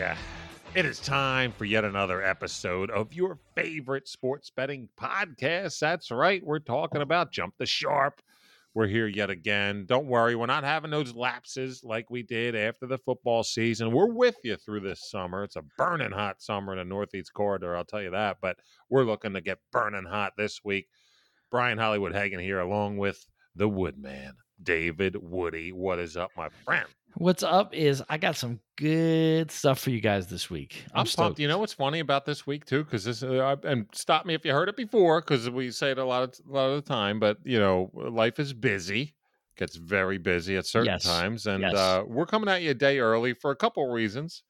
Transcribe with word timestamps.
everybody? 0.00 0.20
It 0.74 0.84
is 0.84 1.00
time 1.00 1.52
for 1.52 1.64
yet 1.64 1.84
another 1.84 2.22
episode 2.22 2.90
of 2.90 3.12
your 3.12 3.38
favorite 3.56 4.06
sports 4.06 4.50
betting 4.50 4.88
podcast. 5.00 5.78
That's 5.78 6.10
right, 6.10 6.44
we're 6.44 6.58
talking 6.58 7.00
about 7.00 7.32
Jump 7.32 7.54
the 7.58 7.66
Sharp. 7.66 8.20
We're 8.74 8.86
here 8.86 9.08
yet 9.08 9.30
again. 9.30 9.86
Don't 9.86 10.06
worry, 10.06 10.36
we're 10.36 10.46
not 10.46 10.62
having 10.64 10.90
those 10.90 11.14
lapses 11.14 11.82
like 11.82 12.10
we 12.10 12.22
did 12.22 12.54
after 12.54 12.86
the 12.86 12.98
football 12.98 13.42
season. 13.42 13.90
We're 13.92 14.12
with 14.12 14.36
you 14.44 14.56
through 14.56 14.80
this 14.80 15.10
summer. 15.10 15.42
It's 15.42 15.56
a 15.56 15.64
burning 15.78 16.12
hot 16.12 16.42
summer 16.42 16.72
in 16.74 16.78
the 16.78 16.84
Northeast 16.84 17.32
Corridor, 17.32 17.74
I'll 17.74 17.84
tell 17.84 18.02
you 18.02 18.10
that. 18.10 18.36
But 18.40 18.58
we're 18.90 19.04
looking 19.04 19.32
to 19.34 19.40
get 19.40 19.58
burning 19.72 20.04
hot 20.04 20.34
this 20.36 20.60
week. 20.62 20.88
Brian 21.50 21.78
Hollywood 21.78 22.14
Hagan 22.14 22.40
here, 22.40 22.60
along 22.60 22.98
with 22.98 23.26
the 23.56 23.68
Woodman, 23.68 24.34
David 24.62 25.16
Woody. 25.16 25.72
What 25.72 25.98
is 25.98 26.16
up, 26.16 26.30
my 26.36 26.48
friend? 26.64 26.86
What's 27.16 27.42
up 27.42 27.74
is 27.74 28.02
I 28.08 28.18
got 28.18 28.36
some 28.36 28.60
good 28.76 29.50
stuff 29.50 29.80
for 29.80 29.90
you 29.90 30.00
guys 30.00 30.28
this 30.28 30.50
week. 30.50 30.84
I'm, 30.94 31.06
pumped. 31.06 31.40
You 31.40 31.48
know 31.48 31.58
what's 31.58 31.72
funny 31.72 31.98
about 32.00 32.24
this 32.24 32.46
week 32.46 32.64
too? 32.64 32.84
Because 32.84 33.04
this, 33.04 33.22
uh, 33.22 33.56
and 33.64 33.86
stop 33.92 34.24
me 34.26 34.34
if 34.34 34.44
you 34.44 34.52
heard 34.52 34.68
it 34.68 34.76
before, 34.76 35.20
because 35.20 35.48
we 35.50 35.70
say 35.70 35.90
it 35.90 35.98
a 35.98 36.04
lot 36.04 36.22
of 36.22 36.34
a 36.48 36.52
lot 36.52 36.66
of 36.70 36.76
the 36.84 36.88
time. 36.88 37.18
But 37.18 37.38
you 37.44 37.58
know, 37.58 37.90
life 37.94 38.38
is 38.38 38.52
busy, 38.52 39.14
gets 39.56 39.76
very 39.76 40.18
busy 40.18 40.56
at 40.56 40.66
certain 40.66 40.92
Yes. 40.92 41.04
times, 41.04 41.46
and 41.46 41.62
Yes. 41.62 41.74
uh, 41.74 42.04
we're 42.06 42.26
coming 42.26 42.48
at 42.48 42.62
you 42.62 42.70
a 42.70 42.74
day 42.74 42.98
early 43.00 43.32
for 43.34 43.50
a 43.50 43.56
couple 43.56 43.88
reasons. 43.90 44.44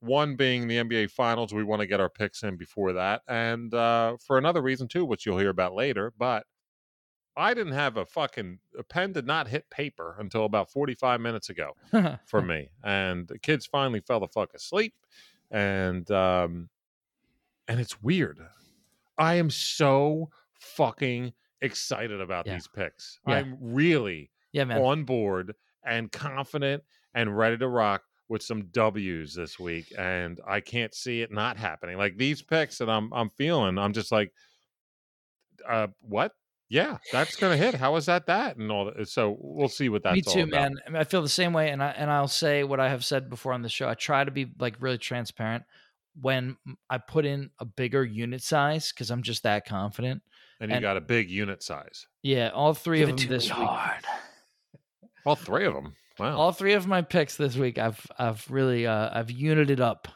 One 0.00 0.36
being 0.36 0.68
the 0.68 0.76
NBA 0.78 1.10
Finals, 1.12 1.54
we 1.54 1.64
want 1.64 1.80
to 1.80 1.86
get 1.86 2.00
our 2.00 2.10
picks 2.10 2.42
in 2.42 2.56
before 2.56 2.92
that, 2.92 3.22
and 3.26 3.72
uh, 3.72 4.16
for 4.26 4.36
another 4.38 4.60
reason 4.60 4.86
too, 4.86 5.04
which 5.04 5.24
you'll 5.26 5.38
hear 5.38 5.50
about 5.50 5.74
later. 5.74 6.12
But 6.16 6.44
I 7.36 7.54
didn't 7.54 7.72
have 7.72 7.96
a 7.96 8.04
fucking 8.04 8.58
a 8.78 8.82
pen 8.82 9.12
did 9.12 9.26
not 9.26 9.48
hit 9.48 9.68
paper 9.70 10.16
until 10.18 10.44
about 10.44 10.70
45 10.70 11.20
minutes 11.20 11.48
ago 11.50 11.72
for 12.26 12.42
me. 12.42 12.68
And 12.84 13.26
the 13.26 13.38
kids 13.38 13.64
finally 13.66 14.00
fell 14.00 14.20
the 14.20 14.28
fuck 14.28 14.52
asleep. 14.54 14.94
And 15.50 16.10
um 16.10 16.68
and 17.68 17.80
it's 17.80 18.02
weird. 18.02 18.38
I 19.18 19.34
am 19.34 19.48
so 19.50 20.30
fucking 20.60 21.32
excited 21.62 22.20
about 22.20 22.46
Yeah. 22.46 22.54
these 22.54 22.68
picks. 22.68 23.18
Yeah. 23.26 23.34
I'm 23.36 23.56
really 23.60 24.30
yeah, 24.52 24.64
man. 24.64 24.82
on 24.82 25.04
board 25.04 25.54
and 25.84 26.12
confident 26.12 26.82
and 27.14 27.36
ready 27.36 27.56
to 27.58 27.68
rock 27.68 28.02
with 28.28 28.42
some 28.42 28.62
W's 28.72 29.34
this 29.34 29.58
week. 29.58 29.92
And 29.98 30.40
I 30.46 30.60
can't 30.60 30.94
see 30.94 31.22
it 31.22 31.30
not 31.32 31.56
happening. 31.56 31.96
Like 31.96 32.16
these 32.18 32.42
picks 32.42 32.78
that 32.78 32.90
I'm 32.90 33.12
I'm 33.14 33.30
feeling, 33.30 33.78
I'm 33.78 33.92
just 33.94 34.12
like, 34.12 34.32
uh 35.68 35.88
what? 36.00 36.32
Yeah, 36.72 36.96
that's 37.12 37.36
gonna 37.36 37.58
hit. 37.58 37.74
How 37.74 37.94
is 37.96 38.06
that 38.06 38.24
that? 38.28 38.56
And 38.56 38.72
all 38.72 38.86
that. 38.86 39.06
So 39.06 39.36
we'll 39.38 39.68
see 39.68 39.90
what 39.90 40.02
that's 40.04 40.14
Me 40.16 40.22
all 40.26 40.32
too, 40.32 40.40
about. 40.44 40.50
man. 40.52 40.74
I, 40.86 40.90
mean, 40.90 41.00
I 41.00 41.04
feel 41.04 41.20
the 41.20 41.28
same 41.28 41.52
way, 41.52 41.68
and 41.68 41.82
I 41.82 41.90
and 41.90 42.10
I'll 42.10 42.28
say 42.28 42.64
what 42.64 42.80
I 42.80 42.88
have 42.88 43.04
said 43.04 43.28
before 43.28 43.52
on 43.52 43.60
the 43.60 43.68
show. 43.68 43.90
I 43.90 43.94
try 43.94 44.24
to 44.24 44.30
be 44.30 44.50
like 44.58 44.76
really 44.80 44.96
transparent 44.96 45.64
when 46.18 46.56
I 46.88 46.96
put 46.96 47.26
in 47.26 47.50
a 47.58 47.66
bigger 47.66 48.02
unit 48.02 48.42
size 48.42 48.90
because 48.90 49.10
I'm 49.10 49.22
just 49.22 49.42
that 49.42 49.66
confident. 49.66 50.22
And 50.60 50.70
you 50.70 50.76
And- 50.76 50.82
got 50.82 50.96
a 50.96 51.02
big 51.02 51.28
unit 51.28 51.62
size. 51.62 52.06
Yeah, 52.22 52.48
all 52.54 52.72
three 52.72 53.00
Give 53.00 53.10
of 53.10 53.18
them 53.18 53.28
this 53.28 53.50
me 53.50 53.58
week. 53.60 53.68
All 55.26 55.36
three 55.36 55.66
of 55.66 55.74
them. 55.74 55.94
Wow. 56.18 56.36
All 56.38 56.52
three 56.52 56.72
of 56.72 56.86
my 56.86 57.02
picks 57.02 57.36
this 57.36 57.54
week, 57.54 57.76
I've 57.78 58.00
I've 58.18 58.50
really 58.50 58.86
uh, 58.86 59.10
I've 59.12 59.30
united 59.30 59.80
up. 59.80 60.08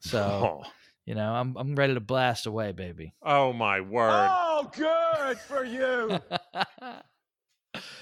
So 0.00 0.62
oh. 0.64 0.70
You 1.08 1.14
know, 1.14 1.32
I'm 1.32 1.56
I'm 1.56 1.74
ready 1.74 1.94
to 1.94 2.00
blast 2.00 2.44
away, 2.44 2.72
baby. 2.72 3.14
Oh, 3.22 3.54
my 3.54 3.80
word. 3.80 4.28
Oh, 4.30 4.70
good 4.74 5.38
for 5.38 5.64
you. 5.64 6.20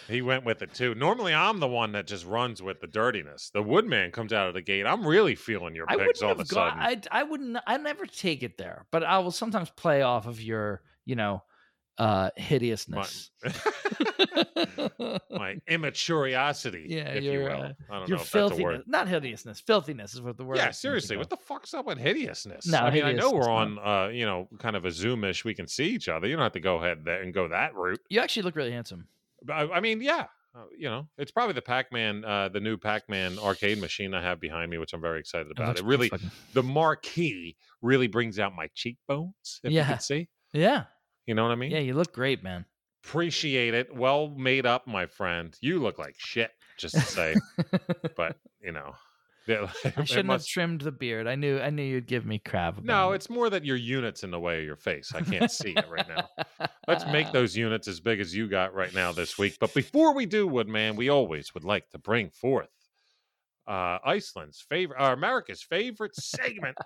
He 0.09 0.22
went 0.22 0.44
with 0.44 0.62
it 0.62 0.72
too. 0.72 0.94
Normally, 0.94 1.34
I'm 1.34 1.59
the 1.59 1.66
one 1.66 1.93
that 1.93 2.06
just 2.06 2.25
runs 2.25 2.62
with 2.62 2.81
the 2.81 2.87
dirtiness. 2.87 3.50
The 3.53 3.62
Woodman 3.62 4.12
comes 4.12 4.33
out 4.33 4.47
of 4.47 4.55
the 4.55 4.62
gate. 4.62 4.87
I'm 4.87 5.05
really 5.05 5.34
feeling 5.34 5.75
your 5.75 5.87
I 5.89 5.97
picks 5.97 6.22
wouldn't 6.22 6.22
all 6.22 6.31
of 6.31 6.41
a 6.41 6.45
gone. 6.45 6.78
sudden. 6.78 7.03
I 7.12 7.21
I 7.21 7.22
wouldn't. 7.25 7.59
I 7.66 7.77
never 7.77 8.06
take 8.06 8.45
it 8.45 8.56
there, 8.56 8.87
but 8.93 9.03
I 9.03 9.19
will 9.19 9.33
sometimes 9.33 9.69
play 9.71 10.03
off 10.03 10.28
of 10.28 10.41
your, 10.41 10.83
you 11.05 11.16
know, 11.16 11.43
uh 11.99 12.31
hideousness. 12.37 13.31
my 15.31 15.57
immatureosity. 15.69 16.84
Yeah, 16.89 17.09
if 17.11 17.25
you 17.25 17.41
will. 17.41 17.47
uh, 17.62 17.73
I 17.91 17.99
don't 17.99 18.09
know 18.11 18.17
if 18.17 18.31
that's 18.31 18.59
a 18.59 18.62
word. 18.62 18.83
not 18.87 19.09
hideousness. 19.09 19.61
Filthiness 19.61 20.15
is 20.15 20.21
what 20.21 20.37
the 20.37 20.45
word. 20.45 20.57
Yeah, 20.59 20.71
seriously, 20.71 21.17
what 21.17 21.31
the 21.31 21.37
fuck's 21.37 21.75
up 21.75 21.87
with 21.87 21.99
hideousness? 21.99 22.67
No, 22.67 22.79
I 22.79 22.91
mean, 22.91 23.05
I 23.05 23.12
know 23.12 23.31
we're 23.33 23.49
on, 23.51 23.79
uh, 23.79 24.09
you 24.09 24.27
know, 24.27 24.49
kind 24.59 24.77
of 24.77 24.84
a 24.84 24.89
Zoomish. 24.89 25.45
We 25.45 25.55
can 25.55 25.67
see 25.67 25.87
each 25.87 26.09
other. 26.09 26.27
You 26.27 26.37
don't 26.37 26.43
have 26.43 26.53
to 26.53 26.61
go 26.61 26.77
ahead 26.77 27.05
there 27.05 27.23
and 27.23 27.33
go 27.33 27.49
that 27.49 27.75
route. 27.75 28.01
You 28.09 28.21
actually 28.21 28.43
look 28.43 28.57
really 28.57 28.73
handsome. 28.73 29.07
I, 29.51 29.63
I 29.69 29.81
mean, 29.81 30.01
yeah, 30.03 30.27
uh, 30.55 30.61
you 30.77 30.89
know, 30.89 31.07
it's 31.19 31.31
probably 31.31 31.53
the 31.53 31.63
Pac-Man, 31.63 32.25
uh, 32.25 32.49
the 32.49 32.61
new 32.61 32.77
Pac-Man 32.77 33.39
arcade 33.39 33.78
machine 33.81 34.15
I 34.15 34.23
have 34.23 34.41
behind 34.41 34.71
me, 34.71 34.78
which 34.78 34.93
I'm 34.93 35.01
very 35.01 35.21
excited 35.21 35.51
about. 35.51 35.78
It 35.78 35.84
really, 35.84 36.09
fucking- 36.09 36.31
the 36.55 36.63
marquee 36.63 37.57
really 37.83 38.07
brings 38.07 38.39
out 38.39 38.55
my 38.57 38.69
cheekbones. 38.75 39.61
If 39.63 39.71
you 39.73 39.77
Yeah. 39.78 39.87
can 39.87 40.01
see, 40.01 40.28
yeah, 40.53 40.84
you 41.27 41.35
know 41.35 41.43
what 41.43 41.53
I 41.53 41.57
mean? 41.57 41.71
yeah. 41.71 41.79
You 41.81 41.95
look 41.95 42.13
great, 42.13 42.43
man. 42.43 42.65
Appreciate 43.05 43.75
it. 43.75 43.95
Well 43.95 44.29
made 44.31 44.67
up, 44.67 44.87
my 44.87 45.07
friend. 45.07 45.57
You 45.61 45.79
look 45.79 45.99
like 45.99 46.15
shit, 46.19 46.51
just 46.79 46.95
to 46.95 47.01
say. 47.03 47.35
but 48.17 48.37
you 48.61 48.73
know, 48.73 48.95
yeah, 49.47 49.69
I 49.97 50.05
shouldn't 50.05 50.27
must- 50.27 50.49
have 50.49 50.53
trimmed 50.53 50.81
the 50.81 50.91
beard. 50.91 51.27
I 51.29 51.37
knew. 51.37 51.61
I 51.61 51.71
knew 51.71 51.85
you'd 51.85 52.07
give 52.09 52.27
me 52.27 52.39
crap. 52.41 52.75
About 52.79 52.85
No, 52.85 53.13
it. 53.13 53.17
it's 53.17 53.31
more 53.31 53.49
that 53.51 53.65
your 53.65 53.77
unit's 53.77 54.25
in 54.25 54.31
the 54.33 54.41
way 54.41 54.59
of 54.59 54.65
your 54.65 54.77
face. 54.77 55.13
I 55.15 55.21
can't 55.21 55.51
see 55.51 55.71
it 55.77 55.87
right 55.89 56.09
now. 56.09 56.29
Let's 56.89 57.07
make 57.07 57.31
those 57.33 57.57
units 57.57 57.87
as 57.87 58.01
big 58.01 58.19
as 58.21 58.35
you 58.35 58.49
got 58.49 58.75
right 58.75 58.93
now 58.93 59.13
this 59.13 59.39
week. 59.39 59.57
But 59.61 59.73
before 59.73 60.13
we 60.15 60.27
do, 60.27 60.47
Woodman, 60.49 60.97
we 60.97 61.09
always 61.09 61.55
would 61.55 61.65
like 61.65 61.89
to 61.91 61.99
bring 61.99 62.31
forth 62.31 62.71
uh, 63.69 63.99
Iceland's 64.05 64.65
favorite, 64.69 65.01
uh, 65.01 65.13
America's 65.13 65.63
favorite 65.63 66.15
segment. 66.17 66.77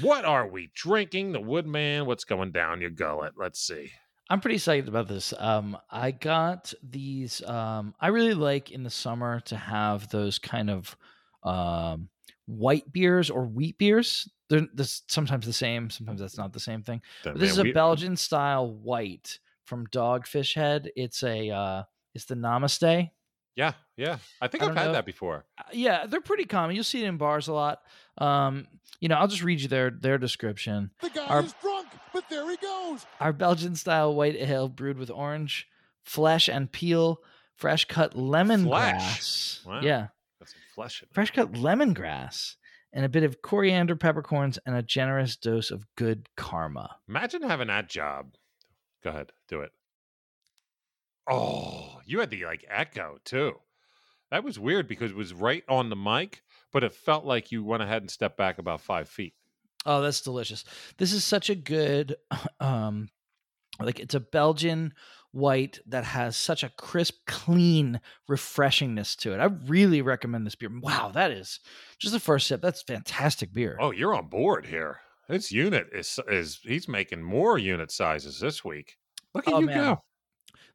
What 0.00 0.24
are 0.24 0.46
we 0.46 0.70
drinking? 0.74 1.32
The 1.32 1.40
Woodman, 1.40 2.06
what's 2.06 2.24
going 2.24 2.52
down 2.52 2.80
your 2.80 2.90
gullet? 2.90 3.34
Let's 3.36 3.60
see. 3.60 3.90
I'm 4.30 4.40
pretty 4.40 4.58
psyched 4.58 4.88
about 4.88 5.08
this. 5.08 5.32
Um, 5.38 5.76
I 5.90 6.10
got 6.10 6.74
these. 6.82 7.42
Um, 7.44 7.94
I 8.00 8.08
really 8.08 8.34
like 8.34 8.70
in 8.70 8.82
the 8.82 8.90
summer 8.90 9.40
to 9.40 9.56
have 9.56 10.08
those 10.10 10.38
kind 10.38 10.68
of 10.68 10.96
um, 11.42 12.10
white 12.46 12.92
beers 12.92 13.30
or 13.30 13.46
wheat 13.46 13.78
beers. 13.78 14.28
They're 14.50 14.66
this, 14.74 15.02
sometimes 15.08 15.46
the 15.46 15.52
same. 15.52 15.88
Sometimes 15.88 16.20
that's 16.20 16.36
not 16.36 16.52
the 16.52 16.60
same 16.60 16.82
thing. 16.82 17.00
But 17.24 17.38
this 17.38 17.50
is 17.52 17.58
a 17.58 17.62
we- 17.62 17.72
Belgian 17.72 18.16
style 18.16 18.70
white 18.70 19.38
from 19.64 19.86
Dogfish 19.86 20.54
Head. 20.54 20.90
It's 20.94 21.22
a 21.22 21.50
uh, 21.50 21.82
it's 22.14 22.26
the 22.26 22.34
Namaste. 22.34 23.10
Yeah, 23.58 23.72
yeah. 23.96 24.18
I 24.40 24.46
think 24.46 24.62
I 24.62 24.68
I've 24.68 24.76
had 24.76 24.86
know. 24.86 24.92
that 24.92 25.04
before. 25.04 25.44
Uh, 25.58 25.62
yeah, 25.72 26.06
they're 26.06 26.20
pretty 26.20 26.44
common. 26.44 26.76
You'll 26.76 26.84
see 26.84 27.02
it 27.02 27.08
in 27.08 27.16
bars 27.16 27.48
a 27.48 27.52
lot. 27.52 27.80
Um, 28.16 28.68
you 29.00 29.08
know, 29.08 29.16
I'll 29.16 29.26
just 29.26 29.42
read 29.42 29.60
you 29.60 29.66
their 29.66 29.90
their 29.90 30.16
description. 30.16 30.92
The 31.02 31.10
guy 31.10 31.26
Our- 31.26 31.42
is 31.42 31.54
drunk, 31.60 31.88
but 32.14 32.22
there 32.30 32.48
he 32.48 32.56
goes. 32.56 33.04
Our 33.18 33.32
Belgian 33.32 33.74
style 33.74 34.14
white 34.14 34.36
ale 34.36 34.68
brewed 34.68 34.96
with 34.96 35.10
orange, 35.10 35.66
flesh 36.04 36.48
and 36.48 36.70
peel, 36.70 37.20
fresh 37.56 37.84
cut 37.86 38.14
lemongrass. 38.14 39.66
Wow. 39.66 39.80
Yeah, 39.82 40.06
Got 40.38 40.48
some 40.50 40.60
flesh 40.76 41.02
in 41.02 41.08
fresh 41.10 41.32
cut 41.32 41.52
lemongrass, 41.52 42.54
and 42.92 43.04
a 43.04 43.08
bit 43.08 43.24
of 43.24 43.42
coriander, 43.42 43.96
peppercorns, 43.96 44.60
and 44.66 44.76
a 44.76 44.82
generous 44.82 45.34
dose 45.34 45.72
of 45.72 45.84
good 45.96 46.28
karma. 46.36 46.96
Imagine 47.08 47.42
having 47.42 47.66
that 47.66 47.88
job. 47.88 48.34
Go 49.02 49.10
ahead, 49.10 49.32
do 49.48 49.62
it. 49.62 49.72
Oh, 51.30 52.00
you 52.06 52.20
had 52.20 52.30
the 52.30 52.44
like 52.44 52.64
echo 52.68 53.18
too. 53.24 53.54
That 54.30 54.44
was 54.44 54.58
weird 54.58 54.88
because 54.88 55.10
it 55.10 55.16
was 55.16 55.32
right 55.32 55.64
on 55.68 55.88
the 55.90 55.96
mic, 55.96 56.42
but 56.72 56.84
it 56.84 56.92
felt 56.92 57.24
like 57.24 57.50
you 57.50 57.64
went 57.64 57.82
ahead 57.82 58.02
and 58.02 58.10
stepped 58.10 58.36
back 58.36 58.58
about 58.58 58.80
five 58.80 59.08
feet. 59.08 59.34
Oh, 59.86 60.02
that's 60.02 60.20
delicious. 60.20 60.64
This 60.98 61.12
is 61.12 61.24
such 61.24 61.48
a 61.50 61.54
good 61.54 62.16
um 62.60 63.08
like 63.80 64.00
it's 64.00 64.14
a 64.14 64.20
Belgian 64.20 64.92
white 65.30 65.78
that 65.86 66.04
has 66.04 66.36
such 66.36 66.62
a 66.64 66.70
crisp, 66.70 67.14
clean 67.26 68.00
refreshingness 68.28 69.14
to 69.18 69.32
it. 69.34 69.38
I 69.40 69.44
really 69.66 70.02
recommend 70.02 70.46
this 70.46 70.54
beer. 70.56 70.70
Wow, 70.80 71.10
that 71.14 71.30
is 71.30 71.60
just 71.98 72.12
the 72.12 72.20
first 72.20 72.46
sip. 72.48 72.60
That's 72.60 72.82
fantastic 72.82 73.52
beer. 73.52 73.76
Oh, 73.80 73.92
you're 73.92 74.14
on 74.14 74.28
board 74.28 74.66
here. 74.66 75.00
This 75.28 75.52
unit 75.52 75.88
is 75.92 76.18
is 76.28 76.60
he's 76.62 76.88
making 76.88 77.22
more 77.22 77.58
unit 77.58 77.90
sizes 77.90 78.40
this 78.40 78.64
week. 78.64 78.96
Look 79.34 79.46
at 79.46 79.54
Oh, 79.54 79.60
you 79.60 79.66
man. 79.66 79.76
go. 79.76 80.02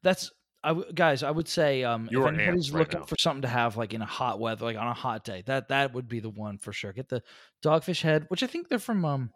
That's 0.03 0.31
I 0.63 0.69
w- 0.69 0.91
guys, 0.93 1.23
I 1.23 1.31
would 1.31 1.47
say 1.47 1.83
um 1.83 2.07
if 2.11 2.15
anybody's 2.25 2.71
right 2.71 2.79
looking 2.79 2.99
now. 3.01 3.05
for 3.05 3.15
something 3.19 3.41
to 3.43 3.47
have 3.47 3.75
like 3.77 3.93
in 3.93 4.01
a 4.01 4.05
hot 4.05 4.39
weather, 4.39 4.65
like 4.65 4.77
on 4.77 4.87
a 4.87 4.93
hot 4.93 5.23
day, 5.23 5.43
that 5.45 5.67
that 5.69 5.93
would 5.93 6.07
be 6.07 6.19
the 6.19 6.29
one 6.29 6.57
for 6.57 6.71
sure. 6.73 6.93
Get 6.93 7.09
the 7.09 7.21
Dogfish 7.63 8.01
Head, 8.01 8.25
which 8.29 8.43
I 8.43 8.47
think 8.47 8.69
they're 8.69 8.79
from 8.79 9.03
um 9.05 9.31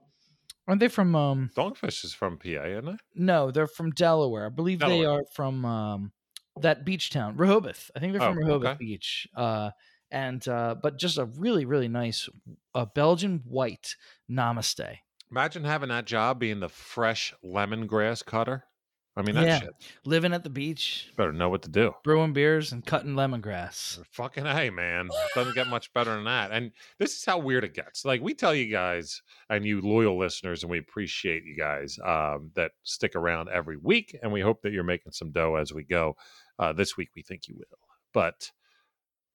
aren't 0.68 0.80
they 0.80 0.88
from 0.88 1.16
um 1.16 1.52
Dogfish 1.56 2.04
is 2.06 2.14
from 2.14 2.38
PA, 2.38 2.48
isn't 2.66 2.88
it? 2.88 3.00
no, 3.16 3.52
they're 3.52 3.68
from 3.68 3.92
Delaware. 3.92 4.46
I 4.46 4.50
believe 4.50 4.80
they 4.80 5.06
are 5.06 5.24
from 5.34 5.66
um 5.66 6.12
that 6.62 6.86
beach 6.86 7.10
town, 7.12 7.38
Rehoboth. 7.38 7.92
I 7.96 8.00
think 8.00 8.14
they're 8.14 8.22
from 8.22 8.38
Oh, 8.38 8.42
Rehoboth 8.42 8.68
okay. 8.70 8.78
Beach. 8.80 9.28
Uh 9.36 9.72
and 10.10 10.48
uh 10.48 10.76
but 10.82 10.98
just 10.98 11.18
a 11.18 11.26
really 11.26 11.66
really 11.66 11.90
nice 11.90 12.30
uh, 12.74 12.86
Belgian 12.86 13.44
white 13.46 13.96
namaste. 14.32 15.00
Imagine 15.30 15.66
having 15.66 15.90
that 15.90 16.06
job 16.06 16.40
being 16.40 16.62
the 16.62 16.70
fresh 16.70 17.34
lemongrass 17.44 18.26
cutter. 18.26 18.64
I 19.18 19.24
mean, 19.24 19.34
that 19.36 19.46
Yeah. 19.48 19.60
shit 19.62 19.74
Living 20.06 20.32
at 20.32 20.44
the 20.44 20.50
beach, 20.50 21.12
better 21.18 21.34
know 21.34 21.50
what 21.50 21.64
to 21.64 21.70
do. 21.70 21.92
brewing 22.04 22.34
beers, 22.34 22.72
and 22.72 22.86
cutting 22.86 23.16
lemongrass. 23.16 24.00
Fucking 24.12 24.46
hey, 24.46 24.70
man. 24.70 25.10
Doesn't 25.34 25.56
get 25.56 25.68
much 25.68 25.92
better 25.94 26.14
than 26.16 26.26
that. 26.26 26.52
And 26.52 26.72
this 27.00 27.16
is 27.18 27.26
how 27.26 27.40
weird 27.40 27.64
it 27.64 27.74
gets. 27.74 28.06
Like 28.06 28.22
we 28.22 28.34
tell 28.36 28.54
you 28.54 28.68
guys 28.72 29.22
and 29.50 29.66
you 29.66 29.82
loyal 29.82 30.18
listeners, 30.18 30.62
and 30.64 30.70
we 30.70 30.78
appreciate 30.78 31.44
you 31.46 31.56
guys 31.58 31.98
um, 32.06 32.52
that 32.54 32.72
stick 32.84 33.16
around 33.16 33.50
every 33.50 33.78
week. 33.78 34.16
And 34.22 34.32
we 34.32 34.42
hope 34.42 34.62
that 34.62 34.72
you're 34.72 34.84
making 34.84 35.12
some 35.14 35.32
dough 35.32 35.56
as 35.56 35.74
we 35.74 35.84
go. 35.84 36.16
Uh, 36.60 36.74
this 36.74 36.96
week 36.96 37.10
we 37.16 37.24
think 37.24 37.48
you 37.48 37.56
will. 37.58 37.80
But 38.14 38.52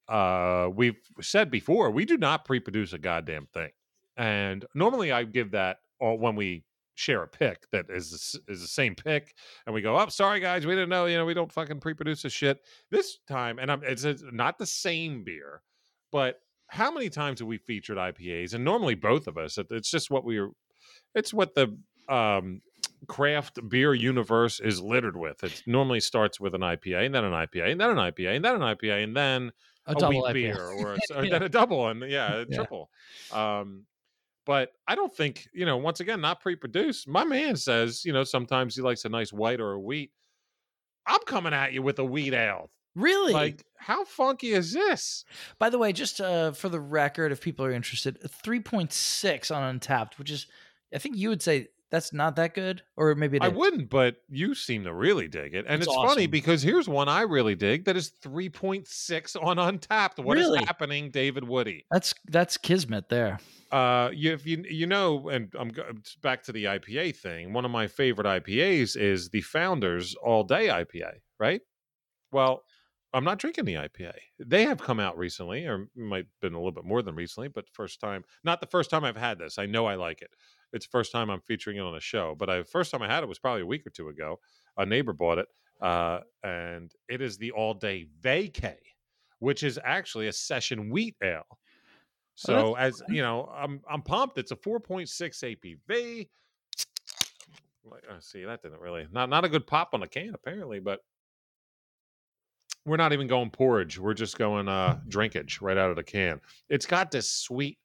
uh, 0.09 0.69
we've 0.73 0.97
said 1.21 1.51
before, 1.51 1.91
we 1.91 2.05
do 2.05 2.17
not 2.17 2.45
pre-produce 2.45 2.93
a 2.93 2.99
goddamn 2.99 3.47
thing. 3.53 3.71
And 4.17 4.65
normally 4.75 5.11
I 5.13 5.25
give 5.25 5.53
that 5.53 5.79
all 6.01 6.19
when 6.19 6.37
we 6.37 6.65
share 6.95 7.23
a 7.23 7.29
pick 7.29 7.69
that 7.71 7.87
is 7.89 8.39
is 8.49 8.61
the 8.61 8.67
same 8.69 8.95
pick, 8.95 9.35
and 9.67 9.75
we 9.75 9.81
go, 9.83 9.99
"Oh, 9.99 10.09
sorry 10.09 10.41
guys, 10.41 10.67
we 10.67 10.73
didn't 10.75 10.89
know. 10.91 11.07
You 11.07 11.17
know, 11.17 11.25
we 11.25 11.35
don't 11.35 11.51
fucking 11.53 11.81
pre-produce 11.81 12.23
this 12.23 12.33
shit." 12.33 12.61
This 12.91 13.19
time, 13.29 13.59
and 13.59 13.71
I'm, 13.73 13.83
it's, 13.85 14.05
it's 14.05 14.23
not 14.33 14.59
the 14.59 14.67
same 14.67 15.25
beer, 15.25 15.63
but 16.11 16.41
how 16.69 16.91
many 16.91 17.09
times 17.11 17.41
have 17.41 17.49
we 17.49 17.59
featured 17.59 17.99
IPAs? 17.99 18.55
And 18.55 18.65
normally 18.65 18.95
both 18.95 19.27
of 19.27 19.37
us. 19.37 19.59
it- 19.59 19.67
It's 19.71 19.91
just 19.91 20.11
what 20.11 20.25
we're. 20.25 20.51
It's 21.15 21.33
what 21.35 21.55
the 21.55 21.77
um, 22.09 22.61
craft 23.07 23.59
beer 23.69 23.93
universe 23.95 24.61
is 24.61 24.81
littered 24.81 25.17
with. 25.17 25.43
It 25.45 25.63
normally 25.67 26.01
starts 26.01 26.41
with 26.41 26.55
an 26.55 26.63
IPA, 26.63 27.07
and 27.07 27.15
then 27.15 27.25
an 27.25 27.33
IPA, 27.33 27.73
and 27.73 27.81
then 27.81 27.91
an 27.91 27.97
IPA, 27.97 28.37
and 28.37 28.45
then 28.45 28.55
an 28.57 28.61
IPA, 28.63 29.05
and 29.05 29.17
then 29.17 29.53
A, 29.87 29.93
a, 29.93 29.95
double 29.95 30.23
wheat 30.23 30.31
IPA. 30.31 30.33
beer 30.35 30.67
or 30.69 30.93
a, 30.95 30.99
or 31.15 31.27
then 31.31 31.43
a 31.43 31.49
double 31.49 31.89
and 31.89 32.03
yeah, 32.11 32.35
a 32.35 32.39
Yeah. 32.49 32.57
triple. 32.57 32.91
Um, 33.33 33.85
but 34.47 34.73
I 34.87 34.95
don't 34.95 35.15
think 35.15 35.49
you 35.53 35.67
know. 35.67 35.77
Once 35.77 36.01
again, 36.01 36.21
not 36.21 36.41
pre-produced. 36.41 37.09
My 37.09 37.25
man 37.25 37.57
says 37.57 38.05
you 38.05 38.13
know 38.13 38.25
sometimes 38.25 38.75
he 38.75 38.83
likes 38.83 39.05
a 39.05 39.09
nice 39.09 39.33
white 39.33 39.61
or 39.61 39.73
a 39.73 39.81
wheat. 39.81 40.11
I'm 41.07 41.21
coming 41.27 41.53
at 41.53 41.73
you 41.73 41.83
with 41.83 41.99
a 41.99 42.05
wheat 42.05 42.35
ale. 42.35 42.71
Really? 42.95 43.33
Like, 43.33 43.65
how 43.77 44.05
funky 44.05 44.53
is 44.53 44.73
this? 44.73 45.25
By 45.59 45.71
the 45.71 45.79
way, 45.79 45.93
just 45.93 46.21
uh, 46.21 46.53
for 46.53 46.69
the 46.69 46.81
record, 46.81 47.33
if 47.33 47.41
people 47.41 47.65
are 47.65 47.73
interested, 47.73 48.19
three 48.31 48.61
point 48.61 48.93
six 48.93 49.51
on 49.51 49.79
Untappd, 49.79 50.19
which 50.19 50.31
is, 50.31 50.47
I 50.95 50.99
think 50.99 51.17
you 51.17 51.31
would 51.31 51.43
say 51.43 51.69
that's 51.93 52.13
not 52.13 52.35
that 52.37 52.55
good, 52.55 52.83
or 52.97 53.15
maybe 53.15 53.41
I 53.41 53.49
is. 53.49 53.53
wouldn't, 53.53 53.89
but 53.91 54.17
you 54.29 54.55
seem 54.57 54.83
to 54.85 54.93
really 54.93 55.29
dig 55.29 55.55
it. 55.55 55.67
And 55.69 55.81
It's 55.83 55.87
it's, 55.87 55.95
funny 55.95 56.27
because 56.27 56.63
here's 56.63 56.89
one 56.89 57.09
I 57.09 57.21
really 57.21 57.55
dig 57.55 57.85
that 57.85 57.97
is 57.97 58.11
3.6 58.25 59.37
on 59.41 59.59
Untappd. 59.59 60.25
What 60.25 60.39
is 60.39 60.47
Really? 60.47 60.65
happening, 60.65 61.11
David 61.11 61.45
Woody? 61.47 61.85
That's 61.91 62.15
that's 62.27 62.57
kismet 62.57 63.09
there. 63.11 63.39
Uh, 63.71 64.11
you, 64.13 64.33
if 64.33 64.47
you 64.47 64.65
you 64.69 64.87
know, 64.87 65.29
and 65.29 65.53
I'm 65.59 65.71
back 66.23 66.43
to 66.45 66.53
the 66.53 66.65
IPA 66.65 67.17
thing. 67.17 67.53
One 67.53 67.65
of 67.65 67.71
my 67.71 67.87
favorite 67.87 68.27
IPAs 68.27 68.97
is 68.97 69.29
the 69.29 69.43
Founders 69.43 70.15
All 70.17 70.45
Day 70.45 70.69
IPA, 70.69 71.13
right? 71.39 71.61
Well, 72.33 72.63
I'm 73.15 73.25
not 73.25 73.39
drinking 73.39 73.67
the 73.67 73.75
IPA. 73.75 74.15
They 74.39 74.65
have 74.65 74.79
come 74.79 74.99
out 74.99 75.19
recently, 75.19 75.67
or 75.67 75.89
might 75.95 76.25
have 76.25 76.41
been 76.41 76.55
a 76.55 76.59
little 76.59 76.73
bit 76.73 76.85
more 76.85 77.03
than 77.03 77.15
recently, 77.15 77.49
but 77.49 77.69
first 77.73 78.01
time, 78.01 78.25
not 78.45 78.61
the 78.63 78.67
first 78.67 78.89
time 78.89 79.05
I've 79.05 79.17
had 79.19 79.39
this. 79.39 79.59
I 79.59 79.67
know 79.67 79.85
I 79.85 79.97
like 79.97 80.23
it. 80.23 80.31
It's 80.73 80.87
the 80.87 80.91
first 80.91 81.13
time 81.13 81.31
I'm 81.31 81.41
featuring 81.41 81.77
it 81.77 81.81
on 81.81 81.95
a 81.95 82.01
show, 82.01 82.35
but 82.39 82.49
I 82.49 82.63
first 82.63 82.91
time 82.91 83.03
I 83.03 83.09
had 83.09 83.23
it 83.23 83.29
was 83.29 83.39
probably 83.39 83.63
a 83.63 83.67
week 83.67 83.87
or 83.87 83.91
two 83.91 84.09
ago. 84.09 84.39
A 84.79 84.87
neighbor 84.87 85.13
bought 85.13 85.39
it, 85.39 85.49
uh, 85.81 86.21
and 86.43 86.93
it 87.09 87.21
is 87.21 87.37
the 87.37 87.51
All 87.53 87.75
Day 87.75 88.07
Vacay, 88.23 88.79
which 89.39 89.63
is 89.63 89.79
actually 89.85 90.29
a 90.29 90.33
session 90.33 90.91
wheat 90.91 91.17
ale. 91.23 91.59
So 92.35 92.75
as 92.75 93.03
you 93.09 93.23
know, 93.23 93.53
I'm 93.55 93.81
I'm 93.89 94.03
pumped. 94.03 94.39
It's 94.39 94.53
a 94.53 94.57
4.6 94.57 95.09
ABV. 95.89 96.29
Like, 97.85 98.05
uh, 98.09 98.21
see, 98.21 98.45
that 98.45 98.63
didn't 98.63 98.81
really 98.81 99.07
not 99.13 99.29
not 99.29 99.45
a 99.45 99.49
good 99.49 99.67
pop 99.67 99.91
on 99.93 100.01
the 100.01 100.09
can 100.09 100.35
apparently, 100.35 100.81
but 100.81 101.01
we're 102.85 102.97
not 102.97 103.13
even 103.13 103.27
going 103.27 103.51
porridge. 103.51 103.99
We're 103.99 104.15
just 104.15 104.39
going 104.39 104.69
uh 104.69 104.99
drinkage 105.09 105.61
right 105.61 105.77
out 105.77 105.91
of 105.91 105.97
the 105.97 106.03
can. 106.03 106.41
It's 106.69 106.87
got 106.87 107.11
this 107.11 107.31
sweet. 107.31 107.79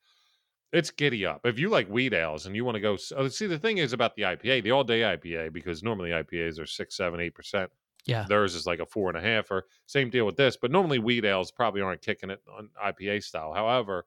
It's 0.73 0.91
giddy 0.91 1.25
up. 1.25 1.41
If 1.45 1.59
you 1.59 1.69
like 1.69 1.87
wheat 1.87 2.13
ales 2.13 2.45
and 2.45 2.55
you 2.55 2.65
want 2.65 2.75
to 2.75 2.81
go, 2.81 2.97
oh, 3.15 3.27
see 3.29 3.47
the 3.47 3.57
thing 3.57 3.77
is 3.77 3.93
about 3.93 4.15
the 4.15 4.23
IPA, 4.23 4.63
the 4.63 4.71
all 4.71 4.83
day 4.83 5.01
IPA, 5.01 5.53
because 5.53 5.81
normally 5.81 6.09
IPAs 6.09 6.59
are 6.59 6.65
six, 6.65 6.95
seven, 6.97 7.19
eight 7.19 7.35
percent. 7.35 7.71
Yeah. 8.05 8.25
Theirs 8.27 8.55
is 8.55 8.65
like 8.65 8.79
a 8.79 8.85
four 8.85 9.09
and 9.09 9.17
a 9.17 9.21
half, 9.21 9.51
or 9.51 9.65
same 9.85 10.09
deal 10.09 10.25
with 10.25 10.37
this. 10.37 10.57
But 10.57 10.71
normally 10.71 10.99
wheat 10.99 11.25
ales 11.25 11.51
probably 11.51 11.81
aren't 11.81 12.01
kicking 12.01 12.29
it 12.29 12.41
on 12.57 12.69
IPA 12.83 13.23
style. 13.23 13.53
However, 13.53 14.05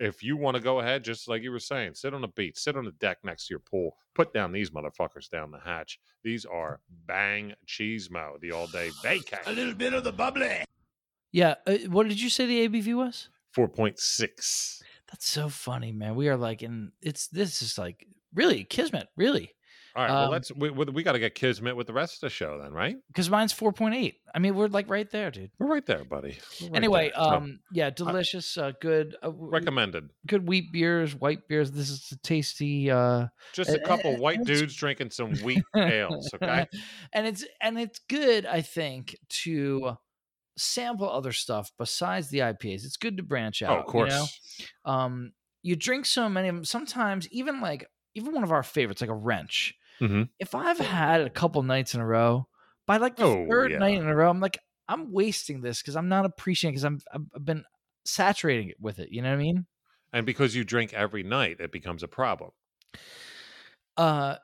if 0.00 0.22
you 0.22 0.36
want 0.36 0.56
to 0.56 0.62
go 0.62 0.80
ahead, 0.80 1.04
just 1.04 1.28
like 1.28 1.42
you 1.42 1.52
were 1.52 1.60
saying, 1.60 1.94
sit 1.94 2.14
on 2.14 2.20
the 2.20 2.28
beach, 2.28 2.58
sit 2.58 2.76
on 2.76 2.84
the 2.84 2.92
deck 2.92 3.18
next 3.22 3.46
to 3.46 3.52
your 3.52 3.60
pool, 3.60 3.96
put 4.14 4.32
down 4.32 4.50
these 4.50 4.70
motherfuckers 4.70 5.30
down 5.30 5.50
the 5.50 5.60
hatch. 5.60 6.00
These 6.24 6.44
are 6.44 6.80
Bang 7.06 7.54
Cheesemo, 7.66 8.40
the 8.40 8.50
all 8.50 8.66
day 8.66 8.90
vacay. 9.04 9.46
A 9.46 9.52
little 9.52 9.74
bit 9.74 9.92
of 9.92 10.02
the 10.02 10.12
bubbly. 10.12 10.64
Yeah. 11.30 11.54
Uh, 11.66 11.78
what 11.88 12.08
did 12.08 12.20
you 12.20 12.30
say 12.30 12.46
the 12.46 12.68
ABV 12.68 12.94
was? 12.94 13.28
4.6. 13.56 14.82
That's 15.12 15.28
so 15.28 15.48
funny, 15.48 15.92
man. 15.92 16.14
We 16.16 16.28
are 16.28 16.36
like 16.36 16.62
in 16.62 16.92
it's 17.00 17.28
this 17.28 17.62
is 17.62 17.78
like 17.78 18.06
really 18.34 18.64
kismet, 18.64 19.08
really. 19.16 19.50
All 19.94 20.02
right, 20.02 20.10
well, 20.10 20.24
Um, 20.24 20.30
let's 20.30 20.50
we, 20.56 20.70
we, 20.70 20.86
we 20.86 21.02
got 21.02 21.12
to 21.12 21.18
get 21.18 21.34
Kismet 21.34 21.76
with 21.76 21.86
the 21.86 21.92
rest 21.92 22.14
of 22.14 22.20
the 22.22 22.30
show 22.30 22.58
then, 22.62 22.72
right? 22.72 22.96
Because 23.08 23.28
mine's 23.28 23.52
four 23.52 23.74
point 23.74 23.94
eight. 23.94 24.14
I 24.34 24.38
mean, 24.38 24.54
we're 24.54 24.68
like 24.68 24.88
right 24.88 25.10
there, 25.10 25.30
dude. 25.30 25.50
We're 25.58 25.66
right 25.66 25.84
there, 25.84 26.02
buddy. 26.02 26.38
Right 26.62 26.70
anyway, 26.72 27.12
there. 27.14 27.22
Um, 27.22 27.60
yeah, 27.70 27.90
delicious, 27.90 28.56
uh, 28.56 28.72
good, 28.80 29.14
uh, 29.22 29.30
recommended. 29.34 30.08
good 30.26 30.48
wheat 30.48 30.72
beers, 30.72 31.14
white 31.14 31.46
beers. 31.46 31.72
This 31.72 31.90
is 31.90 32.10
a 32.10 32.16
tasty. 32.20 32.90
uh 32.90 33.26
Just 33.52 33.68
a 33.68 33.74
and- 33.74 33.84
couple 33.84 34.12
and 34.12 34.20
white 34.22 34.42
dudes 34.44 34.74
drinking 34.74 35.10
some 35.10 35.34
wheat 35.44 35.62
ales, 35.76 36.30
okay? 36.36 36.66
and 37.12 37.26
it's 37.26 37.44
and 37.60 37.78
it's 37.78 37.98
good, 38.08 38.46
I 38.46 38.62
think, 38.62 39.18
to 39.42 39.98
sample 40.56 41.10
other 41.10 41.32
stuff 41.32 41.70
besides 41.78 42.28
the 42.28 42.38
IPAs. 42.40 42.84
It's 42.84 42.96
good 42.96 43.16
to 43.16 43.22
branch 43.22 43.62
out. 43.62 43.76
Oh, 43.76 43.80
of 43.80 43.86
course. 43.86 44.12
You 44.58 44.64
know? 44.86 44.92
Um, 44.92 45.32
you 45.62 45.76
drink 45.76 46.06
so 46.06 46.28
many 46.28 46.48
of 46.48 46.54
them. 46.54 46.64
Sometimes 46.64 47.28
even 47.30 47.60
like 47.60 47.86
even 48.14 48.34
one 48.34 48.44
of 48.44 48.52
our 48.52 48.62
favorites, 48.62 49.00
like 49.00 49.10
a 49.10 49.14
wrench. 49.14 49.74
Mhm. 50.00 50.28
If 50.38 50.54
I've 50.54 50.78
had 50.78 51.20
a 51.22 51.30
couple 51.30 51.62
nights 51.62 51.94
in 51.94 52.00
a 52.00 52.06
row, 52.06 52.48
by 52.86 52.96
like 52.98 53.16
the 53.16 53.24
Oh, 53.24 53.46
third 53.48 53.70
yeah. 53.72 53.78
night 53.78 53.96
in 53.98 54.06
a 54.06 54.14
row, 54.14 54.28
I'm 54.28 54.40
like, 54.40 54.58
I'm 54.88 55.12
wasting 55.12 55.60
this 55.62 55.80
because 55.80 55.96
I'm 55.96 56.08
not 56.08 56.24
appreciating 56.26 56.74
because 56.74 56.84
I'm 56.84 57.00
I've 57.34 57.44
been 57.44 57.64
saturating 58.04 58.68
it 58.68 58.76
with 58.80 58.98
it. 58.98 59.10
You 59.12 59.22
know 59.22 59.30
what 59.30 59.36
I 59.36 59.42
mean? 59.42 59.66
And 60.12 60.26
because 60.26 60.54
you 60.54 60.64
drink 60.64 60.92
every 60.92 61.22
night, 61.22 61.56
it 61.60 61.72
becomes 61.72 62.02
a 62.02 62.08
problem. 62.08 62.50
Uh, 63.96 64.36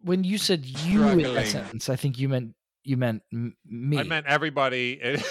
when 0.00 0.24
you 0.24 0.38
said 0.38 0.64
you 0.66 1.02
in 1.04 1.20
Struggling. 1.20 1.34
that 1.34 1.46
sentence, 1.46 1.88
I 1.88 1.96
think 1.96 2.18
you 2.18 2.28
meant 2.28 2.54
you 2.84 2.96
meant 2.96 3.22
m- 3.32 3.56
me. 3.66 3.98
I 3.98 4.02
meant 4.02 4.26
everybody. 4.26 5.00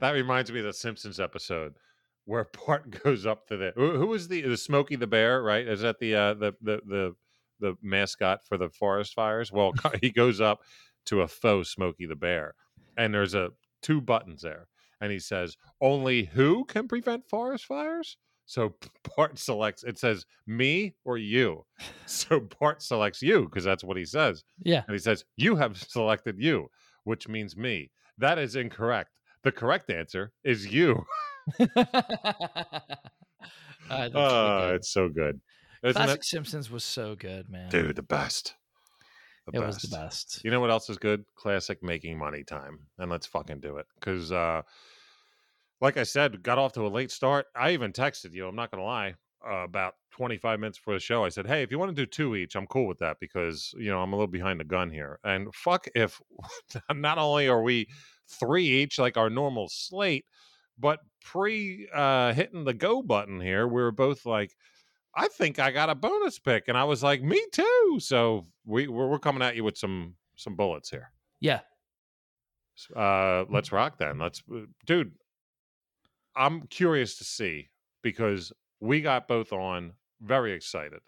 that 0.00 0.10
reminds 0.10 0.50
me 0.50 0.60
of 0.60 0.66
the 0.66 0.72
Simpsons 0.72 1.20
episode 1.20 1.74
where 2.24 2.48
Bart 2.66 2.90
goes 3.04 3.26
up 3.26 3.46
to 3.48 3.56
the 3.56 3.72
who, 3.74 3.98
who 3.98 4.06
was 4.06 4.28
the 4.28 4.42
the 4.42 4.56
Smokey 4.56 4.96
the 4.96 5.06
Bear, 5.06 5.42
right? 5.42 5.66
Is 5.66 5.80
that 5.80 5.98
the 5.98 6.14
uh, 6.14 6.34
the 6.34 6.52
the 6.60 6.80
the 6.86 7.16
the 7.58 7.74
mascot 7.82 8.46
for 8.46 8.56
the 8.56 8.70
forest 8.70 9.14
fires? 9.14 9.52
Well, 9.52 9.72
he 10.00 10.10
goes 10.10 10.40
up 10.40 10.60
to 11.06 11.22
a 11.22 11.28
faux 11.28 11.70
Smokey 11.70 12.06
the 12.06 12.16
Bear, 12.16 12.54
and 12.96 13.12
there's 13.12 13.34
a 13.34 13.50
two 13.82 14.00
buttons 14.00 14.42
there, 14.42 14.68
and 15.00 15.10
he 15.12 15.18
says, 15.18 15.56
"Only 15.80 16.24
who 16.24 16.64
can 16.64 16.88
prevent 16.88 17.28
forest 17.28 17.66
fires?" 17.66 18.16
So 18.50 18.74
Bart 19.16 19.38
selects. 19.38 19.84
It 19.84 19.96
says 19.96 20.26
me 20.46 20.94
or 21.04 21.16
you. 21.18 21.64
So 22.06 22.40
Bart 22.58 22.82
selects 22.82 23.22
you 23.22 23.44
because 23.44 23.62
that's 23.62 23.84
what 23.84 23.96
he 23.96 24.04
says. 24.04 24.42
yeah. 24.64 24.82
And 24.88 24.92
he 24.92 24.98
says, 24.98 25.24
You 25.36 25.54
have 25.54 25.76
selected 25.78 26.40
you, 26.40 26.68
which 27.04 27.28
means 27.28 27.56
me. 27.56 27.92
That 28.18 28.36
is 28.36 28.56
incorrect. 28.56 29.10
The 29.44 29.52
correct 29.52 29.90
answer 29.90 30.32
is 30.42 30.66
you. 30.66 31.06
Uh, 33.88 34.08
Oh, 34.14 34.74
it's 34.74 34.92
so 34.92 35.08
good. 35.08 35.40
Isn't 35.82 35.94
Classic 36.00 36.20
it? 36.20 36.24
Simpsons 36.24 36.70
was 36.70 36.84
so 36.84 37.16
good, 37.16 37.48
man. 37.48 37.68
Dude, 37.70 37.96
the 37.96 38.02
best. 38.02 38.54
The 39.46 39.58
it 39.58 39.66
was 39.66 39.78
the 39.78 39.96
best. 39.96 40.42
You 40.44 40.50
know 40.52 40.60
what 40.60 40.70
else 40.70 40.88
is 40.90 40.98
good? 40.98 41.24
Classic 41.34 41.82
making 41.82 42.16
money 42.18 42.44
time. 42.44 42.78
And 42.98 43.10
let's 43.10 43.26
fucking 43.26 43.58
do 43.60 43.78
it. 43.78 43.86
Because, 43.98 44.30
uh, 44.30 44.62
like 45.80 45.96
I 45.96 46.02
said, 46.02 46.42
got 46.42 46.58
off 46.58 46.72
to 46.74 46.86
a 46.86 46.88
late 46.88 47.10
start. 47.10 47.46
I 47.54 47.72
even 47.72 47.92
texted 47.92 48.32
you, 48.32 48.46
I'm 48.46 48.56
not 48.56 48.70
going 48.70 48.80
to 48.80 48.86
lie, 48.86 49.14
uh, 49.48 49.64
about 49.64 49.94
25 50.12 50.60
minutes 50.60 50.78
for 50.78 50.92
the 50.94 51.00
show. 51.00 51.24
I 51.24 51.30
said, 51.30 51.46
hey, 51.46 51.62
if 51.62 51.70
you 51.70 51.78
want 51.78 51.94
to 51.94 52.02
do 52.02 52.06
two 52.06 52.36
each, 52.36 52.56
I'm 52.56 52.66
cool 52.66 52.86
with 52.86 52.98
that 52.98 53.16
because, 53.20 53.72
you 53.76 53.90
know, 53.90 54.00
I'm 54.02 54.12
a 54.12 54.16
little 54.16 54.26
behind 54.26 54.60
the 54.60 54.64
gun 54.64 54.90
here. 54.90 55.18
And 55.24 55.54
fuck 55.54 55.86
if 55.94 56.20
not 56.94 57.18
only 57.18 57.48
are 57.48 57.62
we 57.62 57.88
three 58.28 58.66
each, 58.66 58.98
like 58.98 59.16
our 59.16 59.30
normal 59.30 59.68
slate, 59.70 60.26
but 60.78 61.00
pre 61.24 61.88
uh, 61.94 62.32
hitting 62.32 62.64
the 62.64 62.74
go 62.74 63.02
button 63.02 63.40
here, 63.40 63.66
we 63.66 63.80
were 63.82 63.92
both 63.92 64.26
like, 64.26 64.54
I 65.14 65.28
think 65.28 65.58
I 65.58 65.70
got 65.70 65.90
a 65.90 65.94
bonus 65.94 66.38
pick. 66.38 66.68
And 66.68 66.76
I 66.76 66.84
was 66.84 67.02
like, 67.02 67.22
me 67.22 67.42
too. 67.52 67.98
So 68.00 68.46
we, 68.64 68.88
we're, 68.88 69.08
we're 69.08 69.18
coming 69.18 69.42
at 69.42 69.56
you 69.56 69.64
with 69.64 69.76
some 69.76 70.14
some 70.36 70.56
bullets 70.56 70.88
here. 70.90 71.12
Yeah. 71.40 71.60
Uh, 72.96 73.44
let's 73.50 73.72
rock 73.72 73.98
then. 73.98 74.18
Let's, 74.18 74.42
uh, 74.50 74.60
dude. 74.86 75.12
I'm 76.40 76.62
curious 76.68 77.16
to 77.18 77.24
see 77.24 77.68
because 78.02 78.52
we 78.80 79.00
got 79.02 79.28
both 79.28 79.52
on 79.52 79.92
very 80.22 80.52
excited, 80.52 81.00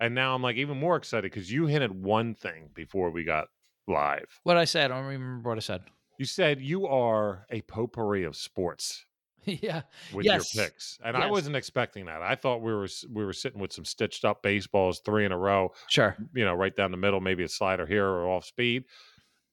And 0.00 0.14
now 0.14 0.34
I'm 0.34 0.42
like 0.42 0.56
even 0.56 0.78
more 0.78 0.96
excited 0.96 1.30
because 1.30 1.50
you 1.52 1.66
hinted 1.66 1.92
one 1.92 2.34
thing 2.34 2.70
before 2.74 3.10
we 3.10 3.24
got 3.24 3.48
live. 3.86 4.40
What 4.44 4.56
I 4.56 4.64
said, 4.64 4.90
I 4.90 4.96
don't 4.98 5.06
remember 5.06 5.48
what 5.48 5.58
I 5.58 5.60
said. 5.60 5.82
You 6.18 6.24
said 6.24 6.60
you 6.60 6.86
are 6.86 7.46
a 7.50 7.60
potpourri 7.62 8.24
of 8.24 8.34
sports 8.36 9.04
yeah. 9.44 9.82
with 10.12 10.26
Yes. 10.26 10.54
your 10.54 10.64
picks, 10.64 10.98
and 11.04 11.16
I 11.16 11.30
wasn't 11.30 11.56
expecting 11.56 12.06
that. 12.06 12.22
I 12.22 12.34
thought 12.34 12.60
we 12.62 12.72
were 12.72 12.88
we 13.10 13.24
were 13.24 13.32
sitting 13.32 13.60
with 13.60 13.72
some 13.72 13.84
stitched 13.84 14.24
up 14.24 14.42
baseballs, 14.42 15.00
three 15.04 15.24
in 15.24 15.32
a 15.32 15.38
row, 15.38 15.72
Sure. 15.88 16.16
you 16.34 16.44
know, 16.44 16.54
right 16.54 16.74
down 16.74 16.90
the 16.90 16.96
middle, 16.96 17.20
maybe 17.20 17.44
a 17.44 17.48
slider 17.48 17.86
here 17.86 18.06
or 18.06 18.26
off 18.28 18.44
speed. 18.44 18.84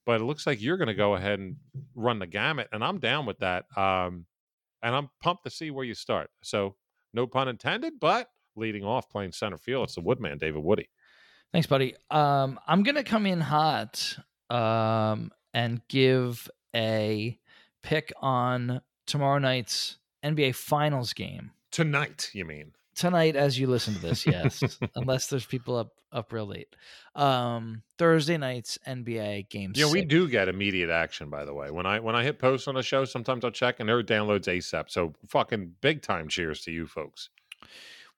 But 0.06 0.22
it 0.22 0.26
looks 0.26 0.46
like 0.48 0.62
you're 0.62 0.78
going 0.78 0.88
to 0.88 0.94
go 0.94 1.16
ahead 1.16 1.40
and 1.40 1.56
run 1.96 2.20
the 2.20 2.28
gamut, 2.28 2.68
and 2.72 2.84
I'm 2.84 3.00
down 3.00 3.26
with 3.26 3.40
that. 3.40 3.66
Um, 3.78 4.26
and 4.86 4.96
I'm 4.96 5.10
pumped 5.22 5.44
to 5.44 5.50
see 5.50 5.72
where 5.72 5.84
you 5.84 5.94
start. 5.94 6.30
So, 6.42 6.76
no 7.14 7.28
pun 7.28 7.50
intended, 7.50 7.94
but 8.00 8.30
leading 8.56 8.86
off 8.86 9.10
playing 9.10 9.34
center 9.34 9.58
field, 9.58 9.86
it's 9.86 9.96
the 9.96 10.02
Woodman, 10.02 10.38
David 10.38 10.64
Woody. 10.64 10.90
Thanks, 11.52 11.68
buddy. 11.68 11.96
Um, 12.10 12.58
I'm 12.66 12.84
gonna 12.84 13.04
come 13.04 13.26
in 13.26 13.42
hot 13.42 14.18
um, 14.50 15.32
and 15.54 15.82
give 15.90 16.50
a 16.74 17.38
pick 17.84 18.14
on 18.22 18.80
tomorrow 19.06 19.40
night's 19.40 19.98
NBA 20.24 20.56
Finals 20.56 21.14
game 21.14 21.52
Tonight, 21.76 22.30
you 22.32 22.46
mean? 22.46 22.72
Tonight 22.96 23.36
as 23.36 23.58
you 23.60 23.68
listen 23.68 23.94
to 23.96 24.00
this. 24.02 24.26
Yes, 24.26 24.62
unless 24.96 25.28
there's 25.28 25.46
people 25.46 25.76
up 25.78 25.92
up 26.12 26.32
real 26.32 26.46
late. 26.46 26.76
Um, 27.14 27.84
Thursday 27.98 28.38
night's 28.38 28.78
NBA 28.88 29.50
games 29.50 29.78
Yeah, 29.78 29.92
we 29.92 30.04
do 30.06 30.28
get 30.30 30.48
immediate 30.48 30.90
action. 30.90 31.30
By 31.30 31.46
the 31.46 31.54
way, 31.54 31.72
when 31.72 31.86
I 31.86 32.00
when 32.00 32.16
I 32.16 32.24
hit 32.24 32.40
post 32.40 32.68
on 32.68 32.78
a 32.78 32.84
show, 32.84 33.06
sometimes 33.06 33.44
I'll 33.46 33.52
check 33.52 33.80
and 33.80 33.88
there 33.90 33.98
are 33.98 34.04
downloads 34.04 34.46
ASAP. 34.48 34.90
So 34.90 35.14
fucking 35.28 35.74
big 35.82 36.02
time 36.02 36.28
cheers 36.30 36.62
to 36.62 36.72
you 36.72 36.88
folks. 36.88 37.30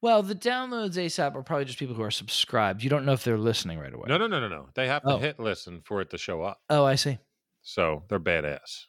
Well, 0.00 0.22
the 0.22 0.34
downloads 0.36 0.94
ASAP 0.94 1.34
are 1.34 1.42
probably 1.42 1.64
just 1.64 1.78
people 1.80 1.96
who 1.96 2.02
are 2.02 2.10
subscribed. 2.12 2.84
You 2.84 2.90
don't 2.90 3.04
know 3.04 3.14
if 3.14 3.24
they're 3.24 3.36
listening 3.36 3.80
right 3.80 3.92
away. 3.92 4.04
No, 4.06 4.16
no, 4.16 4.28
no, 4.28 4.38
no, 4.38 4.46
no. 4.48 4.68
They 4.74 4.86
have 4.86 5.02
to 5.02 5.14
Oh. 5.14 5.18
hit 5.18 5.40
listen 5.40 5.80
for 5.84 6.00
it 6.00 6.10
to 6.10 6.18
show 6.18 6.40
up. 6.42 6.60
Oh, 6.70 6.84
I 6.84 6.94
see. 6.94 7.18
So 7.62 8.04
they're 8.08 8.20
badass. 8.20 8.84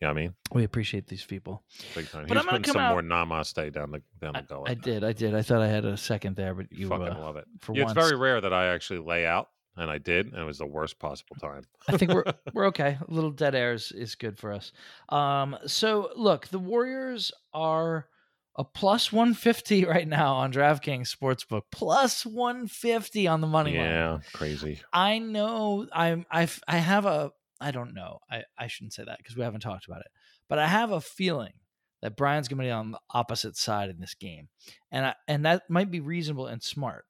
You 0.00 0.08
know 0.08 0.12
what 0.12 0.18
I 0.18 0.22
mean? 0.22 0.34
We 0.52 0.64
appreciate 0.64 1.06
these 1.06 1.24
people. 1.24 1.64
Big 1.94 2.10
time. 2.10 2.26
But 2.28 2.36
He's 2.36 2.44
I'm 2.44 2.44
gonna 2.46 2.58
putting 2.58 2.62
come 2.64 2.72
some 2.74 2.82
out- 2.82 2.92
more 2.92 3.02
namaste 3.02 3.72
down 3.72 3.92
the 3.92 4.02
down 4.20 4.34
the 4.34 4.38
I, 4.40 4.42
gullet. 4.42 4.70
I 4.70 4.74
did. 4.74 5.04
I 5.04 5.12
did. 5.12 5.34
I 5.34 5.40
thought 5.42 5.62
I 5.62 5.68
had 5.68 5.84
a 5.86 5.96
second 5.96 6.36
there, 6.36 6.54
but 6.54 6.66
you 6.70 6.88
fucking 6.88 7.08
uh, 7.08 7.18
love 7.18 7.36
it. 7.36 7.46
for 7.60 7.74
Yeah, 7.74 7.84
once. 7.84 7.96
it's 7.96 8.06
very 8.08 8.20
rare 8.20 8.40
that 8.40 8.52
I 8.52 8.66
actually 8.66 8.98
lay 8.98 9.24
out, 9.24 9.48
and 9.76 9.90
I 9.90 9.96
did, 9.96 10.26
and 10.26 10.36
it 10.36 10.44
was 10.44 10.58
the 10.58 10.66
worst 10.66 10.98
possible 10.98 11.36
time. 11.40 11.62
I 11.88 11.96
think 11.96 12.12
we're 12.12 12.24
we're 12.52 12.66
okay. 12.66 12.98
A 13.08 13.10
little 13.10 13.30
dead 13.30 13.54
air 13.54 13.72
is, 13.72 13.90
is 13.90 14.14
good 14.16 14.38
for 14.38 14.52
us. 14.52 14.72
Um, 15.08 15.56
so 15.66 16.10
look, 16.14 16.48
the 16.48 16.58
Warriors 16.58 17.32
are 17.54 18.06
a 18.54 18.64
plus 18.64 19.10
one 19.10 19.32
fifty 19.32 19.84
right 19.86 20.06
now 20.06 20.34
on 20.34 20.52
DraftKings 20.52 21.08
Sportsbook, 21.14 21.62
plus 21.72 22.26
one 22.26 22.66
fifty 22.68 23.26
on 23.26 23.40
the 23.40 23.46
money 23.46 23.72
line. 23.78 23.86
yeah, 23.86 24.18
crazy. 24.34 24.80
I 24.92 25.20
know 25.20 25.86
I'm 25.90 26.26
I've 26.30 26.62
I 26.68 26.76
have 26.76 27.06
a 27.06 27.32
I 27.60 27.70
don't 27.70 27.94
know. 27.94 28.20
I, 28.30 28.44
I 28.58 28.66
shouldn't 28.66 28.92
say 28.92 29.04
that 29.04 29.18
because 29.18 29.36
we 29.36 29.42
haven't 29.42 29.60
talked 29.60 29.86
about 29.86 30.00
it. 30.00 30.08
But 30.48 30.58
I 30.58 30.66
have 30.66 30.92
a 30.92 31.00
feeling 31.00 31.54
that 32.02 32.16
Brian's 32.16 32.48
gonna 32.48 32.62
be 32.62 32.70
on 32.70 32.92
the 32.92 33.00
opposite 33.10 33.56
side 33.56 33.90
in 33.90 34.00
this 34.00 34.14
game. 34.14 34.48
And 34.90 35.06
I, 35.06 35.14
and 35.26 35.44
that 35.46 35.68
might 35.68 35.90
be 35.90 36.00
reasonable 36.00 36.46
and 36.46 36.62
smart. 36.62 37.04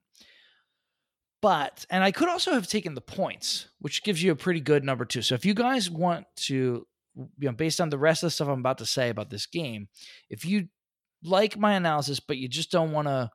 But 1.42 1.84
and 1.90 2.02
I 2.02 2.12
could 2.12 2.28
also 2.28 2.52
have 2.52 2.66
taken 2.66 2.94
the 2.94 3.00
points, 3.00 3.68
which 3.78 4.02
gives 4.02 4.22
you 4.22 4.32
a 4.32 4.36
pretty 4.36 4.60
good 4.60 4.84
number 4.84 5.04
two. 5.04 5.22
So 5.22 5.34
if 5.34 5.44
you 5.44 5.54
guys 5.54 5.90
want 5.90 6.26
to 6.46 6.86
you 7.16 7.28
know, 7.48 7.52
based 7.52 7.80
on 7.80 7.90
the 7.90 7.98
rest 7.98 8.22
of 8.22 8.28
the 8.28 8.30
stuff 8.30 8.48
I'm 8.48 8.60
about 8.60 8.78
to 8.78 8.86
say 8.86 9.08
about 9.08 9.30
this 9.30 9.46
game, 9.46 9.88
if 10.28 10.44
you 10.44 10.68
like 11.22 11.58
my 11.58 11.72
analysis, 11.74 12.20
but 12.20 12.36
you 12.36 12.48
just 12.48 12.70
don't 12.70 12.92
want 12.92 13.08
to 13.08 13.30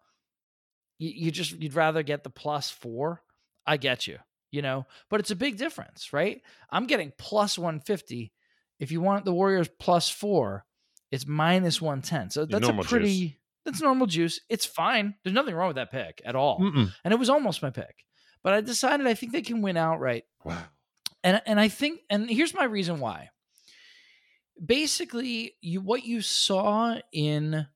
you, 0.98 1.12
you 1.15 1.32
just 1.32 1.62
you'd 1.62 1.74
rather 1.74 2.03
get 2.03 2.24
the 2.24 2.30
plus 2.30 2.70
four, 2.70 3.24
I 3.65 3.77
get 3.77 4.08
you 4.08 4.18
you 4.51 4.62
know 4.62 4.86
but 5.10 5.20
it's 5.20 5.31
a 5.31 5.36
big 5.36 5.58
difference 5.58 6.12
right 6.13 6.41
i'm 6.70 6.86
getting 6.88 7.12
plus 7.17 7.58
150 7.58 8.31
if 8.79 8.91
you 8.91 9.01
want 9.01 9.25
the 9.25 9.34
warriors 9.34 9.70
plus 9.79 10.10
four 10.10 10.65
it's 11.12 11.25
minus 11.27 11.81
110 11.81 12.29
so 12.29 12.46
that's 12.46 12.67
a 12.67 12.74
pretty 12.74 13.20
juice. 13.27 13.31
that's 13.65 13.81
normal 13.81 14.08
juice 14.08 14.39
it's 14.50 14.65
fine 14.65 15.15
there's 15.24 15.34
nothing 15.34 15.55
wrong 15.55 15.67
with 15.67 15.75
that 15.77 15.91
pick 15.91 16.22
at 16.25 16.36
all 16.36 16.60
Mm-mm. 16.60 16.91
and 17.03 17.13
it 17.13 17.17
was 17.20 17.29
almost 17.29 17.62
my 17.63 17.70
pick 17.70 18.05
but 18.43 18.53
i 18.53 18.62
decided 18.62 19.08
i 19.08 19.13
think 19.13 19.31
they 19.31 19.41
can 19.41 19.62
win 19.62 19.77
outright 19.77 20.25
Wow. 20.43 20.63
and 21.24 21.41
and 21.46 21.60
I 21.60 21.67
think 21.70 22.01
and 22.10 22.29
here's 22.29 22.53
my 22.53 22.63
reason 22.65 23.00
why. 23.00 23.29
Basically, 24.63 25.55
you 25.62 25.81
what 25.81 26.03
you 26.05 26.22
saw 26.22 26.98
in 27.12 27.67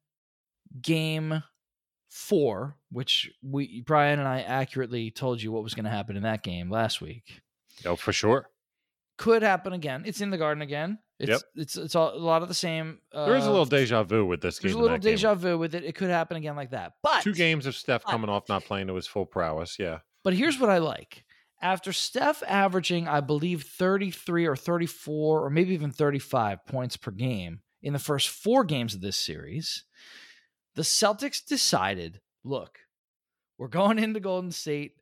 game 0.81 1.41
4, 2.09 2.75
which 2.95 3.29
we 3.43 3.81
Brian 3.81 4.19
and 4.19 4.27
I 4.27 4.41
accurately 4.41 5.11
told 5.11 5.41
you 5.41 5.51
what 5.51 5.63
was 5.63 5.73
going 5.73 5.83
to 5.85 5.91
happen 5.91 6.15
in 6.15 6.23
that 6.23 6.43
game 6.43 6.69
last 6.69 7.01
week, 7.01 7.41
Oh, 7.85 7.95
for 7.97 8.13
sure. 8.13 8.49
could 9.17 9.43
happen 9.43 9.73
again. 9.73 10.03
It's 10.05 10.21
in 10.21 10.29
the 10.29 10.37
garden 10.37 10.61
again. 10.61 10.99
It's 11.19 11.29
Yep. 11.29 11.41
it's 11.55 11.77
it's 11.77 11.95
all, 11.95 12.15
a 12.15 12.17
lot 12.17 12.41
of 12.41 12.47
the 12.47 12.53
same 12.53 12.99
uh, 13.13 13.25
There 13.25 13.35
is 13.35 13.45
a 13.45 13.49
little 13.51 13.65
deja 13.65 14.03
vu 14.03 14.25
with 14.25 14.41
this 14.41 14.59
game. 14.59 14.69
There's 14.69 14.75
a 14.75 14.79
little 14.79 14.97
that 14.97 15.03
game. 15.03 15.13
deja 15.15 15.33
vu 15.35 15.57
with 15.57 15.75
it. 15.75 15.83
It 15.83 15.95
could 15.95 16.09
happen 16.09 16.37
again 16.37 16.55
like 16.55 16.71
that. 16.71 16.93
But 17.03 17.21
Two 17.23 17.33
games 17.33 17.65
of 17.65 17.75
Steph 17.75 18.03
but- 18.03 18.11
coming 18.11 18.29
off 18.29 18.47
not 18.49 18.63
playing 18.63 18.87
to 18.87 18.95
his 18.95 19.07
full 19.07 19.25
prowess. 19.25 19.77
Yeah. 19.79 19.99
But 20.23 20.33
here's 20.33 20.59
what 20.59 20.69
I 20.69 20.77
like. 20.79 21.23
After 21.61 21.93
Steph 21.93 22.43
averaging, 22.47 23.07
I 23.07 23.21
believe, 23.21 23.63
33 23.63 24.45
or 24.45 24.55
34 24.55 25.45
or 25.45 25.49
maybe 25.49 25.73
even 25.73 25.91
35 25.91 26.65
points 26.65 26.97
per 26.97 27.11
game 27.11 27.61
in 27.81 27.93
the 27.93 27.99
first 27.99 28.29
four 28.29 28.63
games 28.65 28.93
of 28.93 29.01
this 29.01 29.15
series, 29.17 29.83
the 30.75 30.81
Celtics 30.81 31.43
decided 31.45 32.19
look, 32.43 32.79
we're 33.57 33.67
going 33.67 33.99
into 33.99 34.19
Golden 34.19 34.51
State. 34.51 34.93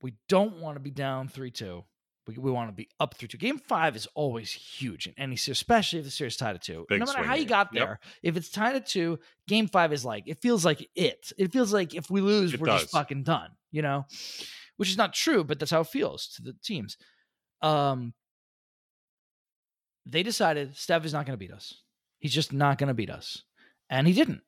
We 0.00 0.14
don't 0.28 0.60
want 0.60 0.76
to 0.76 0.80
be 0.80 0.90
down 0.90 1.28
3 1.28 1.50
2. 1.50 1.84
We, 2.28 2.34
we 2.38 2.50
want 2.52 2.68
to 2.68 2.72
be 2.72 2.88
up 3.00 3.14
3 3.16 3.28
2. 3.28 3.36
Game 3.38 3.58
five 3.58 3.96
is 3.96 4.06
always 4.14 4.50
huge 4.52 5.06
in 5.08 5.14
any 5.16 5.36
series, 5.36 5.58
especially 5.58 5.98
if 6.00 6.04
the 6.04 6.10
series 6.10 6.36
tied 6.36 6.54
at 6.54 6.62
two. 6.62 6.86
Big 6.88 7.00
no 7.00 7.06
matter 7.06 7.18
swing 7.18 7.28
how 7.28 7.34
you 7.34 7.46
got 7.46 7.70
Yep. 7.72 7.80
there, 7.84 8.00
if 8.22 8.36
it's 8.36 8.48
tied 8.50 8.76
at 8.76 8.86
two, 8.86 9.18
game 9.48 9.66
five 9.68 9.92
is 9.92 10.04
like, 10.04 10.24
it 10.26 10.40
feels 10.40 10.64
like 10.64 10.88
it. 10.94 11.32
It 11.36 11.52
feels 11.52 11.72
like 11.72 11.94
if 11.94 12.10
we 12.10 12.20
lose, 12.20 12.54
It 12.54 12.60
we're 12.60 12.66
does. 12.66 12.82
just 12.82 12.92
fucking 12.92 13.24
done, 13.24 13.50
you 13.72 13.82
know? 13.82 14.06
Which 14.76 14.88
is 14.88 14.96
not 14.96 15.14
true, 15.14 15.42
but 15.44 15.58
that's 15.58 15.70
how 15.72 15.80
it 15.82 15.88
feels 15.88 16.28
to 16.36 16.42
the 16.42 16.54
teams. 16.62 16.96
Um, 17.60 18.14
they 20.06 20.22
decided 20.22 20.76
Steph 20.76 21.04
is 21.04 21.12
not 21.12 21.26
going 21.26 21.34
to 21.38 21.44
beat 21.44 21.52
us. 21.52 21.74
He's 22.18 22.32
just 22.34 22.52
not 22.52 22.78
going 22.78 22.88
to 22.88 22.94
beat 22.94 23.10
us, 23.10 23.42
and 23.90 24.06
he 24.06 24.12
didn't, 24.12 24.42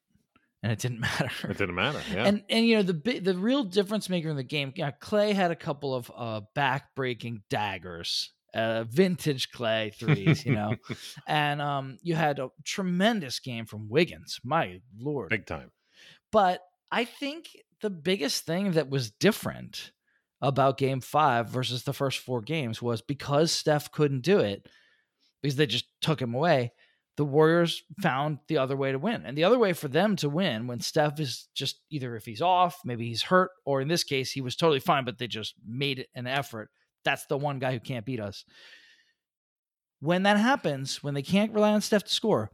and 0.65 0.73
it 0.73 0.79
didn't 0.79 1.01
matter. 1.11 1.31
It 1.49 1.59
didn't 1.59 1.75
matter. 1.75 2.01
Yeah. 2.11 2.25
And 2.27 2.43
and 2.49 2.67
you 2.67 2.77
know 2.77 2.83
the 2.83 3.21
the 3.21 3.37
real 3.37 3.65
difference 3.65 4.09
maker 4.09 4.31
in 4.31 4.37
the 4.37 4.43
game. 4.43 4.73
Yeah, 4.75 4.91
Clay 4.93 5.35
had 5.35 5.51
a 5.51 5.57
couple 5.57 5.95
of 5.95 6.11
uh, 6.17 6.41
back 6.55 6.95
breaking 6.97 7.43
daggers, 7.51 8.33
uh, 8.55 8.85
vintage 8.85 9.51
Clay 9.51 9.93
threes, 9.99 10.45
you 10.47 10.55
know, 10.55 10.75
and 11.29 11.61
um, 11.61 11.99
you 12.03 12.15
had 12.15 12.39
a 12.39 12.49
tremendous 12.65 13.41
game 13.41 13.67
from 13.67 13.89
Wiggins. 13.91 14.41
My 14.43 14.81
lord, 14.99 15.29
Big 15.29 15.45
time. 15.47 15.71
but 16.33 16.61
I 16.91 17.05
think 17.05 17.49
the 17.83 17.91
biggest 17.91 18.47
thing 18.47 18.73
that 18.73 18.89
was 18.89 19.11
different 19.11 19.93
about 20.41 20.79
game 20.79 21.01
five 21.01 21.49
versus 21.49 21.83
the 21.85 21.93
first 21.93 22.19
four 22.21 22.41
games 22.41 22.81
was 22.81 23.03
because 23.03 23.53
Steph 23.53 23.91
couldn't 23.93 24.23
do 24.23 24.39
it, 24.39 24.67
because 25.43 25.57
they 25.57 25.67
just 25.67 25.87
took 26.01 26.21
him 26.23 26.35
away, 26.35 26.73
the 27.17 27.25
Warriors 27.25 27.83
found 28.01 28.39
the 28.49 28.59
other 28.59 28.77
way 28.77 28.93
to 28.93 28.99
win. 28.99 29.25
And 29.25 29.39
the 29.39 29.45
other 29.45 29.59
way 29.59 29.73
for 29.73 29.89
them 29.89 30.17
to 30.17 30.29
win 30.29 30.67
when 30.67 30.81
Steph 30.81 31.21
is 31.21 31.49
just 31.55 31.81
either 31.91 32.17
if 32.17 32.25
he's 32.25 32.43
off, 32.43 32.81
maybe 32.85 33.07
he's 33.07 33.23
hurt, 33.23 33.51
or 33.65 33.81
in 33.81 33.89
this 33.89 34.05
case, 34.05 34.33
he 34.33 34.41
was 34.41 34.57
totally 34.57 34.81
fine, 34.81 35.05
but 35.05 35.19
they 35.19 35.29
just 35.29 35.55
made 35.67 36.07
an 36.15 36.27
effort. 36.27 36.71
That's 37.05 37.27
the 37.27 37.39
one 37.39 37.59
guy 37.59 37.73
who 37.73 37.81
can't 37.81 38.07
beat 38.07 38.21
us. 38.21 38.45
When 40.01 40.25
that 40.25 40.39
happens, 40.39 41.03
when 41.03 41.15
they 41.15 41.23
can't 41.23 41.53
rely 41.53 41.73
on 41.73 41.81
Steph 41.81 42.05
to 42.05 42.13
score, 42.13 42.51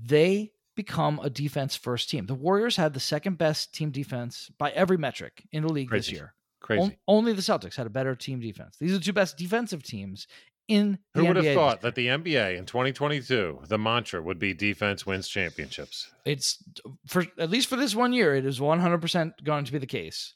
they 0.00 0.52
become 0.74 1.18
a 1.22 1.30
defense 1.30 1.74
first 1.74 2.10
team. 2.10 2.26
The 2.26 2.34
Warriors 2.34 2.76
had 2.76 2.92
the 2.92 3.00
second 3.00 3.38
best 3.38 3.74
team 3.74 3.90
defense 3.90 4.50
by 4.58 4.70
every 4.72 4.98
metric 4.98 5.44
in 5.50 5.62
the 5.62 5.72
league 5.72 5.90
this 5.90 6.12
year. 6.12 6.34
Crazy. 6.60 6.82
On- 6.82 6.96
only 7.08 7.32
the 7.32 7.42
Celtics 7.42 7.76
had 7.76 7.86
a 7.86 7.90
better 7.90 8.14
team 8.14 8.40
defense. 8.40 8.76
These 8.78 8.92
are 8.92 8.98
the 8.98 9.04
two 9.04 9.12
best 9.14 9.38
defensive 9.38 9.82
teams 9.82 10.26
in 10.68 10.98
the 11.14 11.20
Who 11.20 11.26
would 11.28 11.36
NBA 11.36 11.44
have 11.44 11.54
thought 11.54 11.80
that 11.82 11.94
the 11.94 12.08
NBA 12.08 12.58
in 12.58 12.66
2022, 12.66 13.60
the 13.68 13.78
mantra 13.78 14.20
would 14.20 14.38
be 14.38 14.52
defense 14.52 15.06
wins 15.06 15.28
championships? 15.28 16.10
it's 16.24 16.58
for 17.06 17.24
at 17.38 17.50
least 17.50 17.68
for 17.68 17.76
this 17.76 17.94
one 17.94 18.12
year 18.12 18.34
it 18.34 18.44
is 18.44 18.58
100% 18.58 19.32
going 19.44 19.64
to 19.64 19.72
be 19.72 19.78
the 19.78 19.86
case. 19.86 20.34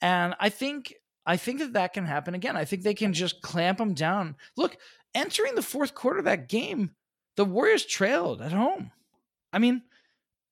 And 0.00 0.34
i 0.40 0.48
think 0.48 0.94
i 1.26 1.36
think 1.36 1.58
that 1.58 1.74
that 1.74 1.92
can 1.92 2.06
happen 2.06 2.34
again. 2.34 2.56
I 2.56 2.64
think 2.64 2.82
they 2.82 2.94
can 2.94 3.12
just 3.12 3.42
clamp 3.42 3.78
them 3.78 3.92
down. 3.94 4.36
Look 4.56 4.78
entering 5.14 5.54
the 5.54 5.62
fourth 5.62 5.94
quarter 5.94 6.20
of 6.20 6.24
that 6.24 6.48
game 6.48 6.92
the 7.36 7.44
warriors 7.44 7.84
trailed 7.84 8.40
at 8.40 8.52
home. 8.52 8.92
I 9.52 9.58
mean 9.58 9.82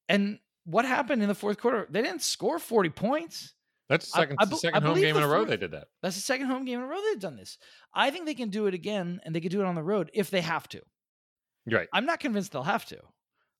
and 0.08 0.38
what 0.64 0.84
happened 0.84 1.22
in 1.22 1.28
the 1.28 1.34
fourth 1.34 1.58
quarter? 1.58 1.86
They 1.90 2.02
didn't 2.02 2.22
score 2.22 2.58
40 2.58 2.90
points 2.90 3.53
That's 3.88 4.06
the 4.10 4.18
second, 4.18 4.36
I 4.40 4.44
the 4.46 4.56
second 4.56 4.82
I 4.82 4.86
home 4.86 4.98
game 5.00 5.16
in 5.16 5.22
a 5.22 5.28
row 5.28 5.44
they 5.44 5.56
did 5.58 5.72
that. 5.72 5.88
that's 6.02 6.16
the 6.16 6.22
second 6.22 6.46
home 6.46 6.64
game 6.64 6.78
in 6.78 6.84
a 6.84 6.88
row 6.88 6.98
they've 7.10 7.20
done 7.20 7.36
this 7.36 7.58
i 7.92 8.10
think 8.10 8.24
they 8.24 8.34
can 8.34 8.48
do 8.48 8.66
it 8.66 8.72
again 8.74 9.20
and 9.24 9.34
they 9.34 9.40
can 9.40 9.50
do 9.50 9.60
it 9.60 9.66
on 9.66 9.74
the 9.74 9.82
road 9.82 10.10
if 10.14 10.30
they 10.30 10.40
have 10.40 10.68
to 10.68 10.80
Right. 11.66 11.88
I'm 11.94 12.04
not 12.04 12.20
convinced 12.20 12.52
they'll 12.52 12.62
have 12.62 12.84
to. 12.86 12.98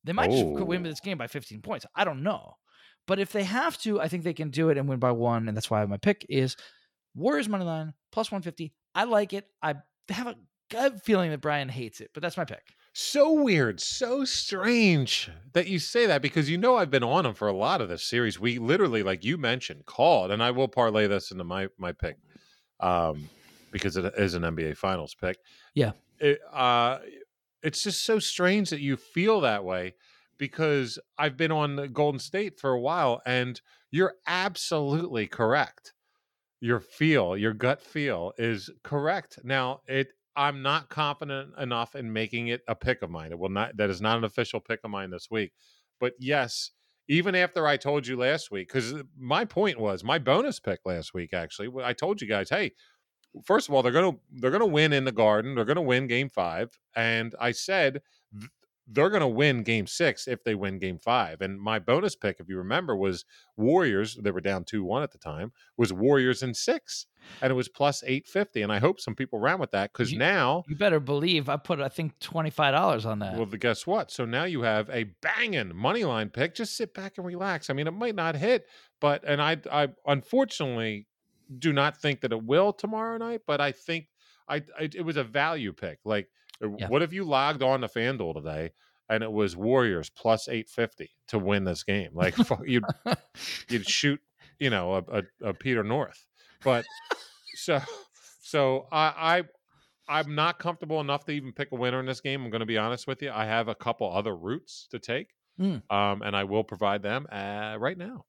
They 0.03 0.13
might 0.13 0.29
just 0.29 0.43
Oh. 0.43 0.63
win 0.63 0.83
this 0.83 0.99
game 0.99 1.17
by 1.17 1.25
15 1.25 1.63
points. 1.63 1.87
I 1.95 2.03
don't 2.03 2.21
know. 2.21 2.53
But 3.07 3.17
if 3.19 3.31
they 3.31 3.43
have 3.43 3.79
to, 3.79 3.99
I 3.99 4.07
think 4.07 4.23
they 4.23 4.33
can 4.35 4.51
do 4.51 4.69
it 4.69 4.77
and 4.77 4.87
win 4.87 4.99
by 4.99 5.09
one. 5.11 5.47
And 5.47 5.57
that's 5.57 5.71
why 5.71 5.83
my 5.85 5.97
pick 5.97 6.23
is 6.29 6.55
Warriors 7.15 7.49
money 7.49 7.65
line 7.65 7.93
plus 8.11 8.31
150. 8.31 8.73
I 8.93 9.05
like 9.05 9.33
it. 9.33 9.47
I 9.63 9.73
have 10.09 10.27
a 10.27 10.35
gut 10.69 11.03
feeling 11.03 11.31
that 11.31 11.41
Brian 11.41 11.67
hates 11.67 11.99
it, 11.99 12.11
but 12.13 12.21
that's 12.21 12.37
my 12.37 12.45
pick. 12.45 12.75
So 12.97 13.33
weird, 13.33 13.81
so 13.81 14.23
strange 14.23 15.29
that 15.51 15.67
you 15.67 15.79
say 15.79 16.05
that 16.05 16.21
because 16.21 16.49
you 16.49 16.57
know 16.57 16.77
I've 16.77 16.89
been 16.89 17.03
on 17.03 17.25
him 17.25 17.33
for 17.33 17.49
a 17.49 17.53
lot 17.53 17.81
of 17.81 17.89
this 17.89 18.05
series. 18.05 18.39
We 18.39 18.57
literally, 18.57 19.03
like 19.03 19.21
you 19.21 19.37
mentioned, 19.37 19.85
called, 19.85 20.31
and 20.31 20.41
I 20.41 20.51
will 20.51 20.69
parlay 20.69 21.05
this 21.05 21.29
into 21.29 21.43
my 21.43 21.67
my 21.77 21.91
pick, 21.91 22.15
um, 22.79 23.29
because 23.69 23.97
it 23.97 24.13
is 24.17 24.33
an 24.33 24.45
NBA 24.45 24.75
Finals 24.75 25.13
pick. 25.13 25.39
Yeah. 25.73 25.91
it, 26.21 26.39
uh, 26.53 26.99
it's 27.61 27.83
just 27.83 28.05
so 28.05 28.17
strange 28.17 28.69
that 28.69 28.79
you 28.79 28.95
feel 28.95 29.41
that 29.41 29.65
way 29.65 29.95
because 30.37 30.97
I've 31.17 31.35
been 31.35 31.51
on 31.51 31.91
Golden 31.91 32.19
State 32.19 32.61
for 32.61 32.69
a 32.69 32.79
while, 32.79 33.21
and 33.25 33.59
you're 33.91 34.15
absolutely 34.25 35.27
correct. 35.27 35.93
Your 36.61 36.79
feel, 36.79 37.35
your 37.35 37.53
gut 37.53 37.81
feel, 37.81 38.31
is 38.37 38.69
correct. 38.83 39.39
Now 39.43 39.81
it 39.85 40.13
I'm 40.35 40.61
not 40.61 40.89
confident 40.89 41.53
enough 41.57 41.95
in 41.95 42.11
making 42.11 42.47
it 42.47 42.61
a 42.67 42.75
pick 42.75 43.01
of 43.01 43.09
mine. 43.09 43.31
It 43.31 43.39
will 43.39 43.49
not. 43.49 43.77
That 43.77 43.89
is 43.89 44.01
not 44.01 44.17
an 44.17 44.23
official 44.23 44.59
pick 44.59 44.81
of 44.83 44.91
mine 44.91 45.09
this 45.09 45.29
week. 45.31 45.53
But 45.99 46.13
yes, 46.19 46.71
even 47.07 47.35
after 47.35 47.67
I 47.67 47.77
told 47.77 48.07
you 48.07 48.17
last 48.17 48.51
week, 48.51 48.67
because 48.67 48.93
uh, 48.93 49.03
my 49.17 49.45
point 49.45 49.79
was 49.79 50.03
my 50.03 50.19
bonus 50.19 50.59
pick 50.59 50.79
last 50.85 51.13
week. 51.13 51.33
Actually, 51.33 51.69
I 51.83 51.93
told 51.93 52.21
you 52.21 52.27
guys, 52.27 52.49
hey, 52.49 52.71
first 53.43 53.69
of 53.69 53.75
all, 53.75 53.81
they're 53.83 53.91
gonna 53.91 54.17
they're 54.33 54.51
gonna 54.51 54.65
win 54.65 54.93
in 54.93 55.05
the 55.05 55.11
Garden. 55.11 55.55
They're 55.55 55.65
gonna 55.65 55.81
win 55.81 56.07
Game 56.07 56.29
Five, 56.29 56.77
and 56.95 57.35
I 57.39 57.51
said 57.51 58.01
they're 58.87 59.09
going 59.09 59.21
to 59.21 59.27
win 59.27 59.63
game 59.63 59.87
six 59.87 60.27
if 60.27 60.43
they 60.43 60.53
win 60.53 60.77
game 60.77 60.99
five. 60.99 61.41
And 61.41 61.59
my 61.59 61.79
bonus 61.79 62.15
pick, 62.15 62.39
if 62.39 62.47
you 62.47 62.57
remember, 62.57 62.95
was 62.95 63.25
Warriors. 63.57 64.15
They 64.15 64.31
were 64.31 64.41
down 64.41 64.63
2 64.63 64.83
1 64.83 65.03
at 65.03 65.11
the 65.11 65.17
time, 65.17 65.51
was 65.77 65.91
Warriors 65.91 66.43
in 66.43 66.53
six. 66.53 67.07
And 67.41 67.49
it 67.49 67.55
was 67.55 67.67
plus 67.67 68.03
850. 68.03 68.61
And 68.61 68.71
I 68.71 68.77
hope 68.77 68.99
some 68.99 69.15
people 69.15 69.39
ran 69.39 69.59
with 69.59 69.71
that 69.71 69.91
because 69.91 70.13
now. 70.13 70.63
You 70.67 70.75
better 70.75 70.99
believe 70.99 71.49
I 71.49 71.57
put, 71.57 71.79
I 71.79 71.89
think, 71.89 72.19
$25 72.19 73.05
on 73.05 73.19
that. 73.19 73.35
Well, 73.35 73.45
guess 73.47 73.87
what? 73.87 74.11
So 74.11 74.25
now 74.25 74.43
you 74.43 74.61
have 74.61 74.89
a 74.91 75.05
banging 75.21 75.75
money 75.75 76.03
line 76.03 76.29
pick. 76.29 76.53
Just 76.53 76.77
sit 76.77 76.93
back 76.93 77.13
and 77.17 77.25
relax. 77.25 77.69
I 77.69 77.73
mean, 77.73 77.87
it 77.87 77.91
might 77.91 78.15
not 78.15 78.35
hit, 78.35 78.67
but, 79.01 79.23
and 79.25 79.41
I, 79.41 79.57
I 79.71 79.89
unfortunately 80.05 81.07
do 81.57 81.73
not 81.73 81.97
think 81.97 82.21
that 82.21 82.31
it 82.31 82.43
will 82.43 82.71
tomorrow 82.73 83.17
night, 83.17 83.41
but 83.47 83.59
I 83.59 83.71
think 83.71 84.07
I, 84.47 84.57
I 84.79 84.89
it 84.93 85.03
was 85.03 85.17
a 85.17 85.23
value 85.23 85.73
pick. 85.73 85.99
Like, 86.05 86.27
yeah. 86.77 86.87
What 86.87 87.01
if 87.01 87.13
you 87.13 87.23
logged 87.23 87.63
on 87.63 87.81
to 87.81 87.87
FanDuel 87.87 88.35
today 88.35 88.71
and 89.09 89.23
it 89.23 89.31
was 89.31 89.55
Warriors 89.55 90.09
plus 90.09 90.47
850 90.47 91.11
to 91.29 91.39
win 91.39 91.63
this 91.63 91.83
game? 91.83 92.11
Like 92.13 92.35
you'd 92.65 92.85
you'd 93.69 93.89
shoot, 93.89 94.19
you 94.59 94.69
know, 94.69 94.95
a, 94.95 95.19
a, 95.19 95.49
a 95.49 95.53
Peter 95.53 95.83
North. 95.83 96.25
But 96.63 96.85
so 97.55 97.81
so 98.41 98.87
I, 98.91 99.43
I 100.07 100.17
I'm 100.19 100.35
not 100.35 100.59
comfortable 100.59 101.01
enough 101.01 101.25
to 101.25 101.31
even 101.31 101.51
pick 101.51 101.71
a 101.71 101.75
winner 101.75 101.99
in 101.99 102.05
this 102.05 102.21
game. 102.21 102.43
I'm 102.43 102.51
going 102.51 102.59
to 102.59 102.65
be 102.65 102.77
honest 102.77 103.07
with 103.07 103.21
you. 103.21 103.31
I 103.33 103.45
have 103.45 103.67
a 103.67 103.75
couple 103.75 104.11
other 104.11 104.35
routes 104.35 104.87
to 104.91 104.99
take, 104.99 105.29
mm. 105.59 105.81
um, 105.91 106.21
and 106.21 106.35
I 106.35 106.43
will 106.43 106.63
provide 106.63 107.01
them 107.01 107.25
uh, 107.31 107.77
right 107.79 107.97
now. 107.97 108.25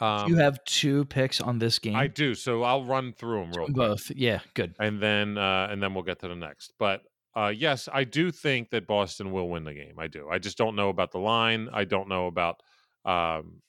Um, 0.00 0.28
you 0.28 0.36
have 0.36 0.62
two 0.64 1.06
picks 1.06 1.40
on 1.40 1.58
this 1.58 1.78
game. 1.78 1.96
I 1.96 2.06
do, 2.06 2.34
so 2.34 2.62
I'll 2.62 2.84
run 2.84 3.14
through 3.14 3.40
them 3.40 3.52
real 3.52 3.68
Both, 3.68 4.06
quick. 4.06 4.18
yeah, 4.20 4.40
good. 4.54 4.74
And 4.78 5.00
then 5.00 5.38
uh, 5.38 5.68
and 5.70 5.82
then 5.82 5.94
we'll 5.94 6.04
get 6.04 6.20
to 6.20 6.28
the 6.28 6.36
next. 6.36 6.74
But 6.78 7.02
uh, 7.36 7.52
yes, 7.54 7.86
I 7.92 8.04
do 8.04 8.30
think 8.30 8.70
that 8.70 8.86
Boston 8.86 9.30
will 9.30 9.50
win 9.50 9.64
the 9.64 9.74
game. 9.74 9.98
I 9.98 10.06
do. 10.06 10.28
I 10.30 10.38
just 10.38 10.56
don't 10.56 10.74
know 10.74 10.88
about 10.88 11.12
the 11.12 11.18
line. 11.18 11.68
I 11.70 11.84
don't 11.84 12.08
know 12.08 12.26
about 12.28 12.62
um, 13.04 13.60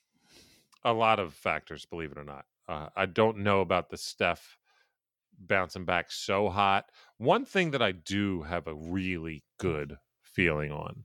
a 0.84 0.92
lot 0.92 1.18
of 1.18 1.34
factors, 1.34 1.84
believe 1.84 2.10
it 2.10 2.18
or 2.18 2.24
not. 2.24 2.46
Uh, 2.66 2.88
I 2.96 3.04
don't 3.04 3.38
know 3.38 3.60
about 3.60 3.90
the 3.90 3.98
Steph 3.98 4.56
bouncing 5.38 5.84
back 5.84 6.10
so 6.10 6.48
hot. 6.48 6.86
One 7.18 7.44
thing 7.44 7.72
that 7.72 7.82
I 7.82 7.92
do 7.92 8.42
have 8.42 8.66
a 8.66 8.74
really 8.74 9.44
good 9.58 9.98
feeling 10.22 10.72
on, 10.72 11.04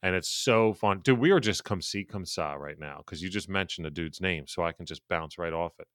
and 0.00 0.14
it's 0.14 0.28
so 0.28 0.72
fun. 0.72 1.00
Dude, 1.00 1.18
we 1.18 1.32
are 1.32 1.40
just 1.40 1.64
come 1.64 1.82
see, 1.82 2.04
come 2.04 2.24
saw 2.24 2.54
right 2.54 2.78
now 2.78 2.98
because 2.98 3.22
you 3.22 3.28
just 3.28 3.48
mentioned 3.48 3.84
the 3.84 3.90
dude's 3.90 4.20
name, 4.20 4.46
so 4.46 4.62
I 4.62 4.72
can 4.72 4.86
just 4.86 5.02
bounce 5.08 5.36
right 5.36 5.52
off 5.52 5.72
it. 5.80 5.88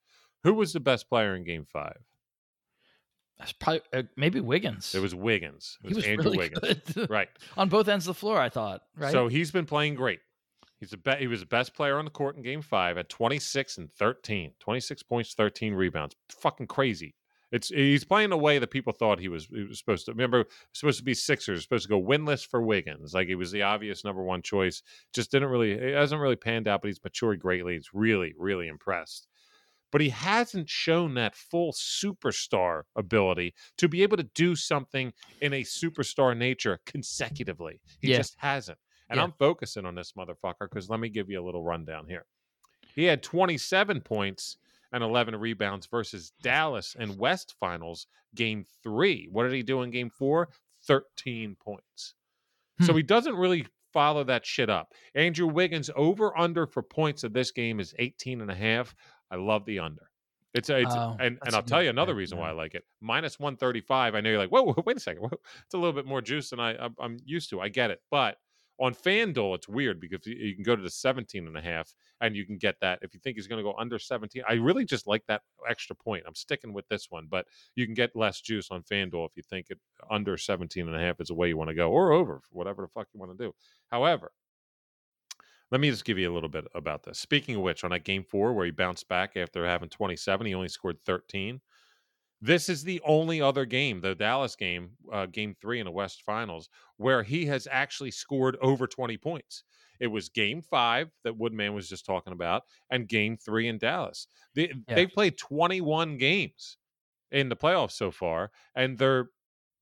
Who 0.43 0.53
was 0.53 0.73
the 0.73 0.81
best 0.81 1.07
player 1.07 1.35
in 1.35 1.45
game 1.45 1.65
five? 1.65 1.99
That's 3.39 3.53
probably 3.53 3.81
uh, 3.93 4.03
maybe 4.15 4.39
Wiggins. 4.39 4.93
It 4.93 5.01
was 5.01 5.15
Wiggins. 5.15 5.77
It 5.83 5.87
was, 5.87 5.91
he 5.91 5.95
was 5.95 6.05
Andrew 6.05 6.31
really 6.31 6.37
Wiggins. 6.37 6.93
Good. 6.93 7.09
right. 7.09 7.29
On 7.57 7.69
both 7.69 7.87
ends 7.87 8.07
of 8.07 8.15
the 8.15 8.19
floor, 8.19 8.39
I 8.39 8.49
thought. 8.49 8.83
Right. 8.95 9.11
So 9.11 9.27
he's 9.27 9.51
been 9.51 9.65
playing 9.65 9.95
great. 9.95 10.19
He's 10.79 10.93
a 10.93 10.97
be- 10.97 11.15
he 11.15 11.27
was 11.27 11.39
the 11.39 11.45
best 11.45 11.73
player 11.73 11.97
on 11.97 12.05
the 12.05 12.11
court 12.11 12.35
in 12.35 12.43
game 12.43 12.61
five 12.61 12.97
at 12.97 13.09
26 13.09 13.77
and 13.77 13.91
13. 13.91 14.51
26 14.59 15.03
points, 15.03 15.33
13 15.33 15.73
rebounds. 15.73 16.15
Fucking 16.29 16.67
crazy. 16.67 17.15
It's 17.51 17.69
he's 17.69 18.03
playing 18.03 18.31
the 18.31 18.37
way 18.37 18.57
that 18.57 18.71
people 18.71 18.93
thought 18.93 19.19
he 19.19 19.29
was, 19.29 19.45
he 19.45 19.63
was 19.63 19.77
supposed 19.77 20.05
to. 20.05 20.11
Remember, 20.11 20.45
supposed 20.73 20.97
to 20.97 21.03
be 21.03 21.13
Sixers, 21.13 21.61
supposed 21.61 21.83
to 21.83 21.89
go 21.89 22.01
winless 22.01 22.45
for 22.45 22.61
Wiggins. 22.61 23.13
Like 23.13 23.27
he 23.27 23.35
was 23.35 23.51
the 23.51 23.61
obvious 23.61 24.03
number 24.03 24.23
one 24.23 24.41
choice. 24.41 24.81
Just 25.13 25.31
didn't 25.31 25.49
really, 25.49 25.71
it 25.71 25.95
hasn't 25.95 26.19
really 26.19 26.35
panned 26.35 26.67
out, 26.67 26.81
but 26.81 26.87
he's 26.87 27.03
matured 27.03 27.39
greatly. 27.39 27.75
He's 27.75 27.93
really, 27.93 28.33
really 28.37 28.67
impressed 28.67 29.27
but 29.93 30.01
he 30.01 30.09
hasn't 30.09 30.67
shown 30.67 31.13
that 31.13 31.35
full 31.35 31.71
superstar 31.71 32.81
ability 32.95 33.53
to 33.77 33.87
be 33.87 34.01
able 34.01 34.17
to 34.17 34.23
do 34.23 34.55
something 34.55 35.13
in 35.39 35.53
a 35.53 35.61
superstar 35.61 36.35
nature 36.35 36.79
consecutively. 36.87 37.79
He 38.01 38.09
yeah. 38.09 38.17
just 38.17 38.35
hasn't. 38.39 38.79
And 39.09 39.17
yeah. 39.17 39.23
I'm 39.23 39.33
focusing 39.37 39.85
on 39.85 39.93
this 39.93 40.13
motherfucker 40.17 40.61
because 40.61 40.89
let 40.89 40.99
me 40.99 41.09
give 41.09 41.29
you 41.29 41.39
a 41.39 41.45
little 41.45 41.63
rundown 41.63 42.07
here. 42.07 42.25
He 42.95 43.03
had 43.03 43.21
27 43.21 44.01
points 44.01 44.57
and 44.91 45.03
11 45.03 45.35
rebounds 45.35 45.85
versus 45.85 46.33
Dallas 46.41 46.95
in 46.99 47.17
West 47.17 47.53
Finals 47.59 48.07
game 48.33 48.65
three. 48.81 49.27
What 49.31 49.43
did 49.43 49.53
he 49.53 49.61
do 49.61 49.83
in 49.83 49.91
game 49.91 50.09
four? 50.09 50.49
13 50.87 51.55
points. 51.63 52.15
Hmm. 52.79 52.85
So 52.85 52.95
he 52.95 53.03
doesn't 53.03 53.35
really 53.35 53.67
follow 53.93 54.23
that 54.23 54.45
shit 54.45 54.69
up. 54.69 54.93
Andrew 55.15 55.47
Wiggins 55.47 55.91
over 55.95 56.37
under 56.37 56.65
for 56.65 56.81
points 56.81 57.23
of 57.23 57.31
this 57.31 57.51
game 57.51 57.79
is 57.79 57.93
18 57.99 58.41
and 58.41 58.49
a 58.49 58.55
half. 58.55 58.95
I 59.33 59.37
love 59.37 59.65
the 59.65 59.79
under. 59.79 60.09
It's 60.53 60.69
a, 60.69 60.81
it's 60.81 60.93
oh, 60.93 61.17
and 61.19 61.39
and 61.43 61.55
I'll 61.55 61.63
tell 61.63 61.81
you 61.81 61.89
another 61.89 62.13
reason 62.13 62.37
why 62.37 62.49
I 62.49 62.51
like 62.51 62.75
it. 62.75 62.83
Minus 63.01 63.39
one 63.39 63.57
thirty 63.57 63.81
five. 63.81 64.13
I 64.13 64.21
know 64.21 64.29
you're 64.29 64.37
like, 64.37 64.51
whoa, 64.51 64.75
wait 64.85 64.97
a 64.97 64.99
second. 64.99 65.25
It's 65.65 65.73
a 65.73 65.77
little 65.77 65.93
bit 65.93 66.05
more 66.05 66.21
juice 66.21 66.51
than 66.51 66.59
I 66.59 66.89
I'm 66.99 67.17
used 67.25 67.49
to. 67.49 67.59
I 67.59 67.69
get 67.69 67.89
it, 67.89 68.01
but 68.11 68.37
on 68.79 68.93
FanDuel, 68.93 69.55
it's 69.55 69.67
weird 69.67 69.99
because 69.99 70.25
you 70.25 70.55
can 70.55 70.63
go 70.63 70.75
to 70.75 70.81
the 70.81 70.89
17 70.89 71.47
and 71.47 71.57
a 71.57 71.61
half 71.61 71.93
and 72.21 72.35
you 72.35 72.45
can 72.45 72.57
get 72.57 72.75
that. 72.81 72.99
If 73.01 73.13
you 73.13 73.19
think 73.19 73.37
he's 73.37 73.47
going 73.47 73.63
to 73.63 73.63
go 73.63 73.75
under 73.77 73.99
17, 73.99 74.41
I 74.47 74.53
really 74.53 74.83
just 74.83 75.05
like 75.05 75.23
that 75.27 75.41
extra 75.69 75.95
point. 75.95 76.23
I'm 76.27 76.35
sticking 76.35 76.73
with 76.73 76.87
this 76.89 77.07
one, 77.09 77.27
but 77.29 77.45
you 77.75 77.85
can 77.85 77.93
get 77.93 78.15
less 78.15 78.41
juice 78.41 78.71
on 78.71 78.81
FanDuel 78.81 79.27
if 79.27 79.31
you 79.35 79.43
think 79.47 79.67
it 79.69 79.79
under 80.09 80.37
17 80.37 80.87
and 80.87 80.95
a 80.95 80.99
half 80.99 81.21
is 81.21 81.27
the 81.27 81.35
way 81.35 81.47
you 81.47 81.57
want 81.57 81.69
to 81.69 81.75
go 81.75 81.91
or 81.91 82.11
over, 82.11 82.41
whatever 82.51 82.81
the 82.81 82.87
fuck 82.87 83.07
you 83.13 83.19
want 83.19 83.37
to 83.37 83.45
do. 83.45 83.53
However, 83.91 84.31
let 85.73 85.79
me 85.79 85.89
just 85.89 86.05
give 86.05 86.19
you 86.19 86.31
a 86.31 86.35
little 86.35 86.49
bit 86.49 86.67
about 86.75 87.01
this. 87.01 87.17
Speaking 87.17 87.55
of 87.55 87.63
which, 87.63 87.83
on 87.83 87.89
that 87.89 88.03
game 88.03 88.23
four 88.23 88.53
where 88.53 88.63
he 88.63 88.69
bounced 88.69 89.09
back 89.09 89.35
after 89.35 89.65
having 89.65 89.89
27, 89.89 90.45
he 90.45 90.53
only 90.53 90.69
scored 90.69 90.99
13. 91.03 91.59
This 92.39 92.69
is 92.69 92.83
the 92.83 93.01
only 93.03 93.41
other 93.41 93.65
game, 93.65 93.99
the 93.99 94.13
Dallas 94.13 94.55
game, 94.55 94.91
uh, 95.11 95.25
game 95.25 95.55
three 95.59 95.79
in 95.79 95.85
the 95.85 95.91
West 95.91 96.21
Finals, 96.27 96.69
where 96.97 97.23
he 97.23 97.47
has 97.47 97.67
actually 97.71 98.11
scored 98.11 98.55
over 98.61 98.85
20 98.85 99.17
points. 99.17 99.63
It 99.99 100.05
was 100.05 100.29
game 100.29 100.61
five 100.61 101.09
that 101.23 101.39
Woodman 101.39 101.73
was 101.73 101.89
just 101.89 102.05
talking 102.05 102.33
about, 102.33 102.61
and 102.91 103.09
game 103.09 103.35
three 103.35 103.67
in 103.67 103.79
Dallas. 103.79 104.27
They, 104.53 104.73
yeah. 104.87 104.93
They've 104.93 105.09
played 105.09 105.39
21 105.39 106.17
games 106.17 106.77
in 107.31 107.49
the 107.49 107.55
playoffs 107.55 107.93
so 107.93 108.11
far, 108.11 108.51
and 108.75 108.95
they're 108.95 109.29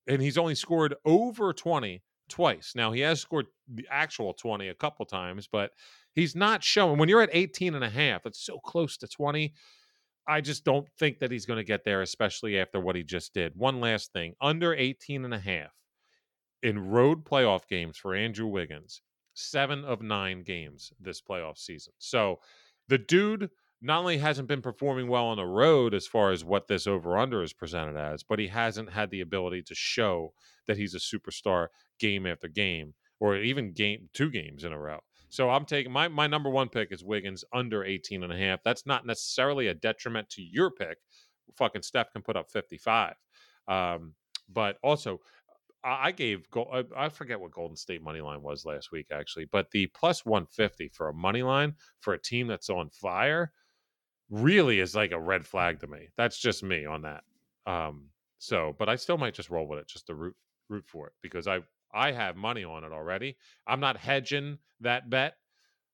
and 0.07 0.21
he's 0.21 0.37
only 0.37 0.55
scored 0.55 0.95
over 1.03 1.51
20 1.51 2.01
twice. 2.31 2.73
Now 2.75 2.91
he 2.91 3.01
has 3.01 3.21
scored 3.21 3.47
the 3.67 3.87
actual 3.89 4.33
20 4.33 4.69
a 4.69 4.73
couple 4.73 5.05
times, 5.05 5.47
but 5.51 5.71
he's 6.13 6.35
not 6.35 6.63
showing 6.63 6.97
when 6.97 7.09
you're 7.09 7.21
at 7.21 7.29
18 7.31 7.75
and 7.75 7.83
a 7.83 7.89
half, 7.89 8.25
it's 8.25 8.43
so 8.43 8.57
close 8.59 8.97
to 8.97 9.07
20. 9.07 9.53
I 10.27 10.41
just 10.41 10.63
don't 10.63 10.87
think 10.99 11.19
that 11.19 11.31
he's 11.31 11.45
going 11.45 11.57
to 11.57 11.63
get 11.63 11.83
there, 11.83 12.01
especially 12.01 12.59
after 12.59 12.79
what 12.79 12.95
he 12.95 13.03
just 13.03 13.33
did. 13.33 13.53
One 13.55 13.79
last 13.79 14.13
thing 14.13 14.33
under 14.41 14.73
18 14.73 15.25
and 15.25 15.33
a 15.33 15.39
half 15.39 15.71
in 16.63 16.89
road 16.89 17.25
playoff 17.25 17.67
games 17.67 17.97
for 17.97 18.13
Andrew 18.15 18.47
Wiggins, 18.47 19.01
seven 19.33 19.83
of 19.83 20.01
nine 20.01 20.43
games 20.43 20.93
this 20.99 21.21
playoff 21.21 21.57
season. 21.57 21.93
So 21.97 22.39
the 22.87 22.97
dude 22.97 23.49
not 23.81 23.99
only 23.99 24.17
hasn't 24.17 24.47
been 24.47 24.61
performing 24.61 25.07
well 25.07 25.25
on 25.25 25.37
the 25.37 25.45
road 25.45 25.93
as 25.93 26.05
far 26.05 26.31
as 26.31 26.45
what 26.45 26.67
this 26.67 26.85
over 26.85 27.17
under 27.17 27.41
is 27.41 27.53
presented 27.53 27.97
as, 27.97 28.23
but 28.23 28.39
he 28.39 28.47
hasn't 28.47 28.91
had 28.91 29.09
the 29.09 29.21
ability 29.21 29.63
to 29.63 29.75
show 29.75 30.33
that 30.67 30.77
he's 30.77 30.93
a 30.93 30.99
superstar 30.99 31.67
game 31.99 32.27
after 32.27 32.47
game 32.47 32.93
or 33.19 33.35
even 33.37 33.73
game 33.73 34.09
two 34.13 34.29
games 34.29 34.63
in 34.63 34.71
a 34.71 34.79
row. 34.79 34.99
So 35.29 35.49
I'm 35.49 35.65
taking 35.65 35.91
my 35.91 36.09
my 36.09 36.27
number 36.27 36.49
one 36.49 36.69
pick 36.69 36.91
is 36.91 37.03
Wiggins 37.03 37.43
under 37.53 37.83
18 37.83 38.23
and 38.23 38.33
a 38.33 38.37
half. 38.37 38.61
That's 38.63 38.85
not 38.85 39.05
necessarily 39.05 39.67
a 39.67 39.73
detriment 39.73 40.29
to 40.31 40.43
your 40.43 40.69
pick. 40.69 40.97
Fucking 41.57 41.81
Steph 41.81 42.11
can 42.11 42.21
put 42.21 42.35
up 42.35 42.51
55. 42.51 43.15
Um, 43.67 44.13
but 44.49 44.77
also 44.83 45.21
I 45.83 46.11
gave 46.11 46.45
I 46.55 46.83
I 46.95 47.09
forget 47.09 47.39
what 47.39 47.51
Golden 47.51 47.77
State 47.77 48.03
money 48.03 48.21
line 48.21 48.43
was 48.43 48.65
last 48.65 48.91
week 48.91 49.07
actually, 49.11 49.45
but 49.45 49.71
the 49.71 49.87
plus 49.87 50.25
150 50.25 50.89
for 50.89 51.09
a 51.09 51.13
money 51.13 51.41
line 51.41 51.75
for 52.01 52.13
a 52.13 52.21
team 52.21 52.47
that's 52.47 52.69
on 52.69 52.89
fire 52.89 53.51
really 54.31 54.79
is 54.79 54.95
like 54.95 55.11
a 55.11 55.19
red 55.19 55.45
flag 55.45 55.79
to 55.81 55.87
me. 55.87 56.07
That's 56.17 56.39
just 56.39 56.63
me 56.63 56.85
on 56.85 57.03
that. 57.03 57.23
Um 57.67 58.05
so, 58.39 58.75
but 58.79 58.89
I 58.89 58.95
still 58.95 59.19
might 59.19 59.35
just 59.35 59.51
roll 59.51 59.67
with 59.67 59.77
it 59.79 59.87
just 59.87 60.07
to 60.07 60.15
root 60.15 60.35
root 60.69 60.85
for 60.87 61.07
it 61.07 61.13
because 61.21 61.47
I 61.47 61.59
I 61.93 62.11
have 62.11 62.35
money 62.35 62.63
on 62.63 62.83
it 62.83 62.91
already. 62.91 63.37
I'm 63.67 63.79
not 63.81 63.97
hedging 63.97 64.57
that 64.79 65.09
bet. 65.09 65.35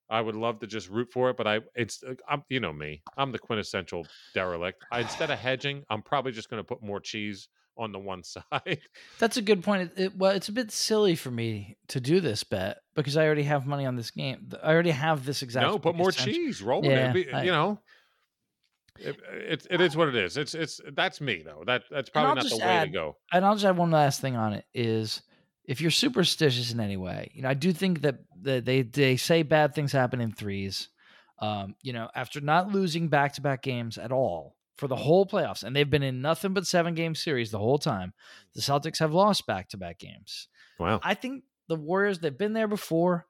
I 0.10 0.22
would 0.22 0.36
love 0.36 0.60
to 0.60 0.68
just 0.68 0.90
root 0.90 1.10
for 1.12 1.30
it, 1.32 1.36
but 1.36 1.48
I 1.48 1.60
it's 1.76 2.02
uh, 2.04 2.14
I'm 2.30 2.44
you 2.48 2.62
know 2.62 2.72
me. 2.72 3.02
I'm 3.18 3.34
the 3.34 3.40
quintessential 3.40 4.08
derelict. 4.34 4.86
I, 4.92 5.02
instead 5.02 5.32
of 5.32 5.40
hedging, 5.40 5.84
I'm 5.90 6.02
probably 6.02 6.32
just 6.32 6.50
going 6.50 6.62
to 6.62 6.64
put 6.64 6.82
more 6.82 7.02
cheese 7.02 7.50
on 7.76 7.92
the 7.92 8.00
one 8.00 8.24
side. 8.24 8.80
That's 9.20 9.36
a 9.36 9.42
good 9.42 9.64
point. 9.64 9.92
It, 9.98 10.02
it- 10.06 10.16
well, 10.18 10.32
it's 10.32 10.48
a 10.48 10.54
bit 10.54 10.72
silly 10.72 11.16
for 11.16 11.30
me 11.32 11.76
to 11.90 12.00
do 12.00 12.22
this 12.22 12.46
bet 12.46 12.78
because 12.96 13.18
I 13.18 13.26
already 13.26 13.44
have 13.44 13.66
money 13.68 13.86
on 13.86 13.98
this 13.98 14.12
game. 14.12 14.48
I 14.64 14.72
already 14.72 14.92
have 14.92 15.26
this 15.26 15.42
exact. 15.42 15.68
no, 15.68 15.78
put 15.78 15.96
more 15.96 16.12
cheese. 16.14 16.62
Roll 16.62 16.82
with 16.82 16.92
Yeah, 16.92 17.10
it. 17.10 17.14
Be- 17.14 17.32
I- 17.34 17.44
you 17.44 17.52
know, 17.52 17.82
it, 19.00 19.20
it, 19.32 19.68
it 19.70 19.82
is 19.82 19.96
what 19.96 20.08
it 20.08 20.16
is. 20.16 20.38
It's 20.38 20.54
it's 20.54 20.82
that's 20.94 21.22
me 21.22 21.44
though. 21.46 21.64
That 21.66 21.84
that's 21.90 22.10
probably 22.10 22.44
not 22.44 22.50
the 22.50 22.58
way 22.58 22.86
to 22.86 22.90
go. 22.90 23.18
and 23.32 23.46
I'll 23.46 23.56
just 23.56 23.66
add 23.66 23.78
one 23.78 23.92
last 23.92 24.22
thing 24.22 24.36
on 24.36 24.54
it 24.54 24.66
is 24.74 25.22
if 25.68 25.82
you're 25.82 25.92
superstitious 25.92 26.72
in 26.72 26.80
any 26.80 26.98
way, 26.98 27.32
you 27.34 27.42
know, 27.42 27.50
I 27.50 27.54
do 27.54 27.74
think 27.74 28.02
that, 28.02 28.20
that 28.42 28.66
they 28.66 28.84
they 28.84 29.18
say 29.18 29.44
bad 29.44 29.76
things 29.76 29.92
happen 29.92 30.22
in 30.22 30.32
threes. 30.32 30.90
Um, 31.40 31.76
you 31.84 31.94
know, 31.94 32.10
after 32.16 32.42
not 32.42 32.72
losing 32.72 33.10
back 33.10 33.34
to 33.34 33.42
back 33.42 33.62
games 33.62 33.98
at 33.98 34.12
all 34.12 34.56
for 34.78 34.88
the 34.88 34.96
whole 34.96 35.26
playoffs, 35.26 35.64
and 35.64 35.76
they've 35.76 35.90
been 35.90 36.04
in 36.04 36.22
nothing 36.22 36.54
but 36.54 36.66
seven 36.66 36.96
game 36.96 37.14
series 37.14 37.52
the 37.52 37.60
whole 37.60 37.78
time, 37.78 38.14
the 38.56 38.62
Celtics 38.62 39.00
have 39.00 39.14
lost 39.14 39.46
back 39.46 39.70
to 39.70 39.78
back 39.78 40.00
games. 40.00 40.48
Wow. 40.80 41.00
I 41.04 41.14
think 41.14 41.44
the 41.68 41.76
Warriors, 41.76 42.20
they've 42.20 42.36
been 42.36 42.54
there 42.54 42.68
before. 42.68 43.28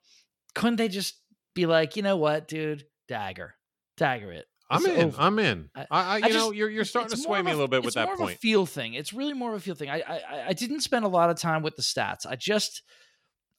Couldn't 0.53 0.77
they 0.77 0.87
just 0.87 1.15
be 1.53 1.65
like, 1.65 1.95
you 1.95 2.03
know 2.03 2.17
what, 2.17 2.47
dude, 2.47 2.85
dagger, 3.07 3.55
dagger 3.97 4.31
it. 4.31 4.45
I'm 4.69 4.85
in. 4.85 4.97
over." 5.05 5.21
I'm 5.21 5.39
in. 5.39 5.69
I- 5.75 5.85
I, 5.91 6.17
you 6.17 6.25
I 6.25 6.29
know 6.29 6.51
you're 6.51 6.69
you're 6.69 6.85
starting 6.85 7.11
to 7.11 7.17
sway 7.17 7.41
me 7.41 7.51
a 7.51 7.53
little 7.53 7.67
bit 7.67 7.81
with 7.81 7.87
it's 7.87 7.95
that 7.95 8.05
more 8.05 8.13
of 8.13 8.19
point. 8.19 8.35
a 8.35 8.39
feel 8.39 8.65
thing. 8.65 8.93
It's 8.93 9.13
really 9.13 9.33
more 9.33 9.51
of 9.51 9.57
a 9.57 9.59
feel 9.59 9.75
thing. 9.75 9.89
I 9.89 10.01
I- 10.01 10.45
I 10.49 10.53
didn't 10.53 10.81
spend 10.81 11.05
a 11.05 11.09
lot 11.09 11.29
of 11.29 11.37
time 11.39 11.63
with 11.63 11.75
the 11.75 11.81
stats. 11.81 12.25
I 12.27 12.35
just 12.35 12.83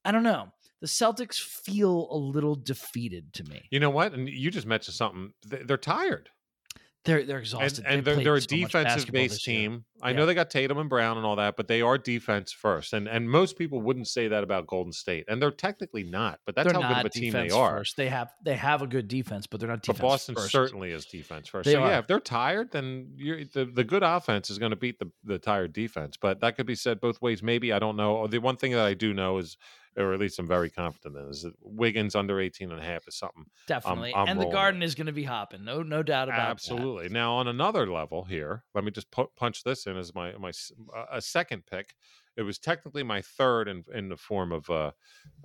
I 0.05 0.13
don't 0.13 0.23
know. 0.23 0.49
The 0.81 0.87
Celtics 0.87 1.41
feel 1.41 2.07
a 2.11 2.17
little 2.17 2.55
defeated 2.55 3.33
to 3.35 3.45
me. 3.45 3.63
You 3.71 3.81
know 3.81 3.91
what? 3.91 4.13
And 4.13 4.29
you 4.29 4.51
just 4.51 4.67
mentioned 4.67 4.95
something. 4.95 5.33
They're 5.45 5.77
tired. 5.77 6.29
They're 7.05 7.25
they're 7.25 7.37
and, 7.37 7.45
exhausted. 7.45 7.85
and 7.87 8.05
They 8.05 8.15
they're, 8.15 8.25
they're 8.25 8.35
a 8.37 8.41
so 8.41 8.47
defensive 8.49 9.11
based 9.11 9.35
this 9.35 9.47
year. 9.47 9.59
team. 9.71 9.85
I 10.03 10.11
Yeah. 10.11 10.17
know 10.17 10.27
they 10.27 10.35
got 10.35 10.51
Tatum 10.51 10.79
and 10.79 10.91
Brown 10.91 11.17
and 11.17 11.25
all 11.25 11.37
that, 11.37 11.57
but 11.57 11.67
they 11.67 11.81
are 11.81 11.97
defense 11.97 12.53
first. 12.53 12.93
And 12.93 13.09
and 13.09 13.31
most 13.31 13.57
people 13.57 13.81
wouldn't 13.81 14.09
say 14.09 14.29
that 14.29 14.43
about 14.45 14.67
Golden 14.67 14.93
State, 14.93 15.25
and 15.29 15.41
they're 15.41 15.51
technically 15.51 16.03
not. 16.03 16.41
But 16.45 16.55
that's 16.55 16.71
they're 16.73 16.81
how 16.83 16.89
good 16.89 16.99
of 16.99 17.05
a 17.07 17.09
team 17.09 17.33
they 17.33 17.51
are. 17.51 17.79
First. 17.79 17.97
They 17.97 18.09
have 18.09 18.33
they 18.45 18.57
have 18.57 18.83
a 18.83 18.87
good 18.87 19.09
defense, 19.09 19.47
but 19.47 19.61
they're 19.61 19.69
not 19.69 19.87
But 19.87 19.99
Boston 20.01 20.35
first. 20.35 20.51
certainly 20.51 20.91
is 20.91 21.07
defense 21.07 21.49
first. 21.49 21.65
They 21.67 21.73
so 21.73 21.81
yeah, 21.87 21.99
if 21.99 22.07
they're 22.07 22.21
tired, 22.21 22.73
then 22.73 23.13
you're, 23.17 23.45
the 23.45 23.65
the 23.65 23.85
good 23.85 24.03
offense 24.03 24.51
is 24.51 24.59
going 24.59 24.71
to 24.71 24.77
beat 24.77 24.99
the 24.99 25.11
the 25.25 25.39
tired 25.39 25.73
defense. 25.73 26.17
But 26.17 26.41
that 26.41 26.57
could 26.57 26.67
be 26.67 26.75
said 26.75 27.01
both 27.01 27.23
ways. 27.23 27.43
Maybe 27.43 27.73
I 27.73 27.79
don't 27.79 27.97
know. 27.97 28.27
The 28.27 28.39
one 28.39 28.57
thing 28.57 28.73
that 28.73 28.85
I 28.85 28.95
do 28.95 29.15
know 29.15 29.39
is, 29.39 29.57
or 29.99 30.13
at 30.15 30.21
least 30.21 30.39
I'm 30.39 30.47
very 30.47 30.71
confident 30.71 31.17
in, 31.17 31.29
is 31.29 31.43
that 31.43 31.55
Wiggins 31.61 32.15
under 32.15 32.41
18 32.41 32.71
and 32.71 32.81
a 32.81 32.83
half 32.83 33.07
is 33.09 33.17
something 33.17 33.45
definitely, 33.67 34.15
I'm 34.15 34.29
and 34.29 34.41
the 34.41 34.47
Garden 34.47 34.83
is 34.83 34.95
going 34.95 35.07
to 35.07 35.13
be 35.13 35.25
hopping. 35.25 35.65
No 35.65 35.83
no 35.83 36.03
doubt 36.03 36.29
about 36.29 36.37
that. 36.37 36.51
Absolutely. 36.51 37.09
Now, 37.09 37.35
on 37.35 37.49
another 37.49 37.91
level 37.91 38.25
here, 38.25 38.65
let 38.75 38.85
me 38.85 38.91
just 38.91 39.11
pu- 39.11 39.31
punch 39.37 39.65
this 39.65 39.87
in 39.87 39.97
as 39.97 40.15
my 40.15 40.33
my 40.39 40.53
uh, 40.97 41.05
a 41.13 41.21
second 41.21 41.67
pick. 41.67 41.95
It 42.37 42.43
was 42.43 42.59
technically 42.59 43.03
my 43.03 43.21
third 43.21 43.69
in 43.69 43.85
in 43.93 44.09
the 44.09 44.17
form 44.17 44.53
of 44.53 44.71
uh 44.71 44.93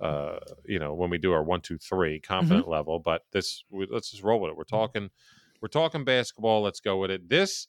uh 0.00 0.38
you 0.64 0.78
know 0.78 0.94
when 0.94 1.10
we 1.10 1.18
do 1.18 1.32
our 1.32 1.42
one 1.42 1.60
two 1.60 1.78
three 1.78 2.20
Mm-hmm. 2.20 2.32
confident 2.34 2.68
level, 2.68 2.98
but 3.00 3.22
this 3.32 3.64
we, 3.70 3.86
let's 3.90 4.10
just 4.10 4.22
roll 4.22 4.40
with 4.40 4.50
it. 4.50 4.56
We're 4.56 4.64
talking 4.64 5.10
we're 5.60 5.68
talking 5.68 6.04
basketball. 6.04 6.62
Let's 6.62 6.80
go 6.80 6.98
with 6.98 7.10
it. 7.10 7.28
This 7.28 7.68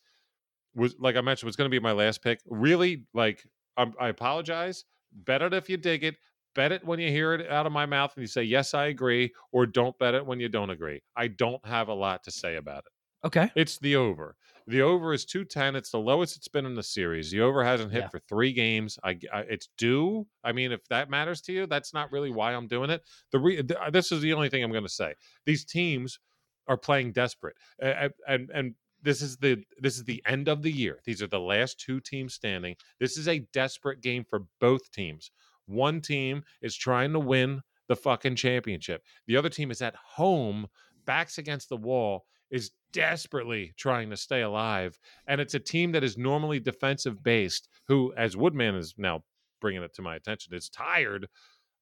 was 0.74 0.96
like 1.00 1.16
I 1.16 1.22
mentioned 1.22 1.48
was 1.48 1.56
going 1.56 1.70
to 1.70 1.76
be 1.76 1.80
my 1.80 1.94
last 1.94 2.22
pick. 2.22 2.42
Really, 2.46 3.06
like 3.14 3.46
I'm, 3.78 3.94
I 4.00 4.10
apologize. 4.10 4.86
Bet 5.12 5.42
it 5.42 5.54
if 5.54 5.70
you 5.70 5.78
dig 5.78 6.04
it. 6.04 6.16
Bet 6.56 6.72
it 6.72 6.84
when 6.86 7.00
you 7.00 7.10
hear 7.10 7.34
it 7.34 7.50
out 7.52 7.66
of 7.66 7.72
my 7.72 7.86
mouth 7.86 8.14
and 8.16 8.22
you 8.24 8.28
say 8.28 8.44
yes, 8.44 8.74
I 8.74 8.86
agree, 8.86 9.34
or 9.52 9.66
don't 9.66 9.98
bet 10.00 10.16
it 10.16 10.26
when 10.26 10.40
you 10.40 10.50
don't 10.50 10.70
agree. 10.70 11.02
I 11.16 11.28
don't 11.28 11.64
have 11.66 11.90
a 11.90 11.94
lot 11.94 12.24
to 12.24 12.32
say 12.32 12.56
about 12.56 12.80
it. 12.86 13.28
Okay. 13.28 13.52
It's 13.56 13.78
the 13.80 13.96
over. 13.96 14.36
The 14.68 14.82
over 14.82 15.14
is 15.14 15.26
210. 15.26 15.76
It's 15.76 15.92
the 15.92 16.00
lowest 16.00 16.38
it's 16.38 16.48
been 16.48 16.66
in 16.66 16.76
the 16.76 16.82
series. 16.84 17.30
The 17.30 17.42
over 17.42 17.64
hasn't 17.64 17.92
hit 17.92 18.04
Yeah. 18.04 18.08
for 18.10 18.20
three 18.20 18.54
games. 18.54 18.98
I, 19.04 19.20
I- 19.34 19.42
it's 19.42 19.70
due. 19.78 20.26
I 20.44 20.52
mean, 20.54 20.72
if 20.72 20.88
that 20.90 21.10
matters 21.10 21.42
to 21.42 21.54
you, 21.54 21.66
that's 21.68 21.94
not 21.94 22.12
really 22.12 22.32
why 22.32 22.54
I'm 22.54 22.68
doing 22.68 22.90
it. 22.90 23.04
The 23.32 23.40
re, 23.40 23.62
th- 23.62 23.80
uh, 23.80 23.90
this 23.92 24.12
is 24.12 24.22
the 24.22 24.34
only 24.34 24.50
thing 24.50 24.64
I'm 24.64 24.72
going 24.72 24.84
to 24.84 24.90
say. 24.90 25.14
These 25.46 25.66
teams 25.66 26.20
are 26.68 26.78
playing 26.78 27.12
desperate, 27.12 27.56
and 27.80 28.12
and 28.28 28.50
and 28.52 28.76
this 29.04 29.22
is 29.22 29.38
the 29.38 29.64
this 29.80 29.98
is 29.98 30.04
the 30.04 30.24
end 30.26 30.48
of 30.48 30.64
the 30.64 30.72
year. 30.72 31.00
These 31.06 31.22
are 31.22 31.28
the 31.28 31.40
last 31.40 31.80
two 31.80 32.00
teams 32.00 32.34
standing. 32.34 32.76
This 33.00 33.18
is 33.18 33.28
a 33.28 33.40
desperate 33.54 34.02
game 34.02 34.26
for 34.28 34.46
both 34.60 34.90
teams. 34.92 35.30
One 35.68 36.02
team 36.02 36.44
is 36.62 36.76
trying 36.76 37.14
to 37.14 37.20
win 37.20 37.62
the 37.88 37.96
fucking 37.96 38.36
championship. 38.36 39.04
The 39.28 39.38
other 39.38 39.50
team 39.50 39.72
is 39.72 39.82
at 39.82 39.96
home, 39.96 40.68
backs 41.06 41.38
against 41.38 41.70
the 41.70 41.78
wall, 41.78 42.26
is 42.52 42.72
desperately 42.94 43.74
trying 43.78 44.10
to 44.10 44.18
stay 44.18 44.42
alive. 44.42 44.98
And 45.28 45.42
it's 45.42 45.54
a 45.54 45.60
team 45.60 45.92
that 45.94 46.04
is 46.04 46.18
normally 46.18 46.60
defensive 46.60 47.24
based, 47.24 47.68
who, 47.88 48.14
as 48.16 48.38
Woodman 48.38 48.76
is 48.76 48.94
now 48.98 49.24
bringing 49.62 49.84
it 49.84 49.94
to 49.96 50.02
my 50.02 50.16
attention, 50.16 50.54
is 50.54 50.70
tired. 50.70 51.28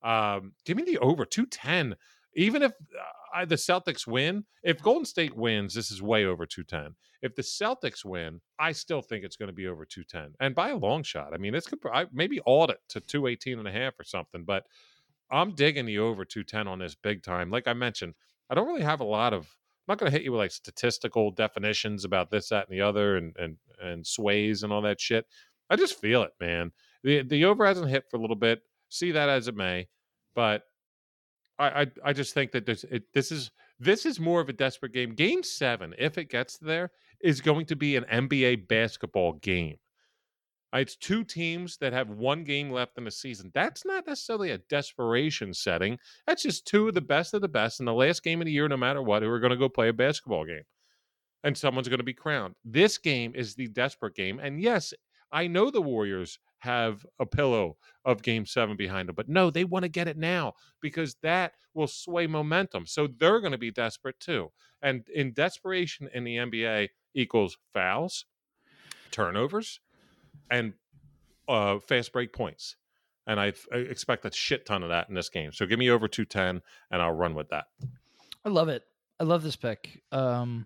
Um, 0.04 0.54
give 0.65 0.78
me 0.78 0.84
the 0.84 0.98
over 1.00 1.26
210. 1.26 1.96
Even 2.36 2.63
if 2.63 2.72
uh, 2.72 3.04
I, 3.34 3.46
the 3.46 3.56
Celtics 3.56 4.08
win, 4.08 4.46
if 4.63 4.82
Golden 4.82 5.06
State 5.06 5.36
wins, 5.36 5.74
this 5.74 5.91
is 5.91 6.02
way 6.02 6.26
over 6.26 6.46
210. 6.46 6.96
If 7.22 7.36
the 7.36 7.41
Celtics 7.41 8.04
win, 8.04 8.41
I 8.60 8.72
still 8.72 9.02
think 9.02 9.24
it's 9.24 9.36
going 9.36 9.48
to 9.48 9.54
be 9.54 9.67
over 9.67 9.86
210 9.86 10.36
and 10.39 10.56
by 10.56 10.69
a 10.69 10.78
long 10.78 11.04
shot. 11.04 11.34
I 11.34 11.38
mean, 11.38 11.56
it's 11.56 11.67
could 11.67 11.80
I, 11.91 12.06
maybe 12.12 12.39
audit 12.46 12.80
to 12.89 13.00
218 13.00 13.60
and 13.60 13.67
a 13.67 13.72
half 13.72 14.00
or 14.00 14.04
something, 14.04 14.43
but 14.43 14.65
I'm 15.32 15.56
digging 15.56 15.86
the 15.86 16.00
over 16.00 16.26
210 16.26 16.67
on 16.67 16.80
this 16.80 16.96
big 16.96 17.24
time. 17.24 17.50
Like 17.50 17.67
I 17.67 17.74
mentioned, 17.74 18.13
I 18.50 18.56
don't 18.56 18.67
really 18.67 18.84
have 18.84 19.00
a 19.00 19.06
lot 19.06 19.34
of 19.34 19.41
I'm 19.41 19.93
not 19.93 20.00
going 20.00 20.12
to 20.12 20.17
hit 20.17 20.24
you 20.24 20.32
with 20.32 20.39
like 20.39 20.52
statistical 20.52 21.32
definitions 21.32 22.06
about 22.06 22.32
this, 22.32 22.48
that, 22.50 22.69
and 22.69 22.78
the 22.78 22.82
other, 22.82 23.17
and 23.17 23.36
and 23.38 23.58
and 23.82 24.08
sways 24.08 24.63
and 24.63 24.72
all 24.72 24.82
that 24.84 25.02
shit. 25.02 25.26
I 25.69 25.76
just 25.76 26.00
feel 26.00 26.24
it, 26.24 26.32
man. 26.39 26.72
the 27.04 27.24
The 27.24 27.46
over 27.46 27.65
hasn't 27.65 27.89
hit 27.89 28.06
for 28.10 28.17
a 28.17 28.22
little 28.22 28.36
bit. 28.36 28.62
See 28.89 29.12
that 29.12 29.28
as 29.28 29.48
it 29.48 29.56
may, 29.56 29.88
but 30.36 30.63
I 31.63 31.82
I, 31.82 31.88
I 32.06 32.13
just 32.13 32.34
think 32.34 32.52
that 32.52 32.65
this 32.65 32.84
it, 32.86 33.04
this 33.13 33.32
is 33.32 33.52
this 33.80 34.06
is 34.06 34.19
more 34.19 34.41
of 34.41 34.49
a 34.49 34.54
desperate 34.54 34.93
game. 34.93 35.15
Game 35.15 35.43
seven, 35.43 35.93
if 35.97 36.17
it 36.17 36.30
gets 36.30 36.58
there, 36.58 36.91
is 37.21 37.41
going 37.41 37.65
to 37.67 37.76
be 37.76 37.95
an 37.95 38.06
NBA 38.06 38.67
basketball 38.67 39.34
game. 39.34 39.78
Uh, 40.73 40.80
It's 40.80 40.95
two 40.95 41.23
teams 41.23 41.78
that 41.78 41.93
have 41.93 42.10
one 42.10 42.43
game 42.43 42.69
left 42.71 42.97
in 42.97 43.04
the 43.04 43.12
season. 43.12 43.52
That's 43.54 43.86
not 43.86 44.08
necessarily 44.08 44.52
a 44.52 44.58
desperation 44.58 45.54
setting. 45.54 45.97
That's 46.26 46.43
just 46.43 46.65
two 46.67 46.88
of 46.88 46.93
the 46.93 47.02
best 47.02 47.34
of 47.34 47.41
the 47.41 47.47
best 47.47 47.80
in 47.80 47.86
the 47.86 47.93
last 47.93 48.23
game 48.23 48.41
of 48.41 48.45
the 48.45 48.52
year, 48.52 48.67
no 48.67 48.78
matter 48.78 49.02
what, 49.02 49.23
who 49.23 49.30
are 49.30 49.39
going 49.39 49.52
to 49.52 49.58
go 49.58 49.69
play 49.69 49.89
a 49.89 49.93
basketball 49.93 50.45
game. 50.45 50.63
And 51.43 51.58
someone's 51.58 51.89
going 51.89 51.99
to 51.99 52.06
be 52.06 52.13
crowned. 52.13 52.56
This 52.63 52.97
game 52.97 53.34
is 53.36 53.54
the 53.56 53.67
desperate 53.67 54.15
game. 54.15 54.39
And 54.39 54.62
yes, 54.62 54.93
I 55.32 55.47
know 55.47 55.69
the 55.69 55.82
Warriors 55.82 56.39
have 56.63 57.06
a 57.19 57.26
pillow 57.26 57.76
of 58.06 58.21
game 58.21 58.45
seven 58.45 58.78
behind 58.78 59.10
them, 59.10 59.15
but 59.15 59.28
no, 59.28 59.49
they 59.49 59.65
want 59.65 59.84
to 59.84 59.89
get 59.89 60.08
it 60.08 60.17
now 60.17 60.54
because 60.80 61.15
that 61.21 61.52
will 61.73 61.88
sway 61.88 62.26
momentum. 62.26 62.86
So 62.88 63.08
they're 63.08 63.41
going 63.41 63.52
to 63.52 63.58
be 63.58 63.69
desperate 63.69 64.17
too. 64.21 64.49
And 64.82 65.04
in 65.13 65.34
desperation 65.34 66.10
in 66.13 66.23
the 66.23 66.38
NBA 66.38 66.88
equals 67.13 67.58
fouls, 67.73 68.26
turnovers, 69.12 69.82
and 70.49 70.71
uh, 71.49 71.80
fast 71.80 72.13
break 72.13 72.32
points. 72.32 72.78
And 73.28 73.41
I, 73.41 73.52
expect 73.73 74.23
a 74.23 74.32
shit 74.32 74.65
ton 74.65 74.84
of 74.84 74.89
that 74.89 75.10
in 75.10 75.15
this 75.15 75.30
game. 75.30 75.52
So 75.52 75.65
give 75.65 75.80
me 75.80 75.89
over 75.89 76.08
210 76.08 76.62
and 76.91 77.02
I'll 77.02 77.12
run 77.12 77.36
with 77.36 77.49
that. 77.49 77.65
I 78.45 78.49
love 78.49 78.69
it. 78.69 78.84
I 79.19 79.26
love 79.26 79.43
this 79.43 79.58
pick. 79.58 80.02
Um, 80.13 80.65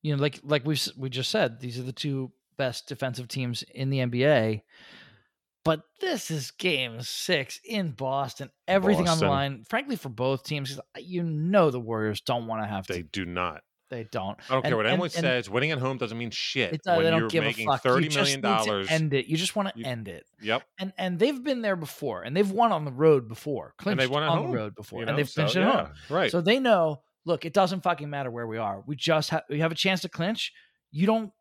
you 0.00 0.16
know, 0.16 0.22
like 0.22 0.40
like 0.44 0.64
we 0.64 0.78
we 0.96 1.10
just 1.10 1.30
said, 1.30 1.60
these 1.60 1.78
are 1.78 1.82
the 1.82 1.92
two 1.92 2.32
best 2.56 2.88
defensive 2.88 3.28
teams 3.28 3.62
in 3.74 3.90
the 3.90 3.98
NBA. 3.98 4.62
But 5.66 5.82
this 6.00 6.30
is 6.30 6.50
game 6.52 7.02
six 7.02 7.60
in 7.64 7.90
Boston. 7.90 8.50
Everything 8.66 9.08
on 9.08 9.18
the 9.18 9.26
Boston. 9.26 9.28
line, 9.28 9.64
frankly, 9.68 9.96
for 9.96 10.08
both 10.08 10.44
teams. 10.44 10.70
'cause 10.74 10.80
You 11.04 11.22
know 11.24 11.70
the 11.70 11.80
Warriors 11.80 12.20
don't 12.22 12.46
want 12.46 12.62
to 12.62 12.66
have 12.68 12.86
to 12.86 12.92
They 12.94 13.02
to. 13.02 13.08
do 13.12 13.24
not. 13.26 13.62
They 13.88 14.02
don't. 14.10 14.36
I 14.50 14.54
don't 14.54 14.62
care 14.62 14.70
And- 14.70 14.76
what 14.76 14.86
and- 14.86 14.92
anyone 14.94 15.06
and 15.06 15.12
says. 15.12 15.48
Winning 15.50 15.70
at 15.70 15.78
home 15.78 15.96
doesn't 15.98 16.18
mean 16.18 16.30
shit. 16.32 16.72
It's, 16.72 16.86
uh, 16.88 16.94
when 16.94 17.04
they 17.04 17.10
don't 17.10 17.20
you're 17.20 17.28
give 17.28 17.44
making 17.44 17.68
a 17.68 17.72
fuck. 17.72 17.82
thirty 17.84 18.08
million 18.08 18.40
dollars. 18.40 18.90
end 18.90 19.14
it. 19.14 19.26
You 19.26 19.36
just 19.36 19.54
want 19.54 19.74
to 19.76 19.80
end 19.84 20.08
it. 20.08 20.24
Yep. 20.42 20.62
And 20.80 20.92
and 20.98 21.18
they've 21.20 21.40
been 21.44 21.62
there 21.62 21.76
before, 21.76 22.22
and 22.22 22.36
they've 22.36 22.50
won 22.50 22.72
on 22.72 22.84
the 22.84 22.90
road 22.90 23.28
before. 23.28 23.74
And 23.84 23.98
they 24.00 24.06
won 24.08 24.22
at 24.24 24.28
on 24.30 24.38
home, 24.38 24.50
the 24.50 24.56
road 24.56 24.74
before, 24.74 25.02
You 25.02 25.06
and 25.08 25.16
they've 25.16 25.28
so, 25.28 25.42
finished 25.42 25.56
at 25.56 25.62
yeah, 25.62 25.84
home. 25.86 25.92
Right. 26.10 26.30
So 26.32 26.40
they 26.40 26.58
know, 26.58 27.02
look, 27.24 27.44
it 27.44 27.52
doesn't 27.52 27.82
fucking 27.82 28.10
matter 28.10 28.30
where 28.30 28.46
we 28.48 28.58
are. 28.58 28.82
We 28.86 28.96
just 28.96 29.30
have 29.30 29.42
we 29.48 29.60
have 29.60 29.70
a 29.70 29.76
chance 29.76 30.00
to 30.00 30.08
clinch. 30.08 30.52
You 30.90 31.06
don't 31.06 31.32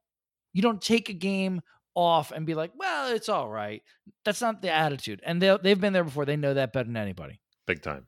you 0.54 0.62
don't 0.62 0.82
take 0.82 1.10
a 1.10 1.14
game 1.14 1.62
off 1.96 2.32
and 2.32 2.46
be 2.46 2.54
like, 2.54 2.72
well, 2.76 3.12
it's 3.14 3.30
all 3.30 3.50
right. 3.50 3.82
That's 4.24 4.42
not 4.42 4.62
the 4.62 4.72
attitude. 4.72 5.22
And 5.26 5.42
they 5.42 5.58
they've 5.62 5.80
been 5.80 5.94
there 5.94 6.04
before. 6.04 6.26
They 6.26 6.36
know 6.38 6.54
that 6.54 6.74
better 6.74 6.86
than 6.86 6.98
anybody. 6.98 7.40
Big 7.66 7.82
time. 7.82 8.08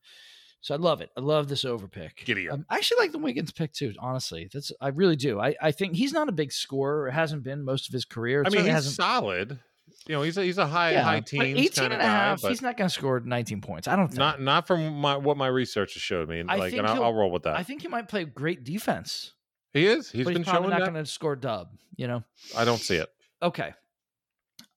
So 0.61 0.73
I 0.73 0.77
love 0.77 1.01
it. 1.01 1.11
I 1.15 1.21
love 1.21 1.47
this 1.47 1.63
over 1.63 1.87
pick. 1.87 2.23
Giddy 2.25 2.49
up. 2.49 2.55
Um, 2.55 2.65
I 2.69 2.75
actually 2.75 2.97
like 2.99 3.11
the 3.11 3.19
Wiggins 3.19 3.51
pick 3.51 3.73
too. 3.73 3.93
Honestly, 3.99 4.49
that's 4.51 4.71
I 4.81 4.89
really 4.89 5.15
do. 5.15 5.39
I, 5.39 5.55
I 5.61 5.71
think 5.71 5.95
he's 5.95 6.11
not 6.11 6.29
a 6.29 6.31
big 6.31 6.51
scorer. 6.51 7.09
Hasn't 7.09 7.43
been 7.43 7.63
most 7.63 7.87
of 7.87 7.93
his 7.93 8.05
career. 8.05 8.43
I 8.45 8.49
mean, 8.49 8.63
he's 8.63 8.71
hasn't. 8.71 8.95
solid. 8.95 9.59
You 10.07 10.15
know, 10.15 10.21
he's 10.21 10.37
a, 10.37 10.43
he's 10.43 10.57
a 10.57 10.67
high 10.67 10.91
yeah, 10.91 11.03
high 11.03 11.19
teens 11.21 11.57
18 11.57 11.71
kind 11.71 11.93
of 11.93 11.99
and 11.99 12.01
a 12.01 12.05
half, 12.05 12.41
but 12.41 12.49
he's 12.49 12.61
not 12.61 12.77
going 12.77 12.89
to 12.89 12.93
score 12.93 13.19
19 13.19 13.61
points. 13.61 13.87
I 13.87 13.95
don't 13.95 14.07
think. 14.07 14.19
not 14.19 14.41
not 14.41 14.67
from 14.67 14.97
my 14.97 15.15
what 15.15 15.37
my 15.37 15.47
research 15.47 15.93
has 15.93 16.01
showed 16.01 16.29
me. 16.29 16.43
I 16.47 16.55
Like, 16.55 16.73
and 16.73 16.85
I'll, 16.85 17.03
I'll 17.03 17.13
roll 17.13 17.31
with 17.31 17.43
that. 17.43 17.57
I 17.57 17.63
think 17.63 17.81
he 17.81 17.87
might 17.87 18.07
play 18.07 18.25
great 18.25 18.63
defense. 18.63 19.33
he 19.73 19.85
is. 19.85 20.11
He's 20.11 20.25
been 20.25 20.37
he's 20.37 20.45
probably 20.45 20.69
showing 20.69 20.79
not 20.79 20.91
going 20.91 21.03
to 21.03 21.09
score 21.09 21.35
dub. 21.35 21.69
You 21.95 22.07
know. 22.07 22.23
I 22.55 22.65
don't 22.65 22.79
see 22.79 22.97
it. 22.97 23.09
Okay. 23.41 23.73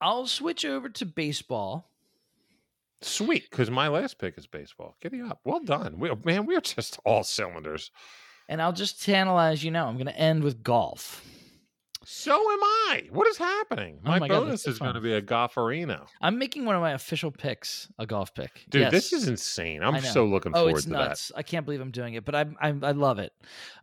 I'll 0.00 0.26
switch 0.26 0.64
over 0.64 0.88
to 0.88 1.06
baseball. 1.06 1.90
Sweet, 3.02 3.48
because 3.50 3.70
my 3.70 3.88
last 3.88 4.18
pick 4.18 4.36
is 4.36 4.46
baseball. 4.46 4.96
Giddy 5.00 5.22
up. 5.22 5.40
Well 5.44 5.60
done. 5.60 5.98
We, 5.98 6.10
man, 6.24 6.44
we're 6.46 6.60
just 6.60 6.98
all 7.04 7.24
cylinders. 7.24 7.90
And 8.48 8.60
I'll 8.60 8.72
just 8.72 9.02
tantalize 9.02 9.64
you 9.64 9.70
now. 9.70 9.86
I'm 9.86 9.94
going 9.94 10.06
to 10.06 10.18
end 10.18 10.42
with 10.42 10.62
golf. 10.62 11.24
So 12.04 12.32
am 12.32 12.62
I. 12.62 13.04
What 13.10 13.26
is 13.26 13.36
happening? 13.36 13.98
Oh 14.04 14.08
My, 14.08 14.18
my 14.20 14.28
God, 14.28 14.44
bonus 14.44 14.66
is 14.66 14.78
going 14.78 14.94
to 14.94 15.00
be 15.00 15.12
a 15.12 15.20
golferino. 15.20 16.06
I'm 16.20 16.38
making 16.38 16.64
one 16.64 16.74
of 16.74 16.80
my 16.80 16.92
official 16.92 17.30
picks 17.30 17.88
a 17.98 18.06
golf 18.06 18.34
pick. 18.34 18.64
Dude, 18.70 18.90
this 18.90 19.12
is 19.12 19.28
insane. 19.28 19.82
I 19.82 19.88
I'm 19.88 20.00
so 20.02 20.24
looking 20.24 20.52
Oh, 20.54 20.60
forward 20.60 20.76
it's 20.78 20.84
to 20.86 20.92
nuts! 20.92 21.32
I 21.36 21.42
can't 21.42 21.66
believe 21.66 21.80
I'm 21.80 21.90
doing 21.90 22.14
it, 22.14 22.24
but 22.24 22.34
I 22.34 22.46
I, 22.60 22.68
I 22.68 22.92
love 22.92 23.18
it. 23.18 23.32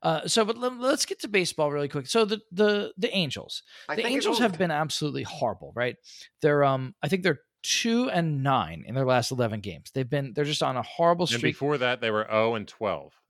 Uh, 0.02 0.28
so, 0.28 0.44
but 0.46 0.58
let, 0.58 0.74
us 0.74 1.06
get 1.06 1.20
to 1.22 1.28
baseball 1.28 1.72
really 1.72 1.90
quick. 1.90 2.08
So 2.08 2.26
the 2.26 2.42
the 2.52 2.92
the 2.98 3.16
Angels, 3.16 3.62
the 3.88 4.06
Angels 4.06 4.40
have 4.40 4.58
been 4.58 4.72
absolutely 4.72 5.24
horrible, 5.24 5.72
right? 5.76 5.98
They're 6.42 6.64
um, 6.64 6.96
I 7.04 7.10
think 7.10 7.22
they're 7.24 7.42
two 7.68 8.10
and 8.10 8.44
nine 8.44 8.86
in 8.88 8.96
their 8.96 9.06
last 9.06 9.32
eleven 9.32 9.60
games. 9.60 9.92
They've 9.94 10.10
been 10.10 10.32
they're 10.34 10.46
just 10.46 10.64
on 10.64 10.78
a 10.78 10.82
horrible 10.82 11.26
that. 11.26 11.34
And 11.34 11.40
streak. 11.40 11.56
before 11.56 11.78
that, 11.80 12.00
they 12.00 12.10
were 12.12 12.26
0 12.30 12.56
and 12.56 12.68
12. 12.68 13.14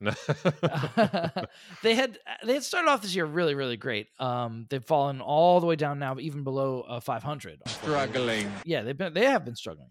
they 1.82 1.94
had 1.94 2.18
they 2.44 2.54
had 2.54 2.62
started 2.62 2.88
off 2.88 3.02
this 3.02 3.16
year 3.16 3.24
really 3.26 3.56
really 3.56 3.76
great. 3.76 4.08
Um, 4.20 4.66
they've 4.70 4.84
fallen 4.84 5.20
all 5.20 5.58
the 5.58 5.66
way 5.66 5.74
down 5.74 5.98
now, 5.98 6.16
even 6.20 6.44
below 6.44 6.82
uh, 6.82 7.00
500. 7.00 7.60
Struggling. 7.66 8.50
Yeah, 8.64 8.82
they've 8.82 8.96
been 8.96 9.12
they 9.12 9.24
have 9.24 9.44
been 9.44 9.56
struggling. 9.56 9.90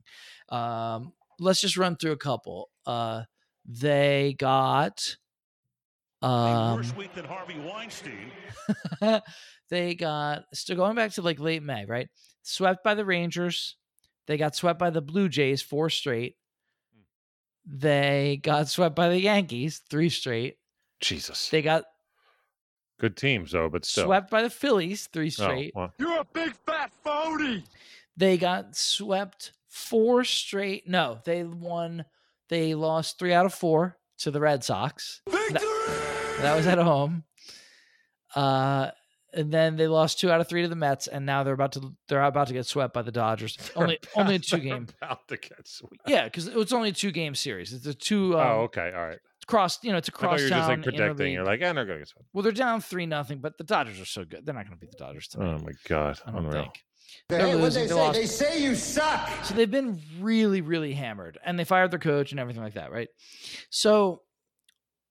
Um, 0.49 1.11
let's 1.39 1.59
just 1.59 1.75
run 1.75 1.97
through 1.97 2.13
a 2.13 2.17
couple. 2.17 2.69
Uh, 2.85 3.23
they 3.65 4.35
got 4.39 5.17
um, 6.21 6.77
worse 6.77 6.95
week 6.95 7.13
than 7.13 7.25
Harvey 7.25 7.59
Weinstein. 7.59 8.31
they 9.69 9.95
got 9.95 10.45
still 10.53 10.77
going 10.77 10.95
back 10.95 11.11
to 11.13 11.21
like 11.21 11.39
late 11.39 11.63
May, 11.63 11.85
right? 11.85 12.07
Swept 12.43 12.81
by 12.83 12.95
the 12.95 13.03
Rangers. 13.03 13.75
They 14.27 14.37
got 14.37 14.55
swept 14.55 14.77
by 14.79 14.89
the 14.89 15.01
Blue 15.01 15.29
Jays 15.29 15.61
four 15.61 15.89
straight. 15.89 16.35
They 17.65 18.39
got 18.41 18.67
swept 18.69 18.95
by 18.95 19.09
the 19.09 19.19
Yankees 19.19 19.81
three 19.89 20.09
straight. 20.09 20.57
Jesus. 21.01 21.49
They 21.49 21.61
got 21.61 21.85
Good 22.99 23.15
teams, 23.15 23.51
though, 23.51 23.69
but 23.69 23.85
still. 23.85 24.05
swept 24.05 24.31
by 24.31 24.41
the 24.41 24.49
Phillies 24.49 25.07
three 25.13 25.29
straight. 25.29 25.73
well, 25.75 25.93
You're 25.99 26.21
a 26.21 26.25
big 26.33 26.55
fat 26.65 26.91
phony. 27.03 27.63
They 28.15 28.37
got 28.37 28.75
swept 28.75 29.51
four 29.67 30.23
straight. 30.23 30.87
No, 30.89 31.19
they 31.23 31.43
won. 31.43 32.05
They 32.49 32.73
lost 32.73 33.19
three 33.19 33.33
out 33.33 33.45
of 33.45 33.53
four 33.53 33.97
to 34.19 34.31
the 34.31 34.39
Red 34.39 34.63
Sox. 34.63 35.21
Victory! 35.29 35.59
That 36.41 36.55
was 36.55 36.65
at 36.65 36.79
home. 36.79 37.23
Uh, 38.35 38.89
and 39.33 39.51
then 39.51 39.75
they 39.75 39.87
lost 39.87 40.19
two 40.19 40.31
out 40.31 40.39
of 40.41 40.47
three 40.47 40.61
to 40.63 40.67
the 40.67 40.75
Mets, 40.75 41.07
and 41.07 41.25
now 41.25 41.43
they're 41.43 41.53
about 41.53 41.73
to 41.73 41.93
they're 42.07 42.23
about 42.23 42.47
to 42.47 42.53
get 42.53 42.65
swept 42.65 42.93
by 42.93 43.01
the 43.01 43.11
Dodgers. 43.11 43.57
Only 43.75 43.99
they're 44.15 44.23
only 44.23 44.33
a 44.33 44.37
about- 44.37 44.43
two 44.45 44.57
they're 44.57 44.65
game. 44.65 44.87
About 45.01 45.27
to 45.27 45.37
get 45.37 45.67
sweet. 45.67 45.99
Yeah, 46.07 46.25
because 46.25 46.47
it's 46.47 46.73
only 46.73 46.89
a 46.89 46.93
two 46.93 47.11
game 47.11 47.35
series. 47.35 47.73
It's 47.73 47.85
a 47.85 47.93
two 47.93 48.37
um, 48.39 48.47
oh, 48.47 48.59
okay. 48.63 48.91
All 48.95 49.05
right. 49.05 49.19
It's 49.37 49.45
cross. 49.45 49.83
You 49.83 49.91
know, 49.91 49.97
it's 49.97 50.09
a 50.09 50.11
I 50.11 50.19
thought 50.19 50.19
cross 50.29 50.39
you 50.39 50.45
were 50.45 50.49
just 50.49 50.67
like 50.67 50.77
town 50.77 50.83
predicting. 50.83 51.33
You're 51.33 51.43
interleague. 51.43 51.47
like, 51.47 51.61
eh, 51.61 51.73
they're 51.73 51.85
going 51.85 51.97
to 51.97 52.01
get 52.01 52.07
swept. 52.07 52.27
well, 52.33 52.43
they're 52.43 52.51
down 52.51 52.81
three 52.81 53.05
nothing, 53.05 53.39
but 53.39 53.57
the 53.57 53.63
Dodgers 53.63 53.99
are 53.99 54.05
so 54.05 54.25
good. 54.25 54.45
They're 54.45 54.55
not 54.55 54.65
going 54.65 54.77
to 54.77 54.79
beat 54.79 54.91
the 54.91 54.97
Dodgers 54.97 55.27
tonight. 55.27 55.57
Oh, 55.59 55.63
my 55.63 55.71
God. 55.87 56.19
I 56.25 56.31
don't 56.31 56.45
Unreal. 56.45 56.63
think. 56.63 56.83
They're 57.29 57.39
Hey, 57.39 57.55
what 57.55 57.63
losing. 57.63 57.83
they 57.83 57.87
They 57.87 57.93
say? 57.93 57.95
lost. 57.99 58.19
They 58.19 58.25
say 58.25 58.63
you 58.63 58.75
suck. 58.75 59.29
So 59.45 59.53
they've 59.53 59.69
been 59.69 59.99
really, 60.19 60.61
really 60.61 60.93
hammered, 60.93 61.37
and 61.45 61.57
they 61.59 61.63
fired 61.65 61.91
their 61.91 61.99
coach 61.99 62.31
and 62.31 62.39
everything 62.39 62.63
like 62.63 62.73
that, 62.75 62.91
right? 62.91 63.09
So, 63.69 64.21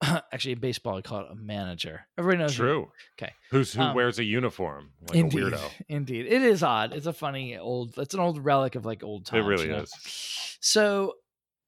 actually, 0.31 0.53
in 0.53 0.59
baseball, 0.59 0.97
I 0.97 1.01
call 1.01 1.21
it 1.21 1.27
a 1.31 1.35
manager. 1.35 2.05
Everybody 2.17 2.43
knows. 2.43 2.55
who- 2.55 2.63
True. 2.63 2.91
Okay. 3.21 3.33
Who's 3.51 3.73
Who 3.73 3.81
Um, 3.81 3.95
wears 3.95 4.19
a 4.19 4.23
uniform 4.23 4.91
like 5.07 5.15
indeed, 5.17 5.43
a 5.43 5.51
weirdo? 5.51 5.71
indeed, 5.89 6.25
it 6.27 6.41
is 6.43 6.63
odd. 6.63 6.93
It's 6.93 7.07
a 7.07 7.13
funny 7.13 7.57
old. 7.57 7.97
It's 7.97 8.13
an 8.13 8.19
old 8.19 8.43
relic 8.43 8.75
of 8.75 8.85
like 8.85 9.03
old 9.03 9.25
times 9.25 9.45
It 9.45 9.47
really 9.49 9.65
you 9.65 9.71
know? 9.71 9.81
is. 9.81 10.57
So, 10.61 11.13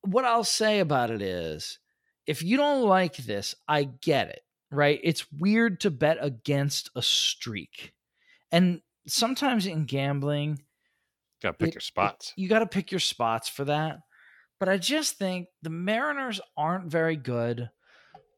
what 0.02 0.26
I'll 0.26 0.44
say 0.44 0.80
about 0.80 1.10
it 1.12 1.22
is, 1.22 1.80
if 2.28 2.44
you 2.44 2.58
don't 2.58 2.84
like 2.88 3.18
this, 3.18 3.56
I 3.68 3.84
get 3.86 4.30
it. 4.30 4.42
Right? 4.72 5.00
It's 5.04 5.26
weird 5.32 5.80
to 5.82 5.90
bet 5.90 6.20
against 6.22 6.92
a 6.96 7.02
streak, 7.02 7.94
and 8.52 8.82
sometimes 9.08 9.66
in 9.66 9.86
gambling, 9.86 10.62
Got 11.42 11.54
to 11.54 11.58
pick 11.58 11.70
It- 11.70 11.76
your 11.76 11.82
spots. 11.82 12.34
you 12.36 12.48
got 12.48 12.60
to 12.60 12.68
pick 12.68 12.92
your 12.92 13.00
spots 13.00 13.50
for 13.50 13.66
that. 13.66 13.98
But 14.60 14.70
I 14.70 14.78
just 14.78 15.16
think 15.18 15.48
the 15.64 15.70
Mariners 15.72 16.40
aren't 16.58 16.92
very 16.92 17.16
good. 17.16 17.70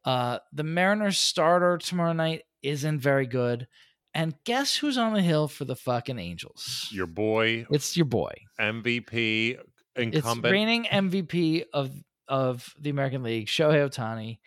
Uh, 0.05 0.39
the 0.53 0.63
Mariners 0.63 1.17
starter 1.17 1.77
tomorrow 1.77 2.13
night 2.13 2.43
isn't 2.61 2.99
very 2.99 3.25
good. 3.27 3.67
And 4.13 4.33
guess 4.45 4.75
who's 4.75 4.97
on 4.97 5.13
the 5.13 5.21
hill 5.21 5.47
for 5.47 5.63
the 5.65 5.75
fucking 5.75 6.19
Angels? 6.19 6.89
Your 6.91 7.07
boy, 7.07 7.65
It's 7.71 7.95
your 7.95 8.05
boy. 8.05 8.33
MVP, 8.59 9.57
It's 9.95 10.15
incumbent. 10.15 10.51
reigning 10.51 10.85
MVP 10.85 11.63
of 11.73 11.91
of 12.27 12.73
the 12.79 12.89
American 12.89 13.23
League, 13.23 13.47
Shohei 13.47 13.87
Ohtani. 13.89 14.39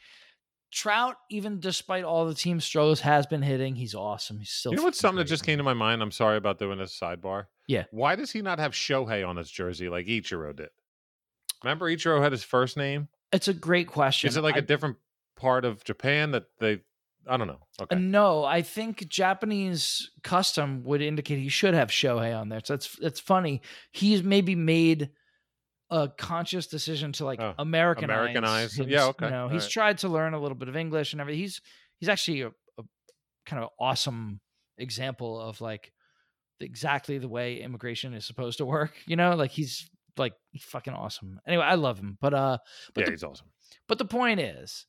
Trout, 0.73 1.17
even 1.31 1.61
despite 1.61 2.03
all 2.03 2.27
the 2.27 2.35
team 2.35 2.61
struggles, 2.61 3.01
has 3.01 3.27
been 3.27 3.43
hitting. 3.43 3.77
He's 3.77 3.95
awesome. 3.95 4.39
He's 4.39 4.51
still. 4.51 4.73
You 4.73 4.79
know 4.79 4.85
what's 4.85 4.99
something 4.99 5.19
that 5.19 5.25
just 5.27 5.45
came 5.45 5.59
to 5.59 5.65
my 5.65 5.75
mind? 5.75 6.03
I'm 6.03 6.11
sorry 6.11 6.37
about 6.37 6.59
doing 6.59 6.79
this 6.79 6.99
sidebar. 6.99 7.45
Yeah. 7.69 7.85
Why 7.93 8.17
does 8.17 8.33
he 8.33 8.43
not 8.43 8.59
have 8.59 8.73
Shohei 8.73 9.27
on 9.27 9.37
his 9.37 9.51
jersey 9.51 9.89
like 9.89 10.07
Ichiro 10.07 10.55
did? 10.57 10.71
Remember 11.63 11.89
Ichiro 11.91 12.21
had 12.21 12.33
his 12.33 12.43
first 12.43 12.77
name? 12.77 13.09
It's 13.33 13.47
a 13.49 13.55
great 13.55 13.87
question. 13.87 14.29
Is 14.29 14.37
it 14.37 14.43
like 14.43 14.57
I- 14.57 14.59
a 14.59 14.63
different 14.63 14.97
part 15.37 15.65
of 15.65 15.85
Japan 15.85 16.31
that 16.33 16.45
they 16.61 16.81
I 17.27 17.39
don't 17.39 17.47
know. 17.47 17.61
Okay. 17.81 17.97
No, 17.97 18.45
I 18.45 18.61
think 18.61 19.09
Japanese 19.09 20.11
custom 20.23 20.85
would 20.85 21.01
indicate 21.01 21.39
he 21.39 21.49
should 21.49 21.73
have 21.73 21.89
Shohei 21.89 22.39
on 22.39 22.51
there. 22.51 22.61
So 22.63 22.75
it's 22.75 22.99
it's 23.01 23.21
funny. 23.21 23.63
He's 23.93 24.23
maybe 24.23 24.55
made 24.55 25.11
a 25.91 26.09
conscious 26.09 26.67
decision 26.67 27.13
to 27.13 27.25
like 27.25 27.41
Oh, 27.41 27.55
Americanize. 27.59 28.11
Americanize. 28.77 28.79
Yeah, 28.79 29.05
You 29.05 29.09
okay, 29.11 29.31
know, 29.31 29.49
he's 29.49 29.63
right. 29.65 29.71
tried 29.71 29.99
to 29.99 30.09
learn 30.09 30.35
a 30.35 30.41
little 30.41 30.57
bit 30.57 30.69
of 30.69 30.77
English 30.77 31.13
and 31.13 31.21
everything. 31.21 31.41
He's 31.41 31.61
he's 31.99 32.09
actually 32.11 32.43
a, 32.43 32.49
a 32.49 32.83
kind 33.47 33.63
of 33.63 33.71
awesome 33.81 34.41
example 34.77 35.41
of 35.41 35.61
like 35.63 35.93
exactly 36.61 37.19
the 37.19 37.29
way 37.29 37.61
immigration 37.61 38.13
is 38.15 38.27
supposed 38.27 38.59
to 38.59 38.67
work. 38.67 38.93
You 39.07 39.17
know, 39.17 39.35
like 39.35 39.51
he's 39.51 39.89
like 40.19 40.35
he's 40.51 40.65
fucking 40.65 40.93
awesome. 40.93 41.41
Anyway, 41.47 41.65
I 41.65 41.75
love 41.77 41.99
him, 41.99 42.19
but 42.21 42.35
uh, 42.35 42.59
but 42.95 43.01
yeah, 43.03 43.05
the 43.07 43.11
he's 43.13 43.25
awesome. 43.25 43.47
But 43.89 43.99
the 43.99 44.05
point 44.05 44.41
is, 44.41 44.87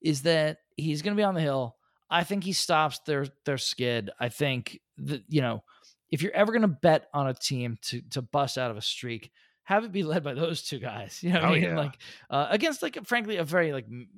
is 0.00 0.22
that 0.22 0.58
he's 0.76 1.02
going 1.02 1.16
to 1.16 1.20
be 1.20 1.24
on 1.24 1.34
the 1.34 1.40
hill. 1.40 1.76
I 2.10 2.24
think 2.24 2.44
he 2.44 2.52
stops 2.52 2.98
their 3.06 3.26
their 3.46 3.58
skid. 3.58 4.10
I 4.20 4.28
think 4.28 4.80
that 4.98 5.22
you 5.28 5.40
know, 5.40 5.62
if 6.10 6.22
you're 6.22 6.32
ever 6.34 6.52
going 6.52 6.62
to 6.62 6.68
bet 6.68 7.08
on 7.14 7.28
a 7.28 7.34
team 7.34 7.78
to 7.82 8.00
to 8.10 8.22
bust 8.22 8.58
out 8.58 8.70
of 8.70 8.76
a 8.76 8.82
streak, 8.82 9.30
have 9.64 9.84
it 9.84 9.92
be 9.92 10.02
led 10.02 10.22
by 10.22 10.34
those 10.34 10.62
two 10.62 10.78
guys. 10.78 11.18
You 11.22 11.32
know 11.32 11.40
Oh, 11.40 11.46
I 11.48 11.52
mean? 11.54 11.62
yeah. 11.62 11.76
Like 11.78 11.98
uh, 12.30 12.46
against 12.50 12.82
like 12.82 12.98
frankly 13.06 13.36
a 13.38 13.44
very 13.44 13.72
like 13.72 13.86
m- 13.86 14.08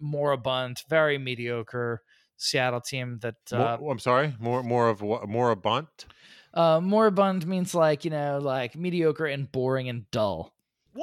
moribund, 0.00 0.82
very 0.88 1.18
mediocre 1.18 2.02
Seattle 2.36 2.80
team 2.80 3.18
that 3.20 3.36
uh, 3.52 3.76
More, 3.80 3.92
I'm 3.92 3.98
sorry. 3.98 4.34
More 4.38 4.62
more 4.62 4.88
of 4.88 5.02
what 5.02 5.28
more 5.28 5.50
a 5.50 5.56
bunt? 5.56 6.06
uh, 6.54 6.80
moribund 6.82 7.46
means 7.46 7.74
like 7.74 8.04
you 8.04 8.10
know 8.10 8.38
like 8.42 8.76
mediocre 8.76 9.26
and 9.26 9.50
boring 9.50 9.88
and 9.88 10.10
dull. 10.10 10.52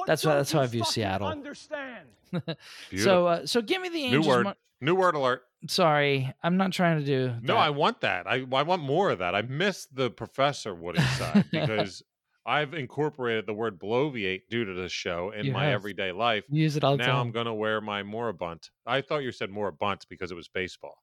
That's 0.06 0.24
why, 0.24 0.34
that's 0.36 0.52
how 0.52 0.60
I 0.60 0.66
view 0.66 0.80
fucking 0.80 0.92
Seattle. 0.92 1.28
Understand? 1.28 2.06
Beautiful. 2.30 2.54
So 2.98 3.26
uh, 3.26 3.46
so 3.46 3.62
give 3.62 3.80
me 3.80 3.88
the 3.88 3.98
New 4.10 4.16
Angels. 4.18 4.26
word. 4.26 4.44
mon- 4.44 4.54
New 4.80 4.94
word 4.94 5.14
alert. 5.14 5.42
Sorry, 5.66 6.32
I'm 6.42 6.56
not 6.56 6.72
trying 6.72 7.00
to 7.00 7.04
do. 7.04 7.34
No, 7.42 7.54
that. 7.54 7.60
I 7.60 7.70
want 7.70 8.00
that. 8.02 8.26
I 8.28 8.44
I 8.52 8.62
want 8.62 8.82
more 8.82 9.10
of 9.10 9.18
that. 9.20 9.34
I 9.34 9.42
missed 9.42 9.94
the 9.94 10.10
Professor 10.10 10.74
Woody 10.74 11.00
side 11.18 11.46
because 11.50 12.02
I've 12.46 12.74
incorporated 12.74 13.46
the 13.46 13.54
word 13.54 13.78
bloviate 13.80 14.42
due 14.50 14.64
to 14.64 14.74
this 14.74 14.92
show 14.92 15.30
in 15.30 15.46
You 15.46 15.52
my 15.52 15.64
have. 15.64 15.72
everyday 15.74 16.12
life. 16.12 16.44
use 16.48 16.76
it 16.76 16.84
all 16.84 16.96
the 16.96 17.04
Now 17.06 17.20
I'm 17.20 17.30
gonna 17.32 17.54
wear 17.54 17.80
my 17.80 18.02
Morabunt. 18.02 18.70
I 18.86 19.00
thought 19.00 19.22
you 19.22 19.32
said 19.32 19.50
Morabunt 19.50 20.06
because 20.08 20.30
it 20.30 20.34
was 20.36 20.48
baseball. 20.48 21.02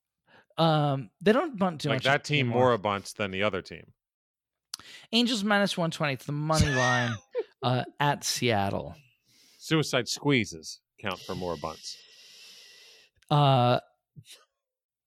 Um, 0.57 1.09
they 1.21 1.33
don't 1.33 1.57
bunt 1.57 1.81
too 1.81 1.89
like 1.89 1.97
much. 1.97 2.03
that 2.05 2.23
team 2.23 2.45
anymore. 2.47 2.69
more 2.69 2.77
Morabunts 2.77 3.13
than 3.15 3.31
the 3.31 3.43
other 3.43 3.61
team. 3.61 3.91
Angels 5.11 5.43
minus 5.43 5.77
one 5.77 5.91
twenty. 5.91 6.13
It's 6.13 6.25
the 6.25 6.31
money 6.31 6.67
line 6.69 7.15
uh, 7.65 7.83
at 7.99 8.23
Seattle. 8.23 8.95
Suicide 9.57 10.07
squeezes 10.07 10.79
count 11.01 11.19
for 11.19 11.33
more 11.35 11.57
bunts. 11.57 11.97
Uh, 13.31 13.79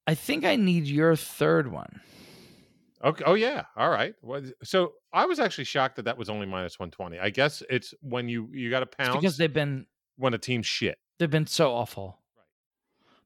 I 0.07 0.14
think 0.14 0.44
I 0.44 0.57
need 0.57 0.87
your 0.87 1.14
third 1.16 1.71
one. 1.71 2.01
Okay. 3.05 3.23
Oh 3.25 3.35
yeah. 3.35 3.64
All 3.77 3.90
right. 3.90 4.14
Well, 4.23 4.42
So 4.64 4.94
I 5.12 5.27
was 5.27 5.38
actually 5.38 5.64
shocked 5.64 5.97
that 5.97 6.07
that 6.07 6.18
was 6.18 6.29
only 6.29 6.47
minus 6.47 6.81
one 6.81 6.90
twenty. 6.90 7.18
I 7.21 7.31
guess 7.31 7.62
it's 7.71 7.94
when 8.01 8.29
you 8.29 8.49
you 8.53 8.71
got 8.71 8.81
to 8.81 8.87
pounce 8.87 9.14
because 9.14 9.37
they've 9.37 9.53
been 9.53 9.87
when 10.16 10.35
a 10.35 10.38
team's 10.38 10.66
shit 10.66 10.99
they've 11.18 11.31
been 11.31 11.47
so 11.47 11.73
awful. 11.73 12.18
Right. 12.37 12.44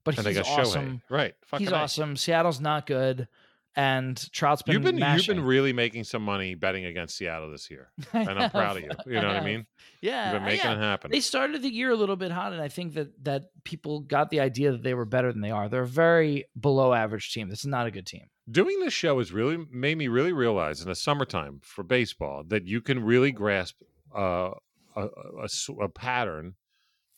But 0.05 0.19
and 0.19 0.27
they 0.27 0.35
got 0.35 0.47
awesome. 0.47 1.01
Shohei. 1.09 1.11
Right. 1.11 1.35
Fucking 1.47 1.67
He's 1.67 1.73
A. 1.73 1.77
awesome. 1.77 2.17
Seattle's 2.17 2.61
not 2.61 2.87
good, 2.87 3.29
and 3.75 4.31
Trout's 4.33 4.63
been 4.63 4.75
You've 4.75 4.83
been 4.83 4.99
mashing. 4.99 5.37
you've 5.37 5.43
been 5.43 5.49
really 5.49 5.73
making 5.73 6.05
some 6.05 6.23
money 6.23 6.55
betting 6.55 6.85
against 6.85 7.17
Seattle 7.17 7.51
this 7.51 7.71
year, 7.71 7.91
and 8.13 8.29
I'm 8.31 8.51
proud 8.51 8.77
of 8.77 8.83
you. 8.83 8.91
You 9.07 9.21
know 9.21 9.29
what 9.29 9.37
I 9.37 9.45
mean? 9.45 9.67
Yeah, 10.01 10.33
You've 10.33 10.41
been 10.41 10.45
making 10.45 10.71
yeah. 10.71 10.77
it 10.77 10.79
happen. 10.79 11.11
They 11.11 11.21
started 11.21 11.63
the 11.63 11.73
year 11.73 11.91
a 11.91 11.97
little 11.97 12.17
bit 12.17 12.31
hot, 12.33 12.53
and 12.53 12.61
I 12.61 12.69
think 12.69 12.95
that 12.95 13.25
that 13.25 13.45
people 13.65 14.01
got 14.01 14.31
the 14.31 14.41
idea 14.41 14.73
that 14.73 14.83
they 14.83 14.95
were 14.95 15.05
better 15.07 15.33
than 15.33 15.41
they 15.41 15.51
are. 15.51 15.69
They're 15.69 15.83
a 15.83 15.87
very 15.87 16.45
below 16.59 16.93
average 16.93 17.33
team. 17.33 17.49
This 17.49 17.61
is 17.61 17.67
not 17.67 17.87
a 17.87 17.91
good 17.91 18.07
team. 18.07 18.27
Doing 18.51 18.81
this 18.81 18.93
show 18.93 19.19
has 19.19 19.33
really 19.33 19.65
made 19.71 19.97
me 19.99 20.09
really 20.09 20.33
realize 20.33 20.83
in 20.83 20.89
the 20.89 20.95
summertime 20.97 21.61
for 21.63 21.83
baseball 21.85 22.43
that 22.49 22.67
you 22.67 22.81
can 22.81 23.03
really 23.05 23.31
grasp 23.33 23.77
uh, 24.15 24.51
a, 24.97 25.03
a, 25.07 25.73
a 25.83 25.89
pattern 25.89 26.55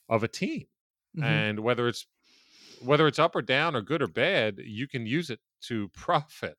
of 0.08 0.22
a 0.22 0.28
team, 0.28 0.66
Mhm. 1.16 1.24
and 1.24 1.60
whether 1.60 1.88
it's 1.88 2.06
whether 2.82 3.06
it's 3.06 3.18
up 3.18 3.34
or 3.34 3.40
down 3.42 3.74
or 3.74 3.80
good 3.80 4.02
or 4.02 4.06
bad, 4.06 4.58
you 4.62 4.86
can 4.86 5.06
use 5.06 5.30
it 5.30 5.40
to 5.68 5.88
profit. 5.88 6.56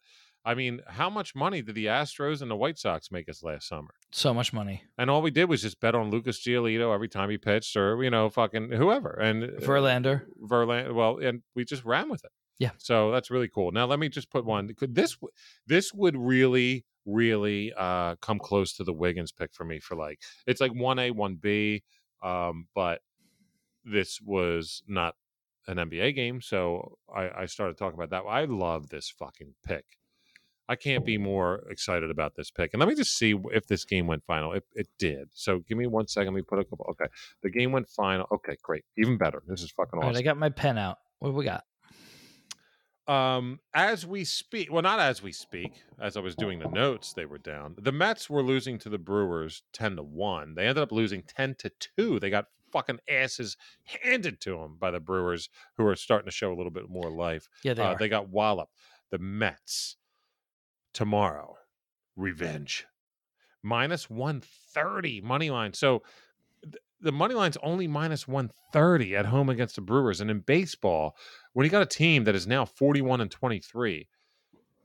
I 0.47 0.53
mean, 0.53 0.81
how 0.87 1.09
much 1.09 1.33
money 1.33 1.63
did 1.63 1.73
the 1.73 1.87
Astros 1.87 2.43
and 2.43 2.51
the 2.51 2.55
White 2.55 2.77
Sox 2.77 3.11
make 3.11 3.27
us 3.27 3.41
last 3.41 3.67
summer? 3.67 3.95
So 4.11 4.31
much 4.31 4.53
money. 4.53 4.83
And 4.95 5.09
all 5.09 5.23
we 5.23 5.31
did 5.31 5.49
was 5.49 5.63
just 5.63 5.79
bet 5.79 5.95
on 5.95 6.11
Lucas 6.11 6.39
Giolito 6.39 6.93
every 6.93 7.09
time 7.09 7.31
he 7.31 7.37
pitched, 7.39 7.75
or 7.75 8.03
you 8.03 8.11
know, 8.11 8.29
fucking 8.29 8.71
whoever. 8.71 9.09
And 9.09 9.43
uh, 9.43 9.47
Verlander. 9.59 10.25
Verlander. 10.39 10.93
Well, 10.93 11.17
and 11.17 11.41
we 11.55 11.65
just 11.65 11.83
ran 11.83 12.09
with 12.09 12.23
it. 12.23 12.31
Yeah. 12.59 12.71
So 12.77 13.11
that's 13.11 13.31
really 13.31 13.49
cool. 13.49 13.71
Now 13.71 13.85
let 13.85 13.99
me 13.99 14.07
just 14.07 14.29
put 14.29 14.45
one. 14.45 14.71
Could 14.75 14.93
this 14.95 15.17
this 15.65 15.93
would 15.93 16.15
really 16.15 16.85
really 17.05 17.73
uh 17.77 18.15
come 18.21 18.39
close 18.39 18.73
to 18.75 18.83
the 18.83 18.93
Wiggins 18.93 19.31
pick 19.31 19.53
for 19.53 19.63
me 19.63 19.79
for 19.79 19.95
like 19.95 20.21
it's 20.47 20.61
like 20.61 20.73
one 20.73 20.99
A 20.99 21.11
one 21.11 21.35
B, 21.35 21.83
um, 22.23 22.67
but 22.75 23.01
this 23.83 24.21
was 24.21 24.83
not 24.87 25.15
an 25.67 25.77
NBA 25.77 26.15
game, 26.15 26.41
so 26.41 26.97
I, 27.13 27.29
I 27.41 27.45
started 27.45 27.77
talking 27.77 27.99
about 27.99 28.09
that. 28.11 28.27
I 28.27 28.45
love 28.45 28.89
this 28.89 29.09
fucking 29.09 29.53
pick. 29.65 29.85
I 30.67 30.75
can't 30.75 31.05
be 31.05 31.19
more 31.19 31.63
excited 31.69 32.09
about 32.09 32.35
this 32.35 32.49
pick. 32.49 32.71
And 32.73 32.79
let 32.79 32.89
me 32.89 32.95
just 32.95 33.15
see 33.17 33.35
if 33.53 33.67
this 33.67 33.85
game 33.85 34.07
went 34.07 34.23
final. 34.25 34.51
It, 34.53 34.63
it 34.73 34.87
did. 34.97 35.27
So 35.31 35.59
give 35.59 35.77
me 35.77 35.85
one 35.85 36.07
second. 36.07 36.33
Let 36.33 36.39
me 36.39 36.41
put 36.41 36.57
a 36.57 36.63
couple. 36.63 36.87
Okay. 36.89 37.05
The 37.43 37.51
game 37.51 37.71
went 37.71 37.87
final. 37.87 38.25
Okay, 38.33 38.55
great. 38.63 38.83
Even 38.97 39.15
better. 39.17 39.43
This 39.47 39.61
is 39.61 39.71
fucking 39.71 39.99
right, 39.99 40.07
awesome. 40.07 40.17
I 40.17 40.23
got 40.23 40.37
my 40.37 40.49
pen 40.49 40.79
out. 40.79 40.97
What 41.19 41.29
do 41.29 41.35
we 41.35 41.45
got? 41.45 41.63
um, 43.07 43.59
as 43.73 44.05
we 44.05 44.23
speak, 44.23 44.71
well, 44.71 44.81
not 44.81 44.99
as 44.99 45.21
we 45.21 45.31
speak, 45.31 45.83
as 46.01 46.17
I 46.17 46.21
was 46.21 46.35
doing 46.35 46.59
the 46.59 46.69
notes, 46.69 47.13
they 47.13 47.25
were 47.25 47.37
down. 47.37 47.75
The 47.77 47.91
Mets 47.91 48.29
were 48.29 48.41
losing 48.41 48.79
to 48.79 48.89
the 48.89 48.97
Brewers 48.97 49.63
10 49.73 49.97
to 49.97 50.03
1. 50.03 50.55
They 50.55 50.63
ended 50.63 50.81
up 50.81 50.91
losing 50.91 51.23
10 51.23 51.55
to 51.59 51.71
2. 51.97 52.19
They 52.19 52.29
got 52.29 52.45
fucking 52.75 52.99
asses 53.09 53.55
handed 54.03 54.41
to 54.41 54.57
them 54.57 54.75
by 54.77 54.91
the 54.91 54.99
Brewers, 54.99 55.49
who 55.77 55.87
are 55.87 55.95
starting 55.95 56.25
to 56.25 56.31
show 56.31 56.51
a 56.51 56.55
little 56.57 56.71
bit 56.71 56.89
more 56.89 57.09
life. 57.09 57.47
Yeah, 57.63 57.73
they 57.73 57.83
uh, 57.83 57.95
they 57.95 58.09
got 58.09 58.27
walloped. 58.27 58.73
The 59.11 59.17
Mets 59.17 59.95
tomorrow, 60.93 61.55
revenge. 62.17 62.85
Minus 63.63 64.09
130 64.09 65.21
money 65.21 65.49
line. 65.49 65.73
So 65.73 66.03
th- 66.63 66.75
the 66.99 67.13
money 67.13 67.33
line's 67.33 67.57
only 67.63 67.87
minus 67.87 68.27
130 68.27 69.15
at 69.15 69.25
home 69.27 69.49
against 69.49 69.75
the 69.75 69.81
Brewers. 69.81 70.19
And 70.19 70.29
in 70.29 70.41
baseball, 70.41 71.15
when 71.53 71.63
you 71.63 71.71
got 71.71 71.81
a 71.81 71.85
team 71.85 72.25
that 72.25 72.35
is 72.35 72.45
now 72.45 72.65
41 72.65 73.21
and 73.21 73.31
23, 73.31 74.07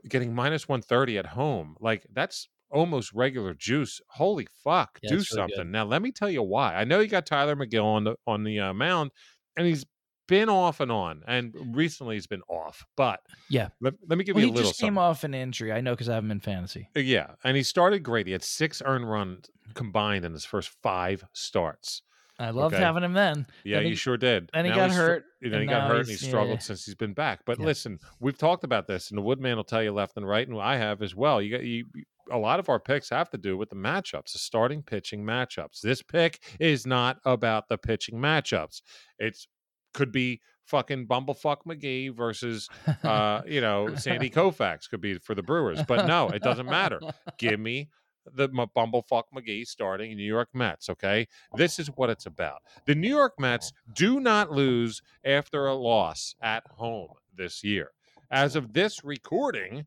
getting 0.08 0.32
minus 0.32 0.68
130 0.68 1.18
at 1.18 1.26
home, 1.26 1.76
like 1.80 2.06
that's 2.12 2.48
almost 2.70 3.12
regular 3.12 3.54
juice. 3.54 4.00
Holy 4.08 4.46
fuck, 4.64 4.98
Yeah, 5.02 5.10
do 5.10 5.16
it's 5.18 5.34
really 5.34 5.48
something. 5.52 5.70
Now 5.70 5.84
let 5.84 6.02
me 6.02 6.12
tell 6.12 6.30
you 6.30 6.42
why. 6.42 6.74
I 6.74 6.84
know 6.84 7.00
you 7.00 7.08
got 7.08 7.26
Tylor 7.26 7.56
Megill 7.56 7.84
on 7.84 8.04
the 8.04 8.16
on 8.26 8.44
the 8.44 8.60
uh, 8.60 8.72
mound, 8.74 9.10
and 9.56 9.66
he's 9.66 9.84
been 10.28 10.48
off 10.48 10.78
and 10.78 10.92
on, 10.92 11.22
and 11.26 11.52
recently 11.74 12.14
he's 12.14 12.28
been 12.28 12.42
off. 12.48 12.84
But 12.96 13.18
Yeah. 13.48 13.70
let, 13.80 13.94
let 14.08 14.16
me 14.16 14.22
give 14.22 14.36
Well, 14.36 14.44
you 14.44 14.50
a 14.50 14.52
little 14.52 14.66
He 14.66 14.70
just 14.70 14.80
came 14.80 14.94
something. 14.94 14.98
off 15.02 15.24
an 15.24 15.34
injury. 15.34 15.72
I 15.72 15.80
know 15.80 15.90
because 15.92 16.08
I 16.08 16.14
have 16.14 16.22
him 16.22 16.30
in 16.30 16.38
fantasy. 16.38 16.88
Uh, 16.96 17.00
Yeah, 17.00 17.32
and 17.42 17.56
he 17.56 17.64
started 17.64 18.04
great. 18.04 18.26
He 18.26 18.32
had 18.32 18.44
six 18.44 18.80
earned 18.84 19.10
runs 19.10 19.50
combined 19.74 20.24
in 20.24 20.32
his 20.32 20.44
first 20.44 20.70
five 20.84 21.24
starts. 21.32 22.02
I 22.38 22.50
loved 22.50 22.74
Okay. 22.76 22.82
having 22.84 23.02
him 23.02 23.12
then. 23.12 23.44
Yeah, 23.64 23.78
Then 23.78 23.86
you 23.86 23.90
he- 23.90 23.96
sure 23.96 24.16
did. 24.16 24.48
then 24.54 24.64
he 24.64 24.70
Now 24.70 24.76
got 24.76 24.92
hurt, 24.92 25.24
Then 25.42 25.52
and 25.52 25.62
he 25.62 25.66
got 25.68 25.88
hurt, 25.88 25.96
and 25.98 26.06
he's- 26.06 26.20
he's 26.20 26.22
yeah, 26.22 26.30
struggled 26.30 26.58
yeah. 26.58 26.62
since 26.62 26.86
he's 26.86 26.94
been 26.94 27.12
back. 27.12 27.40
But 27.44 27.58
Yeah. 27.58 27.66
listen, 27.66 27.98
we've 28.20 28.38
talked 28.38 28.62
about 28.64 28.86
this, 28.86 29.10
and 29.10 29.18
the 29.18 29.22
Woodman 29.22 29.56
will 29.56 29.64
tell 29.64 29.82
you 29.82 29.90
left 29.92 30.16
and 30.16 30.26
right, 30.26 30.46
and 30.48 30.58
I 30.60 30.76
have 30.76 31.02
as 31.02 31.12
well. 31.14 31.42
You 31.42 31.50
got 31.50 31.64
you. 31.64 31.86
A 32.30 32.38
lot 32.38 32.60
of 32.60 32.68
our 32.68 32.80
picks 32.80 33.10
have 33.10 33.30
to 33.30 33.38
do 33.38 33.56
with 33.56 33.70
the 33.70 33.76
matchups, 33.76 34.32
the 34.32 34.38
starting 34.38 34.82
pitching 34.82 35.24
matchups. 35.24 35.80
This 35.80 36.02
pick 36.02 36.40
is 36.58 36.86
not 36.86 37.18
about 37.24 37.68
the 37.68 37.78
pitching 37.78 38.18
matchups. 38.18 38.82
It's 39.18 39.48
could 39.92 40.12
be 40.12 40.40
fucking 40.66 41.06
Bumblefuck 41.06 41.58
McGee 41.66 42.14
versus 42.14 42.68
uh, 43.02 43.42
you 43.46 43.60
know, 43.60 43.94
Sandy 43.96 44.30
Koufax 44.30 44.88
could 44.88 45.00
be 45.00 45.18
for 45.18 45.34
the 45.34 45.42
Brewers. 45.42 45.82
But 45.86 46.06
no, 46.06 46.28
it 46.28 46.42
doesn't 46.42 46.66
matter. 46.66 47.00
Give 47.38 47.58
me 47.58 47.88
the 48.34 48.44
M- 48.44 48.66
Bumblefuck 48.76 49.24
McGee 49.34 49.66
starting 49.66 50.16
New 50.16 50.22
York 50.22 50.48
Mets, 50.54 50.88
okay? 50.90 51.26
This 51.56 51.78
is 51.78 51.88
what 51.88 52.10
it's 52.10 52.26
about. 52.26 52.62
The 52.86 52.94
New 52.94 53.08
York 53.08 53.34
Mets 53.38 53.72
do 53.94 54.20
not 54.20 54.50
lose 54.50 55.02
after 55.24 55.66
a 55.66 55.74
loss 55.74 56.34
at 56.40 56.64
home 56.70 57.08
this 57.36 57.64
year. 57.64 57.90
As 58.30 58.54
of 58.54 58.72
this 58.72 59.02
recording, 59.02 59.84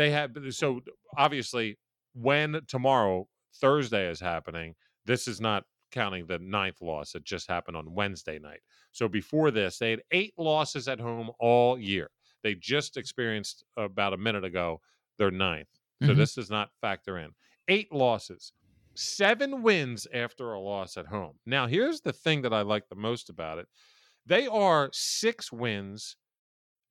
they 0.00 0.10
have 0.10 0.32
so 0.50 0.80
obviously 1.16 1.78
when 2.14 2.60
tomorrow 2.66 3.28
Thursday 3.56 4.08
is 4.08 4.20
happening, 4.20 4.74
this 5.04 5.28
is 5.28 5.40
not 5.40 5.64
counting 5.90 6.26
the 6.26 6.38
ninth 6.38 6.80
loss 6.80 7.12
that 7.12 7.24
just 7.24 7.48
happened 7.48 7.76
on 7.76 7.92
Wednesday 7.94 8.38
night. 8.38 8.60
So 8.92 9.08
before 9.08 9.50
this, 9.50 9.78
they 9.78 9.90
had 9.90 10.02
eight 10.12 10.34
losses 10.38 10.88
at 10.88 11.00
home 11.00 11.30
all 11.40 11.78
year. 11.78 12.10
They 12.42 12.54
just 12.54 12.96
experienced 12.96 13.64
about 13.76 14.12
a 14.14 14.18
minute 14.18 14.44
ago 14.44 14.80
their 15.18 15.30
ninth. 15.30 15.68
So 16.00 16.14
Mhm. 16.14 16.16
this 16.16 16.34
does 16.34 16.50
not 16.50 16.70
factor 16.80 17.18
in. 17.18 17.34
Eight 17.68 17.92
losses, 17.92 18.52
seven 18.94 19.62
wins 19.62 20.06
after 20.12 20.52
a 20.52 20.60
loss 20.60 20.96
at 20.96 21.06
home. 21.06 21.38
Now, 21.44 21.66
here's 21.66 22.00
the 22.00 22.12
thing 22.12 22.42
that 22.42 22.52
I 22.54 22.62
like 22.62 22.88
the 22.88 22.96
most 22.96 23.28
about 23.30 23.58
it 23.58 23.68
they 24.26 24.46
are 24.46 24.90
six 24.92 25.50
wins 25.52 26.16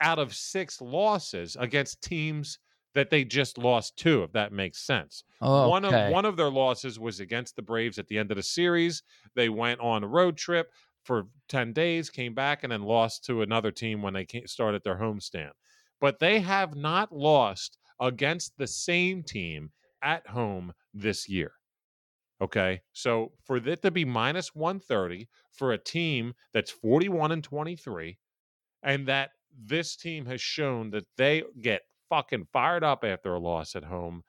out 0.02 0.20
of 0.20 0.36
six 0.36 0.82
losses 0.82 1.56
against 1.60 2.02
teams 2.02 2.60
that 2.94 3.10
they 3.10 3.24
just 3.24 3.58
lost 3.58 3.98
two, 3.98 4.24
if 4.24 4.32
that 4.34 4.52
makes 4.52 4.80
sense. 4.80 5.24
Oh, 5.42 5.70
One 5.70 5.86
of 5.86 6.02
one 6.04 6.26
of 6.26 6.38
their 6.38 6.50
losses 6.50 7.00
was 7.00 7.20
against 7.20 7.56
the 7.56 7.62
Braves 7.62 8.00
at 8.00 8.08
the 8.08 8.18
end 8.18 8.32
of 8.32 8.38
the 8.38 8.44
series. 8.44 9.04
They 9.36 9.50
went 9.50 9.80
on 9.82 10.04
a 10.04 10.08
road 10.08 10.38
trip 10.38 10.72
for 11.04 11.26
10 11.48 11.74
days, 11.74 12.10
came 12.10 12.34
back, 12.34 12.64
and 12.64 12.72
then 12.72 12.84
lost 12.84 13.26
to 13.26 13.42
another 13.42 13.72
team 13.72 14.02
when 14.02 14.14
they 14.14 14.26
came, 14.26 14.48
started 14.48 14.84
their 14.84 14.98
homestand. 14.98 15.52
But 16.00 16.20
they 16.20 16.40
have 16.42 16.76
not 16.76 17.12
lost 17.12 17.78
against 18.00 18.58
the 18.58 18.68
same 18.68 19.24
team 19.24 19.72
at 20.02 20.28
home 20.28 20.74
this 20.94 21.28
year. 21.28 21.54
Okay. 22.42 22.82
So 22.94 23.34
for 23.44 23.58
it 23.58 23.82
to 23.82 23.92
be 23.92 24.06
minus 24.06 24.56
130 24.56 25.28
for 25.52 25.72
a 25.74 25.78
team 25.78 26.34
that's 26.54 26.72
41 26.72 27.32
and 27.32 27.44
23, 27.44 28.18
and 28.84 29.08
that 29.08 29.32
this 29.52 29.96
team 29.96 30.26
has 30.26 30.42
shown 30.42 30.92
that 30.92 31.06
they 31.18 31.44
get 31.62 31.84
fucking 32.10 32.48
fired 32.52 32.84
up 32.84 33.04
after 33.04 33.34
a 33.34 33.40
loss 33.40 33.76
at 33.76 33.84
home. 33.84 34.24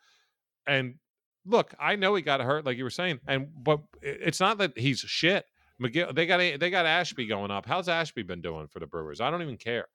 And 0.66 0.96
look, 1.46 1.74
I 1.78 1.96
know 1.96 2.14
he 2.14 2.22
got 2.22 2.40
hurt, 2.40 2.64
like 2.64 2.76
you 2.76 2.84
were 2.84 2.90
saying, 2.90 3.20
and 3.26 3.48
but 3.56 3.80
it's 4.02 4.40
not 4.40 4.58
that 4.58 4.78
he's 4.78 5.00
shit. 5.00 5.44
Megill, 5.80 6.14
they 6.14 6.26
got 6.26 6.38
they 6.38 6.70
got 6.70 6.86
Ashby 6.86 7.26
going 7.26 7.50
up. 7.50 7.66
How's 7.66 7.88
Ashby 7.88 8.22
been 8.22 8.42
doing 8.42 8.68
for 8.68 8.80
the 8.80 8.86
Brewers? 8.86 9.20
I 9.20 9.30
don't 9.30 9.42
even 9.42 9.56
care. 9.56 9.86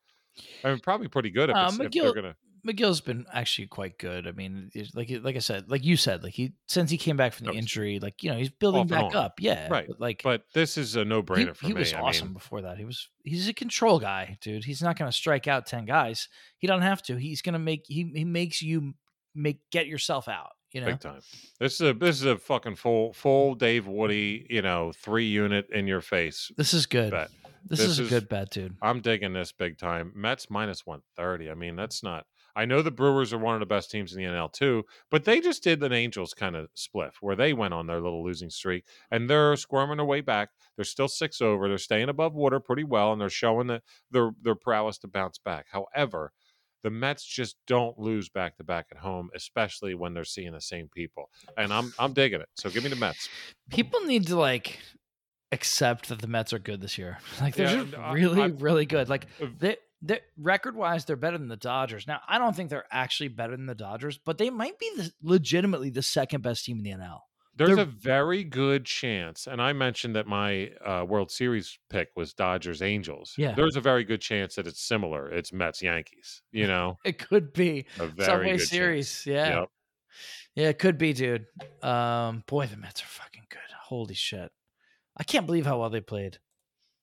I 0.64 0.70
mean, 0.70 0.80
probably 0.80 1.08
pretty 1.08 1.30
good 1.30 1.50
if, 1.50 1.56
Uh, 1.56 1.66
it's, 1.70 1.80
if 1.80 1.92
they're 1.92 2.14
gonna. 2.14 2.36
Megill's 2.66 3.02
been 3.02 3.26
actually 3.32 3.68
quite 3.68 3.98
good. 4.00 4.28
I 4.28 4.32
mean, 4.32 4.72
like 4.94 5.12
like 5.22 5.36
I 5.36 5.40
said, 5.40 5.70
like 5.70 5.86
you 5.86 5.96
said, 5.98 6.24
like 6.24 6.34
he 6.34 6.54
since 6.68 6.90
he 6.90 6.98
came 6.98 7.16
back 7.16 7.34
from 7.34 7.48
the 7.48 7.54
injury, 7.54 8.00
like 8.00 8.24
you 8.24 8.32
know, 8.32 8.38
he's 8.38 8.50
building 8.50 8.88
back 8.88 9.04
on. 9.06 9.16
up. 9.16 9.34
Yeah, 9.40 9.68
Right, 9.70 9.88
But 9.88 10.00
like, 10.00 10.22
But 10.24 10.44
this 10.54 10.78
is 10.78 10.96
a 10.96 11.06
no 11.06 11.22
brainer 11.22 11.56
for 11.56 11.68
he 11.68 11.74
me. 11.74 11.80
was 11.80 11.94
I 11.94 12.00
awesome 12.02 12.30
mean, 12.30 12.34
before 12.34 12.62
that. 12.64 12.78
He 12.78 12.86
was 12.86 13.08
he's 13.24 13.48
a 13.48 13.54
control 13.54 14.00
guy, 14.00 14.38
dude. 14.42 14.66
He's 14.66 14.82
not 14.82 14.98
going 14.98 15.10
to 15.10 15.16
strike 15.16 15.48
out 15.48 15.68
ten 15.68 15.86
guys. 15.86 16.28
He 16.58 16.68
don't 16.68 16.82
have 16.82 17.02
to. 17.04 17.16
He's 17.16 17.42
going 17.42 17.54
to 17.54 17.60
make 17.60 17.86
he 17.88 18.12
he 18.16 18.26
makes 18.26 18.62
you 18.62 18.94
make 19.36 19.60
get 19.72 19.88
yourself 19.88 20.28
out. 20.28 20.52
You 20.72 20.82
know, 20.82 20.88
big 20.88 21.00
time. 21.00 21.22
This 21.60 21.76
is 21.76 21.82
a 21.82 21.94
this 21.94 22.16
is 22.18 22.26
a 22.26 22.38
fucking 22.38 22.76
full 22.76 23.14
full 23.14 23.56
Dave 23.56 23.88
Woody, 23.88 24.46
you 24.50 24.62
know, 24.62 24.92
three 24.94 25.28
unit 25.28 25.68
in 25.72 25.88
your 25.88 26.02
face 26.02 26.52
this 26.58 26.74
is 26.74 26.86
good. 26.86 27.12
bet. 27.12 27.30
This, 27.68 27.80
This 27.80 27.88
is 27.98 28.00
a 28.00 28.04
good 28.10 28.30
bet, 28.30 28.52
dude. 28.52 28.76
I'm 28.82 29.02
digging 29.02 29.34
this 29.34 29.52
big 29.52 29.80
time. 29.80 30.12
Mets 30.16 30.52
minus 30.52 30.86
130. 30.86 31.50
I 31.50 31.56
mean, 31.56 31.76
that's 31.76 32.04
not. 32.04 32.26
I 32.56 32.66
know 32.66 32.82
the 32.82 32.92
Brewers 32.92 33.34
are 33.34 33.38
one 33.38 33.54
of 33.56 33.60
the 33.60 33.66
best 33.66 33.92
teams 33.92 34.14
in 34.14 34.22
the 34.24 34.30
NL 34.30 34.52
too, 34.52 34.84
but 35.12 35.26
they 35.26 35.42
just 35.42 35.64
did 35.64 35.84
an 35.84 35.92
Angels 35.92 36.34
kind 36.34 36.56
of 36.56 36.70
spliff 36.76 37.14
where 37.22 37.36
they 37.36 37.52
went 37.54 37.74
on 37.74 37.88
their 37.88 38.00
little 38.00 38.24
losing 38.24 38.50
streak 38.50 38.86
and 39.12 39.30
they're 39.30 39.56
squirming 39.58 39.98
their 39.98 40.06
way 40.06 40.22
back. 40.22 40.50
They're 40.76 40.86
still 40.86 41.08
six 41.08 41.42
over. 41.42 41.68
They're 41.68 41.78
staying 41.78 42.10
above 42.10 42.34
water 42.34 42.60
pretty 42.60 42.84
well, 42.84 43.12
and 43.12 43.20
they're 43.22 43.30
showing 43.30 43.68
that 43.68 43.84
their 44.12 44.32
their 44.42 44.56
prowess 44.56 44.98
to 45.00 45.08
bounce 45.08 45.38
back. 45.38 45.66
However, 45.70 46.32
the 46.84 46.90
Mets 46.92 47.26
just 47.26 47.56
don't 47.66 47.98
lose 47.98 48.30
back 48.30 48.58
to 48.58 48.64
back 48.64 48.86
at 48.92 48.98
home, 48.98 49.30
especially 49.36 49.96
when 49.96 50.14
they're 50.14 50.24
seeing 50.24 50.52
the 50.54 50.62
same 50.62 50.88
people. 50.94 51.30
And 51.58 51.74
I'm 51.74 51.94
I'm 51.98 52.14
digging 52.14 52.42
it. 52.42 52.50
So 52.56 52.70
give 52.70 52.84
me 52.84 52.90
the 52.90 52.96
Mets. 52.96 53.28
People 53.70 54.02
need 54.02 54.28
to 54.28 54.38
like 54.38 54.80
accept 55.52 56.10
that 56.10 56.20
the 56.20 56.28
Mets 56.28 56.54
are 56.54 56.60
good 56.60 56.82
this 56.82 56.98
year. 56.98 57.18
Like 57.42 57.56
they're 57.56 57.68
Yeah, 57.76 57.84
just 57.84 57.98
I- 57.98 58.14
really, 58.14 58.42
I- 58.42 58.46
really 58.48 58.86
good. 58.86 59.10
Like 59.10 59.28
Uh, 59.42 59.48
they 59.58 59.78
record 60.38 60.76
wise, 60.76 61.06
they're 61.06 61.16
better 61.16 61.38
than 61.38 61.48
the 61.48 61.56
Dodgers. 61.58 62.08
Now, 62.08 62.22
I 62.28 62.38
don't 62.38 62.56
think 62.56 62.70
they're 62.70 62.86
actually 62.92 63.30
better 63.30 63.56
than 63.56 63.66
the 63.66 63.76
Dodgers, 63.76 64.18
but 64.18 64.38
they 64.38 64.50
might 64.50 64.78
be 64.80 64.90
the, 64.98 65.12
legitimately 65.22 65.90
the 65.90 66.02
second 66.02 66.42
best 66.42 66.66
team 66.66 66.78
in 66.78 66.84
the 66.84 66.92
NL. 66.92 67.20
There's 67.58 67.70
They're- 67.70 67.80
a 67.84 67.86
very 67.86 68.44
good 68.44 68.84
chance, 68.86 69.48
and 69.48 69.62
I 69.62 69.72
mentioned 69.72 70.16
that 70.18 70.28
my 70.28 70.72
uh, 70.86 71.06
World 71.08 71.32
Series 71.32 71.80
pick 71.90 72.10
was 72.16 72.34
Dodgers 72.34 72.82
Angels. 72.82 73.34
Yeah. 73.38 73.54
there's 73.56 73.78
a 73.78 73.82
very 73.82 74.04
good 74.04 74.20
chance 74.20 74.56
that 74.56 74.68
it's 74.68 74.82
similar. 74.86 75.30
It's 75.32 75.54
Mets 75.54 75.82
Yankees. 75.82 76.42
You 76.52 76.68
know, 76.68 76.98
It 77.06 77.18
could 77.18 77.54
be 77.54 77.86
a 77.98 78.08
very 78.08 78.60
Series. 78.60 79.10
chance. 79.10 79.26
Yeah, 79.26 79.60
Yep. 79.60 79.70
yeah, 80.56 80.68
it 80.70 80.80
could 80.80 80.98
be, 80.98 81.14
dude. 81.14 81.46
Um, 81.82 82.44
boy, 82.46 82.68
the 82.68 82.76
Mets 82.76 83.02
are 83.02 83.08
fucking 83.08 83.46
good. 83.50 83.60
Holy 83.84 84.16
shit! 84.16 84.52
I 85.16 85.24
can't 85.24 85.46
believe 85.46 85.66
how 85.66 85.80
well 85.80 85.90
they 85.90 86.02
played. 86.02 86.40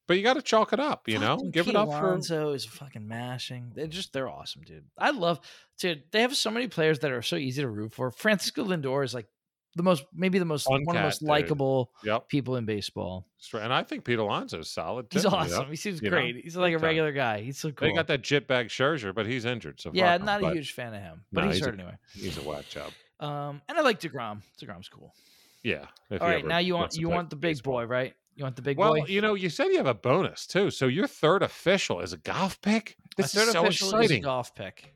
But 0.09 0.17
you 0.17 0.23
got 0.25 0.35
to 0.35 0.43
chalk 0.43 0.73
it 0.73 0.81
up. 0.81 1.09
You 1.09 1.19
know, 1.19 1.37
give 1.53 1.67
Pete 1.67 1.75
it 1.75 1.79
up 1.79 1.89
for. 1.89 2.07
Alonso 2.09 2.53
is 2.53 2.65
fucking 2.65 3.07
mashing. 3.07 3.73
They're 3.75 3.87
just 3.87 4.13
they're 4.13 4.29
awesome, 4.29 4.63
dude. 4.63 4.85
I 4.99 5.11
love 5.11 5.41
dude. 5.79 6.03
They 6.11 6.23
have 6.23 6.37
so 6.37 6.51
many 6.51 6.67
players 6.69 6.99
that 7.01 7.13
are 7.13 7.23
so 7.23 7.37
easy 7.37 7.63
to 7.63 7.69
root 7.69 7.95
for. 7.95 8.11
Francisco 8.11 8.65
Lindor 8.65 9.05
is 9.05 9.15
like 9.15 9.27
the 9.75 9.83
most, 9.83 10.05
maybe 10.13 10.39
the 10.39 10.45
most 10.45 10.65
Fun 10.65 10.85
one 10.85 10.97
of 10.97 11.01
the 11.03 11.07
most 11.07 11.23
likable 11.23 11.93
Yep, 12.05 12.29
people 12.29 12.57
in 12.57 12.67
baseball. 12.67 13.27
And 13.55 13.73
I 13.73 13.83
think 13.85 14.05
Pete 14.05 14.19
Alonso's 14.19 14.71
solid. 14.71 15.09
Too, 15.09 15.17
He's 15.19 15.25
know? 15.25 15.31
awesome. 15.31 15.71
He 15.71 15.77
seems 15.77 16.03
You 16.03 16.11
know, 16.11 16.17
great. 16.19 16.37
He's 16.45 16.57
like 16.57 16.75
a 16.75 16.79
regular 16.79 17.13
guy. 17.13 17.41
He's 17.41 17.59
so 17.59 17.71
cool. 17.71 17.89
They 17.89 17.95
got 17.95 18.09
that 18.09 18.21
jitbag 18.23 18.67
Scherzer, 18.67 19.15
but 19.15 19.25
he's 19.27 19.45
injured. 19.47 19.81
So 19.81 19.91
yeah, 19.95 20.13
fuck 20.13 20.21
him, 20.21 20.27
not 20.27 20.41
a 20.41 20.43
but 20.43 20.55
huge 20.55 20.73
fan 20.73 20.93
of 20.93 21.01
him, 21.01 21.25
but 21.33 21.41
No, 21.43 21.47
he's 21.47 21.57
he's 21.57 21.63
a- 21.67 21.71
hurt 21.71 21.79
anyway. 21.79 21.97
He's 22.13 22.37
a 22.39 22.43
whack 22.43 22.69
job. 22.69 22.91
Um, 23.21 23.63
and 23.69 23.79
I 23.79 23.81
like 23.83 23.99
deGrom. 24.01 24.43
deGrom's 24.61 24.89
cool. 24.91 25.15
Yeah. 25.63 25.87
All 26.11 26.19
right, 26.19 26.41
ever 26.41 26.49
now 26.49 26.59
you 26.59 26.75
want 26.75 26.95
you 26.97 27.09
want 27.09 27.31
the 27.31 27.37
big 27.37 27.53
baseball. 27.53 27.75
boy, 27.75 27.85
right? 27.85 28.15
You 28.35 28.45
want 28.45 28.57
the 28.57 28.63
big 28.63 28.79
Well, 28.79 28.95
boy. 28.97 29.05
you 29.07 29.21
know, 29.21 29.35
you 29.35 29.51
said 29.51 29.67
you 29.67 29.77
have 29.77 29.87
a 29.87 29.95
bonus 29.95 30.47
too. 30.47 30.71
So 30.71 30.87
your 30.87 31.07
third 31.07 31.43
official 31.43 32.01
is 32.01 32.13
a 32.13 32.17
golf 32.19 32.61
pick. 32.63 32.97
This 33.17 33.35
third 33.35 33.49
is 33.49 33.53
so 33.53 33.63
official 33.63 33.89
is 33.89 33.93
a 33.93 33.97
exciting. 33.99 34.23
golf 34.23 34.55
pick. 34.55 34.95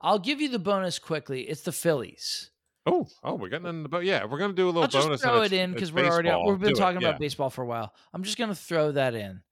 I'll 0.00 0.18
give 0.18 0.40
you 0.40 0.48
the 0.48 0.58
bonus 0.58 0.98
quickly. 0.98 1.42
It's 1.42 1.60
the 1.62 1.70
Phillies. 1.72 2.50
Oh, 2.84 3.06
oh, 3.22 3.36
we're 3.36 3.48
getting 3.48 3.68
in 3.68 3.84
the 3.84 3.88
but 3.88 4.04
yeah, 4.04 4.24
we're 4.24 4.38
gonna 4.38 4.52
do 4.54 4.64
a 4.66 4.66
little 4.66 4.82
I'll 4.82 4.88
just 4.88 5.06
bonus. 5.06 5.22
throw 5.22 5.42
it 5.42 5.52
in 5.52 5.72
because 5.72 5.92
we're 5.92 6.08
already 6.08 6.30
we've 6.44 6.58
been 6.58 6.70
Do 6.70 6.74
it, 6.74 6.78
talking 6.78 7.00
yeah. 7.00 7.10
about 7.10 7.20
baseball 7.20 7.50
for 7.50 7.62
a 7.62 7.66
while. 7.66 7.94
I'm 8.12 8.24
just 8.24 8.36
gonna 8.36 8.56
throw 8.56 8.90
that 8.92 9.14
in. 9.14 9.42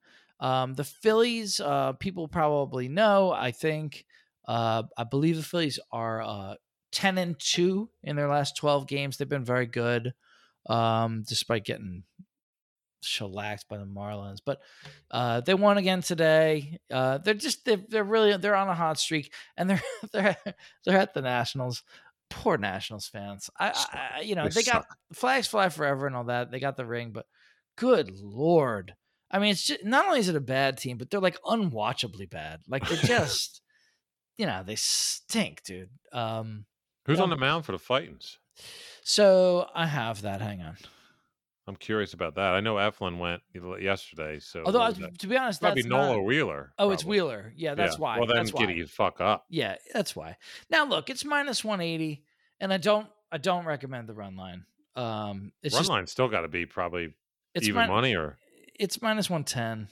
Um, 0.40 0.74
the 0.74 0.82
Phillies, 0.84 1.60
uh, 1.60 1.92
people 1.92 2.26
probably 2.26 2.88
know. 2.88 3.30
I 3.30 3.52
think, 3.52 4.04
uh, 4.48 4.82
I 4.96 5.04
believe 5.04 5.36
the 5.36 5.42
Phillies 5.44 5.78
are 5.92 6.20
uh, 6.20 6.54
ten 6.90 7.18
and 7.18 7.38
two 7.38 7.90
in 8.02 8.16
their 8.16 8.26
last 8.28 8.56
twelve 8.56 8.88
games. 8.88 9.16
They've 9.18 9.28
been 9.28 9.44
very 9.44 9.66
good, 9.66 10.14
um, 10.66 11.22
despite 11.28 11.64
getting 11.64 12.02
shellacked 13.02 13.68
by 13.68 13.78
the 13.78 13.84
Marlins. 13.84 14.38
But 14.44 14.60
uh, 15.10 15.40
they 15.40 15.54
won 15.54 15.78
again 15.78 16.02
today. 16.02 16.78
Uh, 16.90 17.18
they're 17.18 17.34
just 17.34 17.64
they're, 17.64 17.80
they're 17.88 18.04
really 18.04 18.36
they're 18.36 18.56
on 18.56 18.68
a 18.68 18.74
hot 18.74 18.98
streak, 18.98 19.32
and 19.56 19.70
they're 19.70 19.82
they're 20.12 20.36
they're 20.84 20.98
at 20.98 21.14
the 21.14 21.22
Nationals. 21.22 21.82
Poor 22.28 22.56
Nationals 22.56 23.08
fans. 23.08 23.50
I, 23.58 23.72
I 23.92 24.20
you 24.20 24.36
know 24.36 24.44
They 24.44 24.62
they 24.62 24.62
got 24.62 24.86
flags 25.12 25.48
fly 25.48 25.68
forever 25.68 26.06
and 26.06 26.14
all 26.14 26.24
that. 26.24 26.50
They 26.50 26.60
got 26.60 26.76
the 26.76 26.86
ring, 26.86 27.10
but 27.10 27.26
good 27.76 28.20
lord. 28.20 28.94
I 29.30 29.38
mean, 29.38 29.52
it's 29.52 29.64
just 29.64 29.84
not 29.84 30.06
only 30.06 30.20
is 30.20 30.28
it 30.28 30.36
a 30.36 30.40
bad 30.40 30.76
team, 30.76 30.96
but 30.96 31.10
they're 31.10 31.20
like 31.20 31.40
unwatchably 31.42 32.28
bad. 32.28 32.60
Like 32.68 32.86
they're 32.88 32.96
just, 33.04 33.60
you 34.36 34.46
know, 34.46 34.62
they 34.64 34.76
stink, 34.76 35.62
dude. 35.64 35.90
Um, 36.12 36.66
Who's 37.06 37.20
on 37.20 37.30
the 37.30 37.36
mound 37.36 37.64
for 37.64 37.72
the 37.72 37.78
Fightins? 37.78 38.36
so 39.02 39.66
I 39.74 39.86
have 39.86 40.22
that. 40.22 40.40
Hang 40.40 40.60
on. 40.60 40.76
I'm 41.70 41.76
curious 41.76 42.14
about 42.14 42.34
that. 42.34 42.52
I 42.54 42.58
know 42.58 42.74
Eflin 42.74 43.18
went 43.18 43.42
yesterday, 43.80 44.40
so 44.40 44.64
Although, 44.66 44.80
was 44.80 44.98
to 45.18 45.26
be 45.28 45.36
honest, 45.36 45.60
that's 45.60 45.84
Nola 45.84 46.16
not, 46.16 46.24
Wheeler. 46.24 46.72
Oh, 46.80 46.90
it's. 46.90 47.04
Wheeler. 47.04 47.52
Yeah, 47.56 47.76
that's 47.76 47.94
Yeah. 47.94 48.00
why. 48.00 48.18
Well, 48.18 48.26
then 48.26 48.38
that's 48.38 48.52
why. 48.52 48.66
Giddy, 48.66 48.84
fuck 48.86 49.20
up. 49.20 49.46
Yeah, 49.48 49.76
that's 49.94 50.16
why. 50.16 50.36
Now 50.68 50.84
look, 50.84 51.08
it's 51.10 51.24
minus 51.24 51.64
one 51.64 51.80
eighty, 51.80 52.24
and 52.58 52.72
I 52.72 52.78
don't, 52.78 53.06
I 53.30 53.38
don't 53.38 53.64
recommend 53.64 54.08
the 54.08 54.14
run 54.14 54.34
line. 54.36 54.64
Um, 54.96 55.52
it's 55.62 55.74
Run 55.74 55.80
just, 55.82 55.90
line 55.90 56.06
still 56.08 56.26
got 56.28 56.40
to 56.40 56.48
be 56.48 56.66
probably 56.66 57.14
it's 57.54 57.68
even 57.68 57.82
min- 57.82 57.90
money 57.90 58.16
or 58.16 58.36
It's 58.74 59.00
minus 59.00 59.30
one 59.30 59.44
ten. 59.44 59.86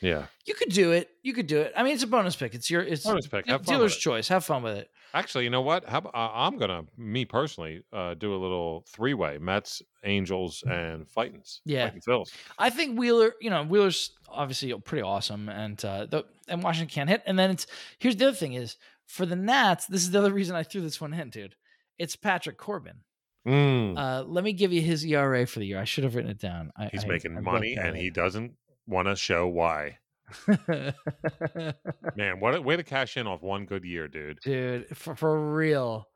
Yeah. 0.00 0.26
You 0.46 0.54
could 0.54 0.70
do 0.70 0.92
it. 0.92 1.10
You 1.22 1.32
could 1.32 1.46
do 1.46 1.60
it. 1.60 1.72
I 1.76 1.82
mean, 1.82 1.94
it's 1.94 2.02
a 2.02 2.06
bonus 2.06 2.36
pick. 2.36 2.54
It's 2.54 2.70
your, 2.70 2.82
it's 2.82 3.04
Bonus 3.04 3.26
pick. 3.26 3.46
Have 3.46 3.64
dealer's 3.64 3.96
choice. 3.96 4.28
Have 4.28 4.44
fun 4.44 4.62
with 4.62 4.76
it. 4.76 4.90
Actually, 5.12 5.44
you 5.44 5.50
know 5.50 5.60
what? 5.60 5.84
How 5.88 5.98
about, 5.98 6.14
uh, 6.14 6.30
I'm 6.32 6.56
gonna 6.56 6.84
me 6.96 7.24
personally 7.24 7.82
uh, 7.92 8.14
do 8.14 8.32
a 8.32 8.38
little 8.38 8.84
three 8.88 9.14
way: 9.14 9.38
Mets, 9.38 9.82
Angels, 10.04 10.62
and 10.66 11.06
Fightins. 11.06 11.60
Yeah. 11.64 11.86
Fighting 11.86 12.00
Phils. 12.00 12.32
I 12.58 12.70
think 12.70 12.98
Wheeler, 12.98 13.32
you 13.40 13.50
know, 13.50 13.64
Wheeler's 13.64 14.12
obviously 14.28 14.72
pretty 14.84 15.02
awesome, 15.02 15.48
and 15.48 15.84
uh, 15.84 16.06
the, 16.06 16.24
and 16.48 16.62
Washington 16.62 16.92
can't 16.94 17.10
hit. 17.10 17.22
And 17.26 17.36
then 17.38 17.50
it's 17.50 17.66
here's 17.98 18.16
the 18.16 18.28
other 18.28 18.36
thing 18.36 18.52
is 18.52 18.76
for 19.06 19.26
the 19.26 19.36
Nats. 19.36 19.86
This 19.86 20.02
is 20.02 20.12
the 20.12 20.18
other 20.20 20.32
reason 20.32 20.54
I 20.54 20.62
threw 20.62 20.80
this 20.80 21.00
one 21.00 21.12
in, 21.12 21.30
dude. 21.30 21.56
It's 21.98 22.14
Patrick 22.14 22.56
Corbin. 22.56 23.00
Mm. 23.46 23.98
Uh, 23.98 24.24
let 24.24 24.44
me 24.44 24.52
give 24.52 24.72
you 24.72 24.82
his 24.82 25.04
ERA 25.04 25.46
for 25.46 25.58
the 25.58 25.66
year. 25.66 25.80
I 25.80 25.84
should 25.84 26.04
have 26.04 26.14
written 26.14 26.30
it 26.30 26.38
down. 26.38 26.70
I, 26.76 26.88
He's 26.92 27.04
I- 27.04 27.08
making 27.08 27.36
I 27.36 27.40
money, 27.40 27.76
and 27.76 27.96
he 27.96 28.10
doesn't 28.10 28.52
want 28.86 29.08
to 29.08 29.16
show 29.16 29.46
why. 29.48 29.98
Man, 32.16 32.38
what 32.40 32.54
a 32.54 32.62
way 32.62 32.76
to 32.76 32.82
cash 32.84 33.16
in 33.16 33.26
off 33.26 33.42
one 33.42 33.64
good 33.66 33.84
year, 33.84 34.06
dude. 34.08 34.38
dude, 34.40 34.96
for, 34.96 35.14
for 35.16 35.52
real. 35.52 36.06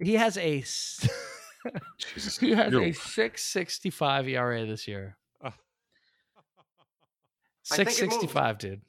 He 0.00 0.14
has 0.14 0.36
a 0.36 0.60
s- 0.60 1.08
Jesus, 1.98 2.38
he 2.40 2.50
has 2.52 2.72
you're- 2.72 2.90
a 2.90 2.92
six 2.92 3.42
sixty 3.44 3.90
five 3.90 4.26
ERA 4.28 4.66
this 4.66 4.86
year. 4.88 5.16
I 5.44 5.50
think 7.76 7.88
Six 7.90 7.98
it 7.98 8.02
moved. 8.02 8.12
sixty 8.14 8.26
five, 8.26 8.58
dude. 8.58 8.82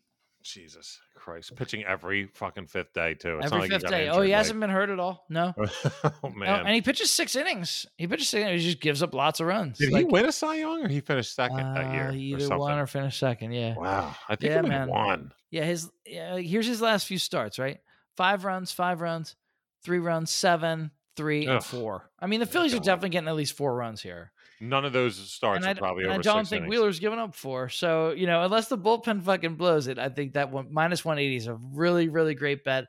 Jesus 0.43 0.99
Christ, 1.15 1.55
pitching 1.55 1.83
every 1.85 2.27
fucking 2.27 2.67
fifth 2.67 2.93
day 2.93 3.13
too. 3.13 3.37
It's 3.37 3.45
Every 3.45 3.57
not 3.57 3.61
like 3.61 3.71
fifth 3.81 3.89
day. 3.89 4.09
Oh, 4.09 4.21
he 4.21 4.29
like- 4.31 4.37
hasn't 4.37 4.59
been 4.59 4.69
hurt 4.69 4.89
at 4.89 4.99
all. 4.99 5.25
No. 5.29 5.53
oh 5.57 6.11
Oh, 6.23 6.29
man, 6.29 6.65
and 6.65 6.75
he 6.75 6.81
pitches 6.81 7.09
six 7.09 7.35
innings. 7.35 7.85
He 7.97 8.07
pitches 8.07 8.27
six 8.29 8.43
innings. 8.43 8.61
He 8.63 8.67
just 8.71 8.81
gives 8.81 9.01
up 9.01 9.13
lots 9.13 9.39
of 9.39 9.47
runs. 9.47 9.77
did 9.77 9.89
he 9.95 10.03
win 10.03 10.25
a 10.25 10.31
Cy 10.31 10.55
Young 10.57 10.83
or 10.83 10.89
he 10.89 10.99
finished 10.99 11.33
second 11.33 11.57
that 11.75 11.93
year? 11.93 12.03
uh, 12.07 12.09
or 12.09 12.11
either 12.13 12.39
something? 12.41 12.57
one 12.59 12.77
or 12.77 12.87
finish 12.87 13.17
second. 13.17 13.53
Yeah. 13.53 13.75
wow, 13.77 14.13
I 14.27 14.35
think 14.35 14.51
Yeah, 14.51 14.61
he 14.61 14.67
man. 14.67 14.87
won. 14.89 15.31
Yeah. 15.49 15.63
His 15.63 15.89
yeah, 16.05 16.37
here's 16.37 16.67
his 16.67 16.81
last 16.81 17.07
few 17.07 17.17
starts. 17.17 17.57
Right. 17.57 17.79
Five 18.17 18.43
runs. 18.43 18.71
Five 18.71 18.99
runs. 19.01 19.35
Three 19.83 19.99
runs. 19.99 20.29
Seven. 20.29 20.91
Three 21.15 21.45
and 21.45 21.63
four. 21.63 22.09
I 22.19 22.25
mean, 22.25 22.39
the 22.39 22.45
Phillies 22.47 22.73
are 22.73 22.79
definitely 22.79 23.09
getting 23.09 23.29
at 23.29 23.35
least 23.35 23.55
four 23.55 23.75
runs 23.75 24.01
here. 24.01 24.31
None 24.64 24.86
of 24.86 24.93
those 24.93 25.16
starts 25.16 25.57
and 25.57 25.66
are 25.66 25.70
I, 25.70 25.74
probably 25.74 26.03
and 26.03 26.14
I 26.14 26.16
over 26.16 26.24
don't 26.24 26.47
think 26.47 26.61
innings. 26.61 26.70
Wheeler's 26.72 26.99
given 26.99 27.20
up 27.20 27.36
four. 27.36 27.70
So, 27.70 28.11
you 28.11 28.28
know, 28.28 28.43
unless 28.43 28.68
the 28.70 28.78
bullpen 28.78 29.24
fucking 29.24 29.55
blows 29.55 29.88
it, 29.88 29.99
I 29.99 30.09
think 30.09 30.34
that 30.34 30.51
one 30.51 30.68
minus 30.72 31.03
180 31.03 31.36
is 31.36 31.47
a 31.47 31.55
really, 31.55 32.07
really 32.07 32.34
great 32.34 32.64
bet. 32.64 32.86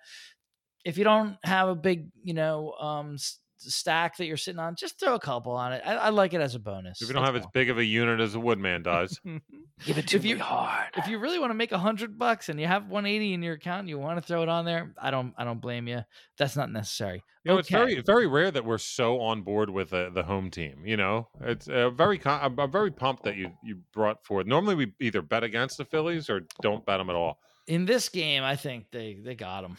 If 0.85 0.99
you 0.99 1.05
don't 1.05 1.37
have 1.43 1.68
a 1.68 1.75
big, 1.75 2.11
you 2.22 2.35
know, 2.35 2.72
um, 2.72 3.16
stack 3.59 4.16
that 4.16 4.26
you're 4.26 4.36
sitting 4.36 4.59
on, 4.59 4.74
just 4.76 4.98
throw 4.98 5.14
a 5.14 5.20
couple 5.20 5.52
on 5.52 5.72
it. 5.72 5.82
I, 5.84 5.94
I 5.94 6.09
like 6.11 6.34
it 6.34 6.40
as 6.40 6.55
a 6.55 6.59
bonus. 6.59 7.00
If 7.00 7.09
you 7.09 7.14
don't 7.14 7.24
have 7.24 7.36
as 7.36 7.46
big 7.52 7.70
of 7.70 7.78
a 7.78 7.84
unit 7.84 8.20
as 8.20 8.34
a 8.34 8.40
Woodman 8.40 8.82
does, 8.82 9.20
Give 9.84 9.98
it 9.98 10.07
to 10.09 10.16
if 10.16 10.24
you, 10.24 10.38
hard. 10.38 10.88
If 10.96 11.09
you 11.09 11.18
really 11.18 11.38
want 11.38 11.50
to 11.50 11.55
make 11.55 11.72
a 11.72 11.78
hundred 11.78 12.18
bucks 12.18 12.48
and 12.48 12.61
you 12.61 12.66
have 12.66 12.88
180 12.88 13.34
in 13.34 13.42
your 13.42 13.55
account, 13.55 13.80
and 13.80 13.88
you 13.88 13.98
want 13.98 14.20
to 14.20 14.26
throw 14.26 14.42
it 14.42 14.48
on 14.48 14.64
there. 14.64 14.94
I 15.00 15.11
don't, 15.11 15.34
I 15.36 15.44
don't 15.44 15.61
blame 15.61 15.88
you. 15.88 16.05
That's 16.38 16.57
not 16.57 16.70
necessary. 16.70 17.22
you 17.44 17.52
know, 17.52 17.59
it's 17.59 17.68
very 17.68 18.00
very 18.00 18.26
rare 18.26 18.50
that 18.50 18.64
we're 18.64 18.78
so 18.78 19.20
on 19.20 19.42
board 19.42 19.70
with 19.70 19.90
the, 19.90 20.11
the 20.12 20.22
home 20.22 20.50
team. 20.50 20.82
You 20.84 20.96
know, 20.96 21.28
it's 21.40 21.68
uh, 21.68 21.90
very 21.90 22.18
con- 22.18 22.40
I'm, 22.42 22.59
I'm 22.59 22.70
very 22.70 22.90
pumped 22.90 23.24
that 23.24 23.36
you 23.36 23.50
you 23.62 23.78
brought 23.92 24.24
forward. 24.24 24.46
Normally, 24.46 24.74
we 24.74 24.92
either 25.00 25.22
bet 25.22 25.44
against 25.44 25.78
the 25.78 25.84
Phillies 25.84 26.28
or 26.30 26.42
don't 26.62 26.84
bet 26.86 26.98
them 26.98 27.11
at 27.11 27.16
all. 27.16 27.38
in 27.66 27.84
this 27.86 28.09
game. 28.09 28.42
I 28.42 28.57
think 28.57 28.86
they, 28.90 29.14
they 29.22 29.34
got 29.34 29.62
them. 29.62 29.76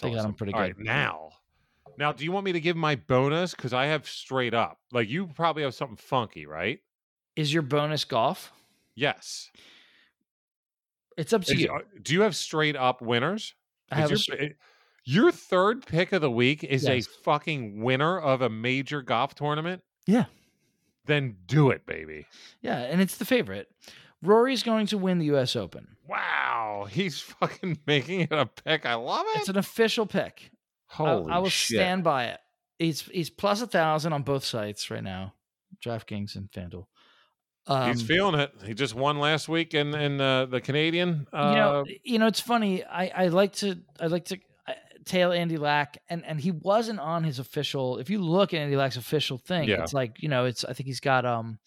They 0.00 0.12
got 0.14 0.22
them 0.22 0.34
pretty 0.34 0.52
good. 0.52 0.58
right, 0.60 0.78
now, 0.78 1.30
now, 1.98 2.12
do 2.12 2.24
you 2.24 2.32
want 2.32 2.44
me 2.46 2.52
to 2.52 2.60
give 2.60 2.76
my 2.76 2.96
bonus? 2.96 3.54
Because 3.54 3.72
I 3.74 3.86
have 3.86 4.08
straight 4.08 4.54
up. 4.54 4.78
Like 4.92 5.08
you 5.08 5.26
probably 5.26 5.62
have 5.64 5.74
something 5.74 5.96
funky, 5.96 6.46
right? 6.46 6.78
Is 7.36 7.52
your 7.52 7.62
bonus 7.62 8.04
golf? 8.04 8.52
Yes. 8.94 9.50
It's 11.16 11.32
up 11.32 11.44
to 11.44 11.54
Is- 11.54 11.60
you. 11.60 11.80
do 12.02 12.14
you 12.14 12.22
have 12.22 12.36
straight 12.36 12.76
up 12.76 13.02
winners? 13.02 13.54
I 13.90 13.96
have 13.96 14.16
straight- 14.18 14.40
your, 14.40 14.50
eh, 14.50 14.52
your 15.04 15.32
third 15.32 15.86
pick 15.86 16.12
of 16.12 16.20
the 16.20 16.30
week 16.30 16.62
is 16.64 16.84
Yes. 16.84 17.06
a 17.06 17.10
fucking 17.22 17.82
winner 17.82 18.18
of 18.18 18.42
a 18.42 18.48
major 18.48 19.02
golf 19.02 19.34
tournament. 19.34 19.82
Yeah. 20.06 20.26
Then 21.06 21.38
do 21.46 21.70
it, 21.70 21.86
baby. 21.86 22.26
Yeah, 22.60 22.78
and 22.80 23.00
it's 23.00 23.16
the 23.16 23.24
favorite. 23.24 23.68
Rory's 24.22 24.62
going 24.62 24.86
to 24.88 24.98
win 24.98 25.18
the 25.18 25.26
U.S. 25.26 25.56
Open. 25.56 25.96
Wow, 26.06 26.86
he's 26.90 27.20
fucking 27.20 27.78
making 27.86 28.20
it 28.22 28.32
a 28.32 28.46
pick. 28.46 28.84
I 28.84 28.94
love 28.94 29.24
it. 29.34 29.40
It's 29.40 29.48
an 29.48 29.56
official 29.56 30.06
pick. 30.06 30.50
I, 30.90 30.94
Holy 30.94 31.32
I 31.32 31.38
will 31.38 31.48
shit! 31.48 31.76
stand 31.78 32.04
by 32.04 32.26
it. 32.26 32.40
He's 32.78 33.02
he's 33.02 33.30
plus 33.30 33.60
a 33.62 33.66
thousand 33.66 34.12
on 34.12 34.22
both 34.22 34.44
sites 34.44 34.90
right 34.90 35.02
now, 35.02 35.34
DraftKings 35.84 36.36
and 36.36 36.50
FanDuel. 36.50 36.86
Um, 37.66 37.90
he's 37.90 38.02
feeling 38.02 38.40
it. 38.40 38.50
He 38.64 38.72
just 38.72 38.94
won 38.94 39.18
last 39.18 39.48
week 39.48 39.74
in 39.74 39.94
in 39.94 40.20
uh, 40.20 40.46
the 40.46 40.60
Canadian. 40.60 41.26
Uh, 41.32 41.48
you 41.50 41.54
know, 41.56 41.84
you 42.04 42.18
know, 42.18 42.26
it's 42.26 42.40
funny. 42.40 42.84
I 42.84 43.08
I 43.08 43.28
like 43.28 43.52
to 43.56 43.78
I 44.00 44.06
like 44.06 44.24
to 44.26 44.38
I, 44.66 44.74
tail 45.04 45.32
Andy 45.32 45.58
Lack, 45.58 45.98
and 46.08 46.24
and 46.24 46.40
he 46.40 46.50
wasn't 46.50 47.00
on 47.00 47.24
his 47.24 47.38
official. 47.38 47.98
If 47.98 48.08
you 48.08 48.20
look 48.22 48.54
at 48.54 48.60
Andy 48.60 48.76
Lack's 48.76 48.96
official 48.96 49.36
thing, 49.36 49.68
Yeah. 49.68 49.82
it's 49.82 49.92
like 49.92 50.22
you 50.22 50.28
know, 50.30 50.46
it's 50.46 50.64
I 50.64 50.72
think 50.72 50.86
he's 50.86 51.00
got 51.00 51.26
um, 51.26 51.58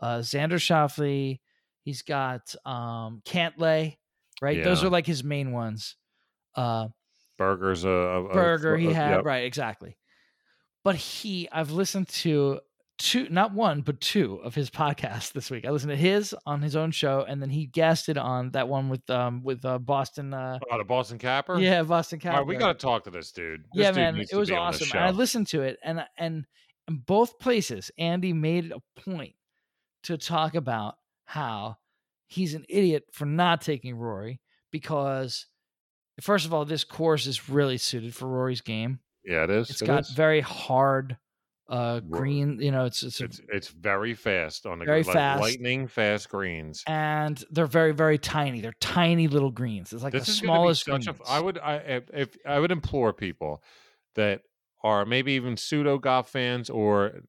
uh, 0.00 0.18
Xander 0.20 0.52
Schauffele, 0.54 1.40
he's 1.82 2.00
got 2.02 2.54
um, 2.64 3.20
Cantlay, 3.26 3.98
right? 4.40 4.64
Those 4.64 4.82
are 4.82 4.88
like 4.90 5.06
his 5.06 5.22
main 5.22 5.52
ones. 5.52 5.96
Uh, 6.54 6.88
Burgers, 7.38 7.84
a, 7.84 7.88
a 7.88 8.24
a- 8.24 8.32
Burger 8.32 8.76
he 8.76 8.88
a- 8.88 8.94
had, 8.94 9.10
yep. 9.10 9.24
right? 9.24 9.44
Exactly. 9.44 9.96
But 10.84 10.96
he, 10.96 11.48
I've 11.52 11.70
listened 11.70 12.08
to 12.08 12.60
two, 12.98 13.28
not 13.30 13.52
one, 13.54 13.82
but 13.82 14.00
two 14.00 14.36
of 14.42 14.54
his 14.54 14.68
podcasts 14.82 15.32
this 15.32 15.50
week. 15.50 15.64
I 15.64 15.70
listened 15.70 15.90
to 15.90 15.96
his 15.96 16.34
on 16.46 16.60
his 16.62 16.74
own 16.76 16.90
show, 16.90 17.24
and 17.26 17.40
then 17.40 17.50
he 17.50 17.66
guested 17.66 18.18
on 18.18 18.50
that 18.50 18.68
one 18.68 18.88
with 18.88 19.08
um 19.10 19.42
with 19.42 19.64
uh, 19.64 19.78
Boston. 19.78 20.34
Uh, 20.34 20.58
Oh, 20.70 20.78
the 20.78 20.84
Boston 20.84 21.18
Capper. 21.18 21.58
yeah, 21.58 21.82
Boston 21.82 22.20
All 22.26 22.38
right, 22.38 22.46
we 22.46 22.56
got 22.56 22.78
to 22.78 22.84
talk 22.84 23.04
to 23.04 23.10
this 23.10 23.32
dude. 23.32 23.60
This 23.74 23.82
yeah, 23.84 23.90
dude 23.90 23.96
man, 23.96 24.16
it 24.20 24.34
was 24.34 24.48
be 24.50 24.56
on 24.56 24.72
this 24.72 24.82
awesome. 24.82 24.98
And 24.98 25.06
I 25.06 25.10
listened 25.10 25.46
to 25.48 25.62
it, 25.62 25.78
and 25.84 26.04
and 26.18 26.44
in 26.88 26.96
both 27.06 27.38
places, 27.38 27.90
Andy 27.98 28.32
made 28.32 28.66
it 28.66 28.72
a 28.72 29.00
point 29.00 29.34
to 30.04 30.18
talk 30.18 30.56
about 30.56 30.96
how 31.24 31.76
he's 32.26 32.54
an 32.54 32.64
idiot 32.68 33.04
for 33.12 33.24
not 33.24 33.60
taking 33.62 33.94
Rory 33.94 34.40
because, 34.72 35.46
first 36.20 36.46
of 36.46 36.52
all, 36.54 36.64
this 36.64 36.84
course 36.84 37.26
is 37.26 37.48
really 37.48 37.78
suited 37.78 38.14
for 38.14 38.26
Rory's 38.28 38.60
game. 38.60 39.00
Yeah, 39.24 39.44
it 39.44 39.50
is. 39.50 39.70
It's 39.70 39.82
it 39.82 39.86
got 39.86 40.00
is. 40.02 40.10
very 40.10 40.40
hard 40.40 41.16
uh 41.68 42.00
green, 42.00 42.60
you 42.60 42.70
know, 42.72 42.84
it's 42.84 43.02
it's, 43.04 43.20
It's 43.20 43.40
it's 43.48 43.68
very 43.68 44.14
fast 44.14 44.66
on 44.66 44.80
the 44.80 44.84
Very 44.84 45.02
gr- 45.04 45.08
like 45.10 45.14
fast. 45.14 45.40
lightning 45.40 45.86
fast 45.86 46.28
greens. 46.28 46.82
and 46.86 47.42
they're 47.50 47.66
very 47.66 47.92
very 47.92 48.18
tiny. 48.18 48.60
They're 48.60 48.74
tiny 48.80 49.28
little 49.28 49.52
greens. 49.52 49.92
It's 49.92 50.02
like 50.02 50.12
this 50.12 50.26
the 50.26 50.32
smallest 50.32 50.84
going 50.86 51.02
to 51.02 51.12
greens. 51.12 51.28
a. 51.28 51.30
I 51.32 51.40
would 51.40 51.58
I 51.58 51.76
if, 51.76 52.04
if 52.12 52.36
I 52.44 52.58
would 52.58 52.72
implore 52.72 53.12
people 53.12 53.62
that 54.16 54.42
are 54.82 55.06
maybe 55.06 55.32
even 55.32 55.56
pseudo 55.56 55.98
golf 55.98 56.28
fans 56.28 56.68
or 56.68 57.22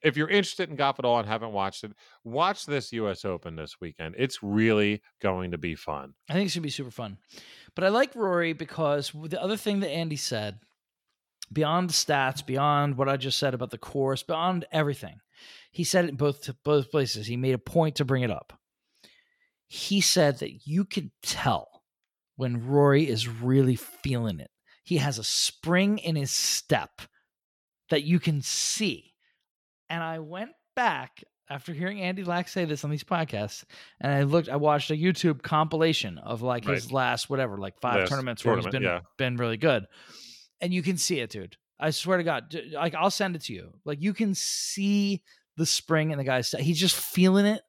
if 0.00 0.16
you're 0.16 0.28
interested 0.28 0.70
in 0.70 0.76
golf 0.76 1.00
at 1.00 1.04
all 1.04 1.18
and 1.18 1.26
haven't 1.26 1.50
watched 1.50 1.82
it, 1.82 1.90
watch 2.22 2.66
this 2.66 2.92
U.S. 2.92 3.24
Open 3.24 3.56
this 3.56 3.80
weekend. 3.80 4.14
It's 4.16 4.42
really 4.44 5.02
going 5.20 5.50
to 5.50 5.58
be 5.58 5.74
fun. 5.74 6.12
I 6.28 6.34
think 6.34 6.46
it's 6.46 6.54
gonna 6.54 6.62
be 6.62 6.70
super 6.70 6.92
fun. 6.92 7.16
But 7.78 7.84
I 7.84 7.90
like 7.90 8.16
Rory 8.16 8.54
because 8.54 9.12
the 9.14 9.40
other 9.40 9.56
thing 9.56 9.78
that 9.80 9.90
Andy 9.90 10.16
said, 10.16 10.58
beyond 11.52 11.88
the 11.88 11.94
stats, 11.94 12.44
beyond 12.44 12.96
what 12.96 13.08
I 13.08 13.16
just 13.16 13.38
said 13.38 13.54
about 13.54 13.70
the 13.70 13.78
course, 13.78 14.24
beyond 14.24 14.64
everything, 14.72 15.20
he 15.70 15.84
said 15.84 16.04
it 16.04 16.08
in 16.08 16.16
both 16.16 16.50
both 16.64 16.90
places. 16.90 17.28
He 17.28 17.36
made 17.36 17.54
a 17.54 17.58
point 17.58 17.94
to 17.94 18.04
bring 18.04 18.24
it 18.24 18.32
up. 18.32 18.58
He 19.68 20.00
said 20.00 20.40
that 20.40 20.66
you 20.66 20.84
could 20.84 21.12
tell 21.22 21.84
when 22.34 22.66
Rory 22.66 23.08
is 23.08 23.28
really 23.28 23.76
feeling 23.76 24.40
it. 24.40 24.50
He 24.82 24.96
has 24.96 25.16
a 25.20 25.22
spring 25.22 25.98
in 25.98 26.16
his 26.16 26.32
step 26.32 27.02
that 27.90 28.02
you 28.02 28.18
can 28.18 28.42
see. 28.42 29.14
And 29.88 30.02
I 30.02 30.18
went 30.18 30.50
back 30.74 31.22
after 31.50 31.72
hearing 31.72 32.00
Andy 32.00 32.24
Lack 32.24 32.48
say 32.48 32.64
this 32.64 32.84
on 32.84 32.90
these 32.90 33.04
podcasts, 33.04 33.64
and 34.00 34.12
I 34.12 34.22
looked, 34.22 34.48
I 34.48 34.56
watched 34.56 34.90
a 34.90 34.94
YouTube 34.94 35.42
compilation 35.42 36.18
of 36.18 36.42
like 36.42 36.64
his 36.64 36.92
last 36.92 37.30
whatever, 37.30 37.56
like 37.56 37.80
five 37.80 38.00
Last 38.00 38.08
tournaments 38.10 38.44
where 38.44 38.56
he's 38.56 38.64
tournament, 38.64 38.84
been 38.84 38.90
yeah. 38.90 39.00
been 39.16 39.36
really 39.36 39.56
good, 39.56 39.86
and 40.60 40.72
you 40.72 40.82
can 40.82 40.96
see 40.96 41.20
it, 41.20 41.30
dude. 41.30 41.56
I 41.80 41.90
swear 41.90 42.18
to 42.18 42.24
God, 42.24 42.54
like 42.72 42.94
I'll 42.94 43.10
send 43.10 43.36
it 43.36 43.42
to 43.44 43.52
you. 43.52 43.72
Like 43.84 44.02
you 44.02 44.12
can 44.12 44.34
see 44.34 45.22
the 45.56 45.66
spring 45.66 46.10
in 46.10 46.18
the 46.18 46.24
guy's. 46.24 46.50
He's 46.50 46.80
just 46.80 46.96
feeling 46.96 47.46
it. 47.46 47.62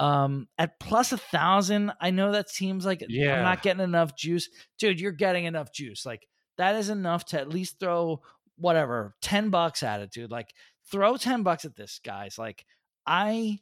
Um, 0.00 0.48
at 0.58 0.80
plus 0.80 1.12
a 1.12 1.18
thousand, 1.18 1.92
I 2.00 2.10
know 2.10 2.32
that 2.32 2.50
seems 2.50 2.84
like 2.84 3.04
Yeah. 3.08 3.36
I'm 3.36 3.42
not 3.42 3.62
getting 3.62 3.82
enough 3.82 4.16
juice, 4.16 4.48
dude. 4.78 5.00
You're 5.00 5.12
getting 5.12 5.44
enough 5.44 5.72
juice. 5.72 6.04
Like 6.06 6.26
that 6.56 6.76
is 6.76 6.88
enough 6.88 7.26
to 7.26 7.40
at 7.40 7.48
least 7.48 7.78
throw 7.78 8.20
whatever 8.56 9.14
ten 9.20 9.50
bucks 9.50 9.82
at 9.82 10.00
it, 10.00 10.10
dude. 10.10 10.30
Like 10.30 10.52
throw 10.90 11.16
10 11.16 11.42
bucks 11.42 11.64
at 11.64 11.76
this 11.76 12.00
guys 12.04 12.38
like 12.38 12.64
i 13.06 13.58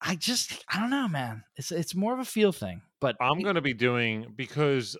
i 0.00 0.14
just 0.14 0.64
i 0.68 0.78
don't 0.78 0.90
know 0.90 1.08
man 1.08 1.42
it's 1.56 1.70
it's 1.70 1.94
more 1.94 2.12
of 2.12 2.18
a 2.18 2.24
feel 2.24 2.52
thing 2.52 2.82
but 3.00 3.16
I'm 3.20 3.40
going 3.40 3.54
to 3.54 3.62
be 3.62 3.72
doing 3.72 4.26
because 4.36 4.96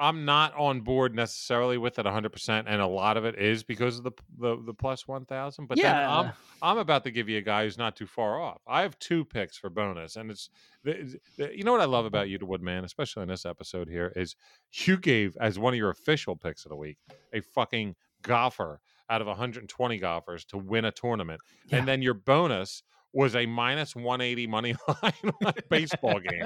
I'm 0.00 0.24
not 0.24 0.54
on 0.56 0.82
board 0.82 1.14
necessarily 1.14 1.76
with 1.76 1.98
it 1.98 2.06
100%, 2.06 2.64
and 2.66 2.80
a 2.80 2.86
lot 2.86 3.16
of 3.16 3.24
it 3.24 3.36
is 3.36 3.64
because 3.64 3.98
of 3.98 4.04
the 4.04 4.12
the, 4.38 4.56
the 4.64 4.74
plus 4.74 5.08
1,000. 5.08 5.66
But 5.66 5.76
then 5.76 5.84
yeah 5.84 6.10
I'm 6.10 6.32
I'm 6.60 6.78
about 6.78 7.04
to 7.04 7.10
give 7.10 7.28
you 7.28 7.38
a 7.38 7.42
guy 7.42 7.64
who's 7.64 7.78
not 7.78 7.96
too 7.96 8.06
far 8.06 8.40
off. 8.40 8.60
I 8.66 8.82
have 8.82 8.98
two 8.98 9.24
picks 9.24 9.56
for 9.56 9.70
bonus, 9.70 10.16
and 10.16 10.30
it's 10.30 10.50
the, 10.84 11.18
the, 11.36 11.56
you 11.56 11.64
know 11.64 11.72
what 11.72 11.80
I 11.80 11.86
love 11.86 12.04
about 12.04 12.28
you, 12.28 12.38
the 12.38 12.46
Woodman, 12.46 12.84
especially 12.84 13.22
in 13.22 13.28
this 13.28 13.46
episode 13.46 13.88
here, 13.88 14.12
is 14.14 14.36
you 14.72 14.96
gave 14.98 15.36
as 15.40 15.58
one 15.58 15.72
of 15.72 15.78
your 15.78 15.90
official 15.90 16.36
picks 16.36 16.64
of 16.64 16.70
the 16.70 16.76
week 16.76 16.98
a 17.32 17.40
fucking 17.40 17.96
golfer 18.22 18.80
out 19.10 19.20
of 19.20 19.26
120 19.26 19.98
golfers 19.98 20.44
to 20.46 20.58
win 20.58 20.84
a 20.84 20.90
tournament, 20.92 21.40
Yeah. 21.66 21.78
and 21.78 21.88
then 21.88 22.02
your 22.02 22.14
bonus 22.14 22.82
was 23.12 23.34
a 23.34 23.46
minus 23.46 23.96
180 23.96 24.46
money 24.46 24.74
line 25.02 25.12
on 25.24 25.34
a 25.42 25.54
baseball 25.70 26.20
game 26.20 26.44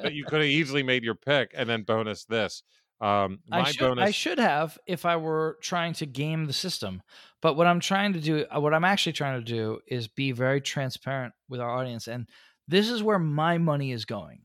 that 0.00 0.12
you 0.12 0.24
could 0.24 0.40
have 0.40 0.48
easily 0.50 0.82
made 0.82 1.04
your 1.04 1.14
pick, 1.14 1.52
and 1.54 1.68
then 1.68 1.82
bonus 1.82 2.24
this. 2.24 2.62
Um, 3.00 3.40
my 3.48 3.62
I 3.62 3.70
should, 3.72 3.80
bonus. 3.80 4.04
I 4.04 4.10
should 4.12 4.38
have 4.38 4.78
if 4.86 5.04
I 5.04 5.16
were 5.16 5.58
trying 5.60 5.94
to 5.94 6.06
game 6.06 6.44
the 6.44 6.52
system. 6.52 7.02
But 7.40 7.56
what 7.56 7.66
I'm 7.66 7.80
trying 7.80 8.12
to 8.12 8.20
do, 8.20 8.44
uh, 8.54 8.60
what 8.60 8.72
I'm 8.74 8.84
actually 8.84 9.14
trying 9.14 9.40
to 9.40 9.44
do, 9.44 9.80
is 9.88 10.06
be 10.06 10.30
very 10.30 10.60
transparent 10.60 11.34
with 11.48 11.60
our 11.60 11.68
audience, 11.68 12.06
and 12.06 12.28
this 12.68 12.88
is 12.88 13.02
where 13.02 13.18
my 13.18 13.58
money 13.58 13.90
is 13.90 14.04
going. 14.04 14.42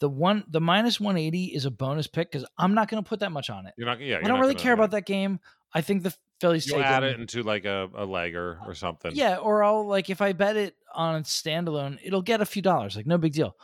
The 0.00 0.08
one, 0.08 0.42
the 0.50 0.60
minus 0.60 0.98
180 0.98 1.54
is 1.54 1.64
a 1.64 1.70
bonus 1.70 2.08
pick 2.08 2.32
because 2.32 2.44
I'm 2.58 2.74
not 2.74 2.88
going 2.88 3.00
to 3.00 3.08
put 3.08 3.20
that 3.20 3.30
much 3.30 3.50
on 3.50 3.66
it. 3.66 3.74
You're 3.78 3.86
not. 3.86 4.00
Yeah, 4.00 4.18
I 4.18 4.26
don't 4.26 4.40
really 4.40 4.56
care 4.56 4.72
about 4.72 4.90
that 4.90 5.06
game. 5.06 5.38
I 5.72 5.80
think 5.80 6.02
the 6.02 6.12
Phillies 6.42 6.66
take 6.66 6.84
add 6.84 7.02
it 7.04 7.18
into 7.18 7.42
like 7.42 7.64
a, 7.64 7.88
a 7.94 8.06
legger 8.06 8.58
or 8.66 8.74
something. 8.74 9.12
Yeah, 9.14 9.36
or 9.36 9.62
I'll 9.64 9.86
like 9.86 10.10
if 10.10 10.20
I 10.20 10.32
bet 10.32 10.56
it 10.56 10.76
on 10.94 11.22
standalone, 11.24 11.98
it'll 12.02 12.20
get 12.22 12.40
a 12.40 12.44
few 12.46 12.60
dollars. 12.62 12.94
Like 12.96 13.06
no 13.06 13.16
big 13.16 13.32
deal. 13.32 13.56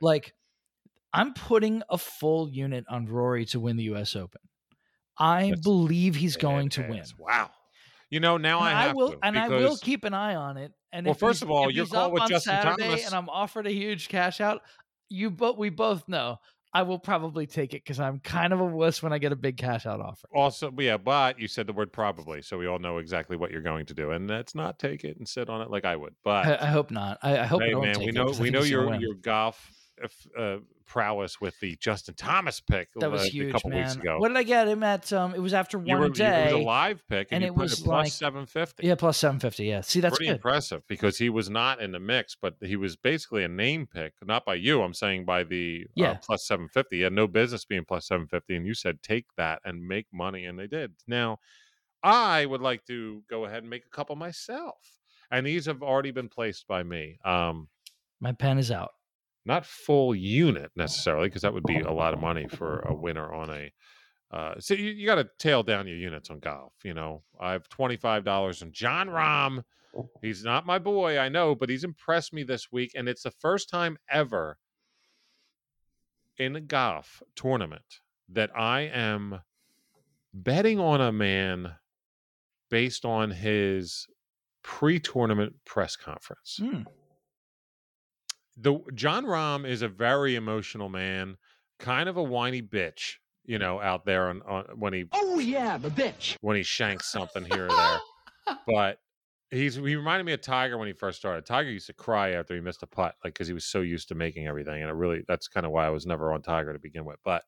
Like 0.00 0.34
I'm 1.12 1.34
putting 1.34 1.82
a 1.88 1.98
full 1.98 2.48
unit 2.48 2.84
on 2.88 3.06
Rory 3.06 3.44
to 3.46 3.58
win 3.60 3.76
the 3.76 3.84
U.S. 3.84 4.14
Open. 4.14 4.40
I 5.18 5.48
That's 5.50 5.62
believe 5.62 6.14
he's 6.14 6.36
going 6.36 6.68
to 6.70 6.82
win. 6.82 7.02
Wow. 7.18 7.50
You 8.10 8.20
know, 8.20 8.36
now 8.36 8.58
And 8.60 8.68
I 8.76 8.82
have 8.88 8.96
will, 8.96 9.12
to. 9.12 9.18
and 9.22 9.36
I 9.38 9.48
will 9.48 9.76
keep 9.78 10.04
an 10.04 10.14
eye 10.14 10.34
on 10.36 10.58
it. 10.58 10.72
And 10.92 11.06
Well, 11.06 11.14
if 11.14 11.18
first 11.18 11.42
of 11.42 11.50
all, 11.50 11.68
if 11.68 11.74
your 11.74 11.86
he's 11.86 11.92
call 11.92 12.06
up 12.06 12.12
with 12.12 12.22
on 12.22 12.28
Justin 12.28 12.52
Saturday 12.52 12.82
Thomas- 12.84 13.06
and 13.06 13.14
I'm 13.14 13.28
offered 13.28 13.66
a 13.66 13.72
huge 13.72 14.08
cash 14.08 14.40
out. 14.40 14.62
You 15.08 15.30
but 15.30 15.56
we 15.56 15.70
both 15.70 16.06
know 16.08 16.38
I 16.76 16.82
will 16.82 16.98
probably 16.98 17.46
take 17.46 17.72
it 17.72 17.82
because 17.82 17.98
I'm 17.98 18.20
kind 18.20 18.52
of 18.52 18.60
a 18.60 18.64
wuss 18.66 19.02
when 19.02 19.10
I 19.10 19.16
get 19.16 19.32
a 19.32 19.36
big 19.36 19.56
cash 19.56 19.86
out 19.86 19.98
offer. 19.98 20.28
Also, 20.34 20.70
yeah, 20.76 20.98
but 20.98 21.40
you 21.40 21.48
said 21.48 21.66
the 21.66 21.72
word 21.72 21.90
probably, 21.90 22.42
so 22.42 22.58
we 22.58 22.66
all 22.66 22.78
know 22.78 22.98
exactly 22.98 23.34
what 23.34 23.50
you're 23.50 23.62
going 23.62 23.86
to 23.86 23.94
do, 23.94 24.10
and 24.10 24.28
that's 24.28 24.54
not 24.54 24.78
take 24.78 25.02
it 25.02 25.16
and 25.16 25.26
sit 25.26 25.48
on 25.48 25.62
it 25.62 25.70
like 25.70 25.86
I 25.86 25.96
would. 25.96 26.14
But 26.22 26.44
I, 26.44 26.66
I 26.66 26.70
hope 26.70 26.90
not. 26.90 27.16
I, 27.22 27.38
I 27.38 27.46
hope 27.46 27.62
hey, 27.62 27.72
man, 27.72 27.98
we 27.98 28.12
know 28.12 28.30
we 28.38 28.50
know 28.50 28.62
your 28.62 28.94
your 28.96 29.14
golf 29.14 29.70
uh, 30.02 30.40
uh, 30.40 30.58
prowess 30.86 31.40
with 31.40 31.58
the 31.60 31.76
Justin 31.80 32.14
Thomas 32.14 32.60
pick 32.60 32.88
That 32.96 33.10
was 33.10 33.22
uh, 33.22 33.24
huge, 33.24 33.48
a 33.48 33.52
couple 33.52 33.70
man. 33.70 33.82
weeks 33.84 33.96
ago. 33.96 34.18
What 34.18 34.28
did 34.28 34.36
I 34.36 34.42
get 34.44 34.68
him 34.68 34.82
at? 34.82 35.12
Um, 35.12 35.34
it 35.34 35.40
was 35.40 35.52
after 35.52 35.78
one 35.78 35.98
were, 35.98 36.08
day. 36.10 36.50
It 36.50 36.54
was 36.54 36.62
a 36.62 36.66
live 36.66 37.02
pick, 37.08 37.28
and, 37.32 37.42
and 37.42 37.44
it 37.44 37.54
was 37.54 37.80
plus 37.80 38.04
like- 38.04 38.12
seven 38.12 38.46
fifty. 38.46 38.86
Yeah, 38.86 38.94
plus 38.94 39.16
seven 39.18 39.40
fifty. 39.40 39.64
Yeah, 39.66 39.80
see 39.80 40.00
that's 40.00 40.16
pretty 40.16 40.28
good. 40.28 40.36
impressive 40.36 40.82
because 40.86 41.18
he 41.18 41.28
was 41.28 41.50
not 41.50 41.80
in 41.80 41.92
the 41.92 41.98
mix, 42.00 42.36
but 42.40 42.54
he 42.60 42.76
was 42.76 42.94
basically 42.96 43.42
a 43.44 43.48
name 43.48 43.86
pick, 43.86 44.12
not 44.24 44.44
by 44.44 44.54
you. 44.54 44.82
I'm 44.82 44.94
saying 44.94 45.24
by 45.24 45.42
the 45.44 45.86
Yeah. 45.94 46.10
uh, 46.12 46.16
plus 46.22 46.46
750. 46.46 46.96
He 46.96 47.02
had 47.02 47.12
no 47.12 47.26
business 47.26 47.64
being 47.64 47.84
plus 47.84 48.06
750, 48.06 48.56
and 48.56 48.66
you 48.66 48.74
said 48.74 49.02
take 49.02 49.26
that 49.36 49.60
and 49.64 49.86
make 49.86 50.06
money, 50.12 50.44
and 50.44 50.58
they 50.58 50.66
did. 50.66 50.92
Now, 51.08 51.38
I 52.02 52.46
would 52.46 52.60
like 52.60 52.84
to 52.86 53.22
go 53.28 53.44
ahead 53.46 53.58
and 53.64 53.70
make 53.70 53.84
a 53.86 53.88
couple 53.90 54.14
myself, 54.14 54.76
and 55.30 55.44
these 55.46 55.66
have 55.66 55.82
already 55.82 56.12
been 56.12 56.28
placed 56.28 56.68
by 56.68 56.82
me. 56.84 57.18
Um, 57.24 57.68
My 58.20 58.32
pen 58.32 58.58
is 58.58 58.70
out. 58.70 58.92
Not 59.46 59.64
full 59.64 60.14
unit 60.14 60.70
necessarily, 60.76 61.28
because 61.28 61.42
that 61.42 61.54
would 61.54 61.64
be 61.64 61.78
a 61.80 61.92
lot 61.92 62.12
of 62.12 62.20
money 62.20 62.46
for 62.48 62.80
a 62.80 62.94
winner 62.94 63.32
on 63.32 63.48
a. 63.50 63.72
Uh, 64.30 64.54
so 64.58 64.74
you, 64.74 64.90
you 64.90 65.06
got 65.06 65.14
to 65.14 65.28
tail 65.38 65.62
down 65.62 65.86
your 65.86 65.96
units 65.96 66.30
on 66.30 66.40
golf. 66.40 66.72
You 66.84 66.94
know, 66.94 67.22
I 67.40 67.52
have 67.52 67.68
twenty 67.68 67.96
five 67.96 68.24
dollars 68.24 68.60
on 68.60 68.72
Jon 68.72 69.08
Rahm. 69.08 69.62
He's 70.20 70.44
not 70.44 70.66
my 70.66 70.78
boy, 70.78 71.18
I 71.18 71.30
know, 71.30 71.54
but 71.54 71.70
he's 71.70 71.84
impressed 71.84 72.34
me 72.34 72.42
this 72.42 72.70
week, 72.70 72.90
and 72.94 73.08
it's 73.08 73.22
the 73.22 73.30
first 73.30 73.70
time 73.70 73.96
ever 74.10 74.58
in 76.38 76.56
a 76.56 76.60
golf 76.60 77.22
tournament 77.34 78.00
that 78.28 78.50
I 78.54 78.80
am 78.82 79.40
betting 80.34 80.78
on 80.78 81.00
a 81.00 81.12
man 81.12 81.76
based 82.68 83.04
on 83.04 83.30
his 83.30 84.06
pre-tournament 84.62 85.54
press 85.64 85.96
conference 85.96 86.58
Hmm. 86.60 86.82
The 88.56 88.78
Jon 88.94 89.24
Rahm 89.24 89.68
is 89.68 89.82
a 89.82 89.88
very 89.88 90.34
emotional 90.34 90.88
man, 90.88 91.36
kind 91.78 92.08
of 92.08 92.16
a 92.16 92.22
whiny 92.22 92.62
bitch, 92.62 93.16
you 93.44 93.58
know, 93.58 93.80
out 93.80 94.04
there 94.06 94.28
on, 94.28 94.42
on 94.42 94.64
when 94.76 94.92
he 94.92 95.06
Oh 95.12 95.38
yeah, 95.38 95.76
the 95.76 95.90
bitch. 95.90 96.36
when 96.40 96.56
he 96.56 96.62
shanks 96.62 97.10
something 97.10 97.44
here 97.44 97.66
or 97.66 97.68
there. 97.68 98.00
but 98.66 98.98
he's 99.50 99.74
he 99.76 99.96
reminded 99.96 100.24
me 100.24 100.32
of 100.32 100.40
Tiger 100.40 100.78
when 100.78 100.88
he 100.88 100.94
first 100.94 101.18
started. 101.18 101.44
Tiger 101.44 101.70
used 101.70 101.86
to 101.86 101.92
cry 101.92 102.30
after 102.30 102.54
he 102.54 102.60
missed 102.60 102.82
a 102.82 102.86
putt, 102.86 103.14
like 103.24 103.34
because 103.34 103.48
he 103.48 103.54
was 103.54 103.64
so 103.64 103.80
used 103.80 104.08
to 104.08 104.14
making 104.14 104.46
everything, 104.46 104.82
and 104.82 104.90
it 104.90 104.94
really 104.94 105.22
that's 105.28 105.48
kind 105.48 105.66
of 105.66 105.72
why 105.72 105.86
I 105.86 105.90
was 105.90 106.06
never 106.06 106.32
on 106.32 106.42
Tiger 106.42 106.72
to 106.72 106.78
begin 106.78 107.04
with. 107.04 107.18
But 107.24 107.44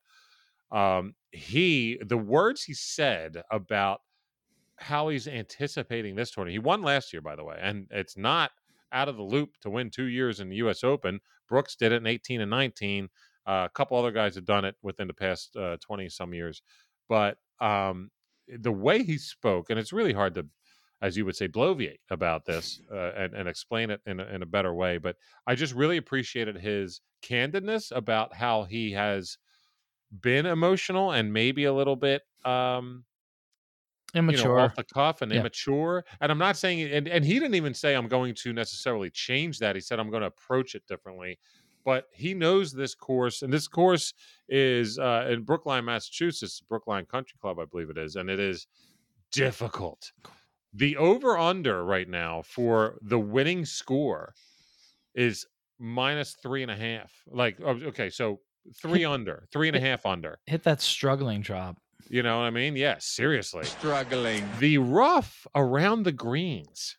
um, 0.71 1.15
he 1.31 1.99
the 2.05 2.17
words 2.17 2.63
he 2.63 2.73
said 2.73 3.41
about 3.51 4.01
how 4.77 5.09
he's 5.09 5.27
anticipating 5.27 6.15
this 6.15 6.31
tournament. 6.31 6.53
He 6.53 6.59
won 6.59 6.81
last 6.81 7.11
year, 7.11 7.21
by 7.21 7.35
the 7.35 7.43
way, 7.43 7.57
and 7.59 7.87
it's 7.91 8.15
not 8.15 8.51
out 8.91 9.09
of 9.09 9.17
the 9.17 9.23
loop 9.23 9.51
to 9.61 9.69
win 9.69 9.89
two 9.89 10.05
years 10.05 10.39
in 10.39 10.49
the 10.49 10.57
U.S. 10.57 10.83
Open. 10.83 11.19
Brooks 11.47 11.75
did 11.75 11.91
it 11.91 11.97
in 11.97 12.07
18 12.07 12.41
and 12.41 12.49
19. 12.49 13.09
Uh, 13.45 13.65
a 13.65 13.69
couple 13.73 13.97
other 13.97 14.11
guys 14.11 14.35
have 14.35 14.45
done 14.45 14.65
it 14.65 14.75
within 14.81 15.07
the 15.07 15.13
past 15.13 15.55
20 15.81 16.05
uh, 16.05 16.09
some 16.09 16.33
years, 16.33 16.61
but 17.07 17.37
um, 17.59 18.11
the 18.47 18.71
way 18.71 19.03
he 19.03 19.17
spoke, 19.17 19.69
and 19.69 19.79
it's 19.79 19.93
really 19.93 20.13
hard 20.13 20.35
to, 20.35 20.45
as 21.01 21.17
you 21.17 21.25
would 21.25 21.35
say, 21.35 21.47
bloviate 21.47 21.99
about 22.09 22.45
this 22.45 22.81
uh, 22.93 23.11
and, 23.15 23.33
and, 23.33 23.49
explain 23.49 23.89
it 23.89 24.01
in 24.05 24.19
a, 24.19 24.25
in 24.25 24.41
a 24.43 24.45
better 24.45 24.73
way. 24.73 24.97
But 24.97 25.15
I 25.47 25.55
just 25.55 25.73
really 25.73 25.97
appreciated 25.97 26.57
his 26.57 27.01
candidness 27.23 27.91
about 27.95 28.35
how 28.35 28.63
he 28.63 28.91
has 28.91 29.37
been 30.21 30.45
emotional 30.45 31.11
and 31.11 31.31
maybe 31.31 31.65
a 31.65 31.73
little 31.73 31.95
bit 31.95 32.21
um, 32.45 33.03
immature 34.15 34.51
you 34.51 34.57
know, 34.57 34.63
off 34.63 34.75
the 34.75 34.83
cuff 34.83 35.21
and 35.21 35.31
yeah. 35.31 35.39
immature. 35.39 36.05
And 36.21 36.31
I'm 36.31 36.37
not 36.37 36.57
saying, 36.57 36.91
and, 36.91 37.07
and 37.07 37.23
he 37.23 37.35
didn't 37.35 37.55
even 37.55 37.73
say 37.73 37.95
I'm 37.95 38.07
going 38.07 38.35
to 38.35 38.53
necessarily 38.53 39.09
change 39.09 39.59
that. 39.59 39.75
He 39.75 39.81
said 39.81 39.99
I'm 39.99 40.09
going 40.09 40.21
to 40.21 40.27
approach 40.27 40.75
it 40.75 40.85
differently. 40.87 41.39
But 41.85 42.07
he 42.11 42.33
knows 42.33 42.73
this 42.73 42.93
course, 42.93 43.41
and 43.41 43.51
this 43.51 43.67
course 43.67 44.13
is 44.49 44.99
uh, 44.99 45.27
in 45.29 45.43
Brookline, 45.43 45.85
Massachusetts, 45.85 46.61
Brookline 46.67 47.05
Country 47.05 47.37
Club, 47.41 47.57
I 47.57 47.65
believe 47.65 47.89
it 47.89 47.97
is, 47.97 48.15
and 48.15 48.29
it 48.29 48.39
is 48.39 48.67
difficult. 49.31 50.11
The 50.73 50.97
over 50.97 51.37
under 51.37 51.83
right 51.85 52.07
now 52.07 52.41
for 52.41 52.99
the 53.01 53.17
winning 53.17 53.65
score 53.65 54.33
is 55.15 55.47
minus 55.79 56.33
three 56.33 56.61
and 56.61 56.69
a 56.69 56.75
half. 56.75 57.11
Like, 57.27 57.57
oh, 57.63 57.79
okay, 57.87 58.09
so 58.09 58.41
three 58.75 59.05
under, 59.05 59.47
three 59.51 59.67
and 59.69 59.77
a 59.77 59.79
half 59.79 60.05
under. 60.05 60.39
Hit 60.45 60.63
that 60.63 60.81
struggling 60.81 61.41
drop. 61.41 61.77
You 62.07 62.23
know 62.23 62.39
what 62.39 62.45
I 62.45 62.49
mean? 62.49 62.75
Yeah, 62.75 62.95
seriously. 62.99 63.65
Struggling. 63.65 64.47
The 64.59 64.77
rough 64.77 65.45
around 65.53 66.03
the 66.03 66.11
greens 66.11 66.95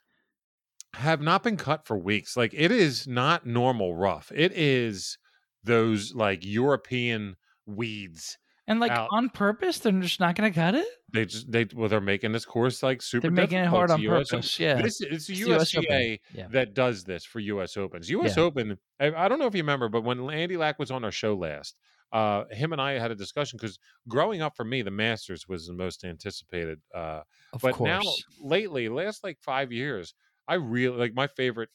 have 0.95 1.21
not 1.21 1.43
been 1.43 1.57
cut 1.57 1.87
for 1.87 1.97
weeks. 1.97 2.37
Like 2.37 2.55
it 2.55 2.71
is 2.71 3.07
not 3.07 3.47
normal 3.47 3.95
rough. 3.95 4.31
It 4.35 4.53
is 4.53 5.19
those 5.65 6.15
like 6.15 6.45
European 6.45 7.37
weeds. 7.67 8.39
And 8.67 8.79
like 8.79 8.93
out. 8.93 9.09
on 9.11 9.31
purpose, 9.31 9.81
they're 9.81 9.91
just 9.93 10.21
not 10.21 10.37
going 10.37 10.53
to 10.53 10.55
cut 10.55 10.77
it. 10.77 10.87
They 11.13 11.25
just 11.25 11.51
they 11.51 11.67
well, 11.75 11.89
they're 11.89 12.01
making 12.01 12.31
this 12.31 12.45
course 12.45 12.85
like 12.85 13.03
super. 13.03 13.23
They're 13.23 13.31
making 13.33 13.59
it 13.59 13.67
hard 13.67 13.91
on 13.91 14.01
US 14.03 14.31
purpose. 14.31 14.61
Yeah, 14.61 14.81
this 14.81 15.01
it's 15.01 15.27
the 15.27 15.35
it's 15.35 15.75
USGA 15.75 16.21
yeah. 16.33 16.47
that 16.53 16.75
does 16.75 17.03
this 17.03 17.25
for 17.25 17.41
U.S. 17.41 17.77
Opens. 17.77 18.09
U.S. 18.09 18.37
Yeah. 18.37 18.45
Open. 18.45 18.79
I, 19.01 19.13
I, 19.13 19.29
don't 19.29 19.41
know 19.41 19.47
if 19.47 19.57
you 19.57 19.63
remember, 19.63 19.89
but 19.89 20.05
when 20.05 20.31
Andy 20.31 20.57
Lack 20.57 20.79
was 20.79 20.93
on 20.93 21.05
our 21.05 21.11
show 21.11 21.35
last, 21.35 21.75
uh, 22.13 22.45
him 22.51 22.73
and 22.73 22.81
I 22.81 22.99
had 22.99 23.11
a 23.11 23.15
discussion 23.15 23.59
because 23.61 23.79
growing 24.09 24.43
up 24.43 24.57
for 24.57 24.65
me, 24.65 24.83
the 24.83 24.91
Masters 24.91 25.49
was 25.49 25.67
the 25.67 25.75
most 25.75 26.05
anticipated. 26.05 26.81
Uh, 26.95 27.23
of 27.53 27.61
but 27.63 27.75
course. 27.75 27.89
now, 27.89 28.03
lately, 28.41 28.89
last 28.89 29.23
like 29.23 29.39
five 29.41 29.73
years, 29.73 30.15
I 30.49 30.55
really 30.55 30.97
like 30.97 31.15
my 31.15 31.29
favorite 31.29 31.69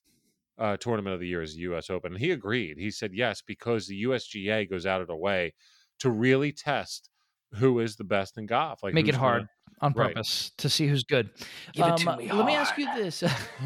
uh, 0.57 0.77
tournament 0.77 1.13
of 1.13 1.19
the 1.19 1.27
year 1.27 1.41
is 1.41 1.53
the 1.53 1.61
U.S. 1.61 1.89
Open. 1.89 2.13
And 2.13 2.21
he 2.21 2.31
agreed. 2.31 2.77
He 2.77 2.91
said 2.91 3.11
yes 3.13 3.41
because 3.41 3.87
the 3.87 4.03
USGA 4.03 4.69
goes 4.69 4.85
out 4.85 5.01
of 5.01 5.07
the 5.07 5.15
way 5.15 5.53
to 5.99 6.09
really 6.09 6.51
test 6.51 7.09
who 7.55 7.79
is 7.79 7.95
the 7.95 8.03
best 8.03 8.37
in 8.37 8.45
golf. 8.45 8.83
Like 8.83 8.93
make 8.93 9.07
it 9.07 9.15
hard 9.15 9.41
gonna, 9.41 9.49
on 9.81 9.93
purpose 9.93 10.51
right. 10.51 10.57
to 10.61 10.69
see 10.69 10.87
who's 10.87 11.03
good. 11.03 11.29
Give 11.73 11.85
um, 11.85 11.93
it 11.93 11.97
to 11.97 12.11
um, 12.11 12.17
me 12.17 12.31
let 12.31 12.45
me 12.45 12.55
ask 12.55 12.77
you 12.77 12.93
this: 12.95 13.23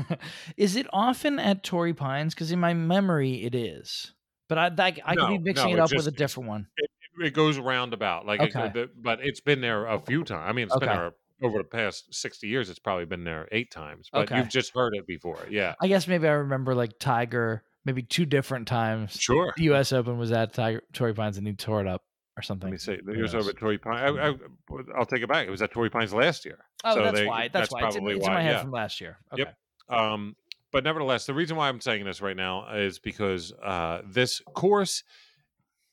Is 0.57 0.76
it 0.76 0.88
often 0.93 1.39
at 1.39 1.63
Torrey 1.63 1.93
Pines? 1.93 2.34
Because 2.34 2.51
in 2.51 2.59
my 2.59 2.74
memory, 2.74 3.43
it 3.43 3.55
is. 3.55 4.13
But 4.50 4.58
I 4.58 4.66
I, 4.66 4.93
I 5.06 5.16
no, 5.16 5.28
could 5.28 5.43
be 5.43 5.50
mixing 5.50 5.70
no, 5.70 5.78
it 5.78 5.80
up 5.80 5.89
just, 5.89 6.06
with 6.06 6.14
a 6.14 6.18
different 6.18 6.50
one. 6.50 6.68
It, 6.78 6.89
it 7.22 7.34
goes 7.34 7.58
roundabout, 7.58 8.26
like, 8.26 8.41
okay. 8.41 8.72
it, 8.74 9.02
but 9.02 9.20
it's 9.22 9.39
been 9.39 9.62
there 9.62 9.86
a 9.86 10.00
few 10.00 10.24
times. 10.24 10.45
I 10.47 10.54
mean, 10.54 10.66
it's 10.66 10.76
okay. 10.76 10.88
been 10.88 10.95
there 10.95 11.14
over 11.41 11.58
the 11.58 11.64
past 11.64 12.14
60 12.14 12.47
years 12.47 12.70
it's 12.70 12.80
probably 12.80 13.06
been 13.06 13.24
there 13.24 13.47
eight 13.52 13.72
times 13.72 14.10
but 14.12 14.24
okay. 14.24 14.38
you've 14.38 14.50
just 14.50 14.74
heard 14.74 14.93
it 14.95 15.08
before 15.08 15.39
yeah 15.50 15.74
i 15.80 15.88
guess 15.88 16.08
maybe 16.08 16.28
i 16.28 16.32
remember 16.32 16.76
like 16.76 17.00
tiger 17.00 17.64
maybe 17.86 18.02
two 18.02 18.26
different 18.26 18.68
times 18.68 19.14
sure 19.14 19.54
the 19.58 19.64
us 19.70 19.93
open 19.93 20.18
was 20.18 20.32
at 20.32 20.54
tiger 20.54 20.84
torrey 20.93 21.14
pines 21.14 21.38
and 21.38 21.47
he 21.47 21.54
tore 21.54 21.82
it 21.82 21.88
up 21.88 22.04
or 22.38 22.41
something 22.41 22.68
let 22.68 22.74
me 22.74 22.78
say 22.78 23.00
the 23.04 23.24
us 23.24 23.34
over 23.34 23.52
at 23.52 23.58
torrey 23.58 23.78
pines 23.78 24.18
I, 24.18 24.32
will 24.70 25.06
take 25.06 25.22
it 25.22 25.30
back 25.30 25.47
it 25.47 25.52
was 25.52 25.62
at 25.62 25.72
torrey 25.72 25.89
pines 25.89 26.14
last 26.14 26.45
year 26.45 26.58
oh 26.84 26.95
so 26.95 27.04
that's 27.04 27.20
they, 27.20 27.26
why 27.26 27.43
that's, 27.47 27.54
that's 27.54 27.72
why 27.72 27.82
probably 27.82 27.97
it's, 27.97 28.06
in, 28.06 28.18
it's 28.18 28.28
why, 28.28 28.32
in 28.32 28.34
my 28.34 28.43
head 28.43 28.56
yeah. 28.56 28.62
from 28.62 28.72
last 28.72 29.02
year 29.02 29.18
okay. 29.34 29.43
yep 29.43 29.56
um 29.89 30.36
but 30.72 30.84
nevertheless 30.84 31.26
the 31.26 31.34
reason 31.34 31.57
why 31.57 31.67
i'm 31.67 31.82
saying 31.82 32.05
this 32.05 32.22
right 32.22 32.38
now 32.38 32.74
is 32.76 32.99
because 32.99 33.51
uh 33.63 34.01
this 34.05 34.41
course 34.53 35.03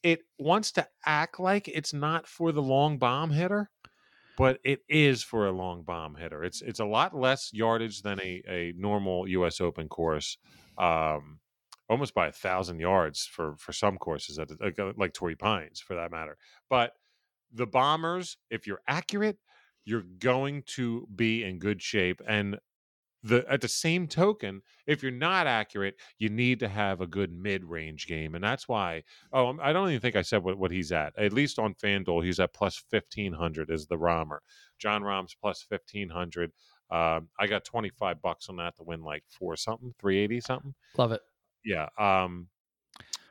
it 0.02 0.20
wants 0.38 0.72
to 0.72 0.86
act 1.04 1.40
like 1.40 1.68
it's 1.68 1.92
not 1.92 2.26
for 2.26 2.52
the 2.52 2.62
long 2.62 2.98
bomb 2.98 3.30
hitter 3.30 3.70
but 4.36 4.60
it 4.64 4.80
is 4.88 5.22
for 5.22 5.46
a 5.46 5.52
long 5.52 5.82
bomb 5.82 6.14
hitter. 6.14 6.44
It's 6.44 6.60
it's 6.62 6.80
a 6.80 6.84
lot 6.84 7.16
less 7.16 7.50
yardage 7.52 8.02
than 8.02 8.20
a, 8.20 8.42
a 8.48 8.74
normal 8.76 9.26
U.S. 9.28 9.60
Open 9.60 9.88
course, 9.88 10.36
um, 10.78 11.40
almost 11.88 12.14
by 12.14 12.28
a 12.28 12.32
thousand 12.32 12.78
yards 12.78 13.26
for 13.26 13.56
for 13.56 13.72
some 13.72 13.96
courses, 13.96 14.38
at, 14.38 14.50
like, 14.60 14.78
uh, 14.78 14.92
like 14.96 15.14
Torrey 15.14 15.36
Pines 15.36 15.80
for 15.80 15.94
that 15.96 16.10
matter. 16.10 16.36
But 16.68 16.92
the 17.52 17.66
bombers, 17.66 18.36
if 18.50 18.66
you're 18.66 18.82
accurate, 18.86 19.38
you're 19.84 20.04
going 20.18 20.64
to 20.66 21.08
be 21.14 21.42
in 21.42 21.58
good 21.58 21.80
shape. 21.80 22.20
And 22.28 22.58
the 23.26 23.44
at 23.48 23.60
the 23.60 23.68
same 23.68 24.06
token, 24.06 24.62
if 24.86 25.02
you're 25.02 25.12
not 25.12 25.46
accurate, 25.46 25.96
you 26.18 26.28
need 26.28 26.60
to 26.60 26.68
have 26.68 27.00
a 27.00 27.06
good 27.06 27.32
mid-range 27.32 28.06
game, 28.06 28.34
and 28.34 28.42
that's 28.42 28.68
why. 28.68 29.02
Oh, 29.32 29.56
I 29.60 29.72
don't 29.72 29.88
even 29.88 30.00
think 30.00 30.16
I 30.16 30.22
said 30.22 30.42
what, 30.42 30.58
what 30.58 30.70
he's 30.70 30.92
at. 30.92 31.18
At 31.18 31.32
least 31.32 31.58
on 31.58 31.74
FanDuel, 31.74 32.24
he's 32.24 32.40
at 32.40 32.54
plus 32.54 32.82
fifteen 32.90 33.32
hundred 33.32 33.70
is 33.70 33.86
the 33.86 33.96
Rahmer. 33.96 34.38
Jon 34.78 35.02
Rahm's 35.02 35.36
plus 35.40 35.62
fifteen 35.68 36.08
hundred. 36.08 36.52
Um, 36.90 37.28
I 37.38 37.46
got 37.48 37.64
twenty 37.64 37.90
five 37.90 38.22
bucks 38.22 38.48
on 38.48 38.56
that 38.56 38.76
to 38.76 38.84
win 38.84 39.02
like 39.02 39.24
four 39.28 39.56
something, 39.56 39.92
three 39.98 40.18
eighty 40.18 40.40
something. 40.40 40.74
Love 40.96 41.12
it. 41.12 41.20
Yeah. 41.64 41.88
Um, 41.98 42.48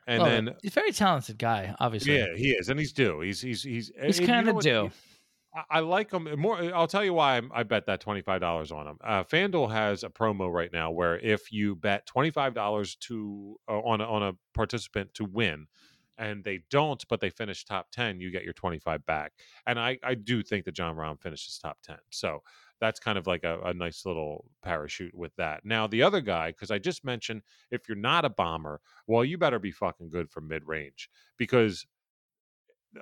and 0.06 0.22
Love 0.22 0.30
then 0.30 0.48
it. 0.48 0.56
he's 0.62 0.72
a 0.72 0.74
very 0.74 0.92
talented 0.92 1.38
guy, 1.38 1.74
obviously. 1.80 2.16
Yeah, 2.16 2.34
he 2.36 2.50
is, 2.50 2.68
and 2.68 2.78
he's 2.78 2.92
due. 2.92 3.20
He's 3.20 3.40
he's 3.40 3.62
he's 3.62 3.90
he's 4.00 4.20
kind 4.20 4.48
of 4.48 4.60
due. 4.60 4.90
I 5.70 5.80
like 5.80 6.10
them 6.10 6.28
more. 6.38 6.58
I'll 6.74 6.86
tell 6.86 7.04
you 7.04 7.14
why 7.14 7.40
I 7.52 7.62
bet 7.62 7.86
that 7.86 8.00
twenty 8.00 8.20
five 8.20 8.40
dollars 8.40 8.72
on 8.72 8.86
them. 8.86 8.98
Uh, 9.02 9.24
FanDuel 9.24 9.70
has 9.70 10.04
a 10.04 10.08
promo 10.08 10.52
right 10.52 10.72
now 10.72 10.90
where 10.90 11.18
if 11.18 11.50
you 11.52 11.76
bet 11.76 12.06
twenty 12.06 12.30
five 12.30 12.54
dollars 12.54 12.96
to 12.96 13.56
uh, 13.68 13.80
on 13.80 14.00
a, 14.00 14.04
on 14.04 14.22
a 14.22 14.32
participant 14.54 15.14
to 15.14 15.24
win, 15.24 15.66
and 16.18 16.44
they 16.44 16.60
don't, 16.70 17.02
but 17.08 17.20
they 17.20 17.30
finish 17.30 17.64
top 17.64 17.90
ten, 17.90 18.20
you 18.20 18.30
get 18.30 18.44
your 18.44 18.52
twenty 18.52 18.78
five 18.78 19.04
back. 19.06 19.32
And 19.66 19.78
I 19.78 19.98
I 20.02 20.14
do 20.14 20.42
think 20.42 20.64
that 20.66 20.74
Jon 20.74 20.96
Rahm 20.96 21.20
finishes 21.20 21.58
top 21.58 21.78
ten, 21.82 21.98
so 22.10 22.42
that's 22.80 23.00
kind 23.00 23.16
of 23.16 23.26
like 23.26 23.42
a, 23.44 23.58
a 23.60 23.72
nice 23.72 24.04
little 24.04 24.44
parachute 24.62 25.14
with 25.14 25.34
that. 25.36 25.64
Now 25.64 25.86
the 25.86 26.02
other 26.02 26.20
guy, 26.20 26.48
because 26.48 26.70
I 26.70 26.78
just 26.78 27.04
mentioned, 27.04 27.42
if 27.70 27.88
you're 27.88 27.96
not 27.96 28.26
a 28.26 28.30
bomber, 28.30 28.80
well, 29.06 29.24
you 29.24 29.38
better 29.38 29.58
be 29.58 29.70
fucking 29.70 30.10
good 30.10 30.30
for 30.30 30.42
mid 30.42 30.66
range 30.66 31.08
because 31.38 31.86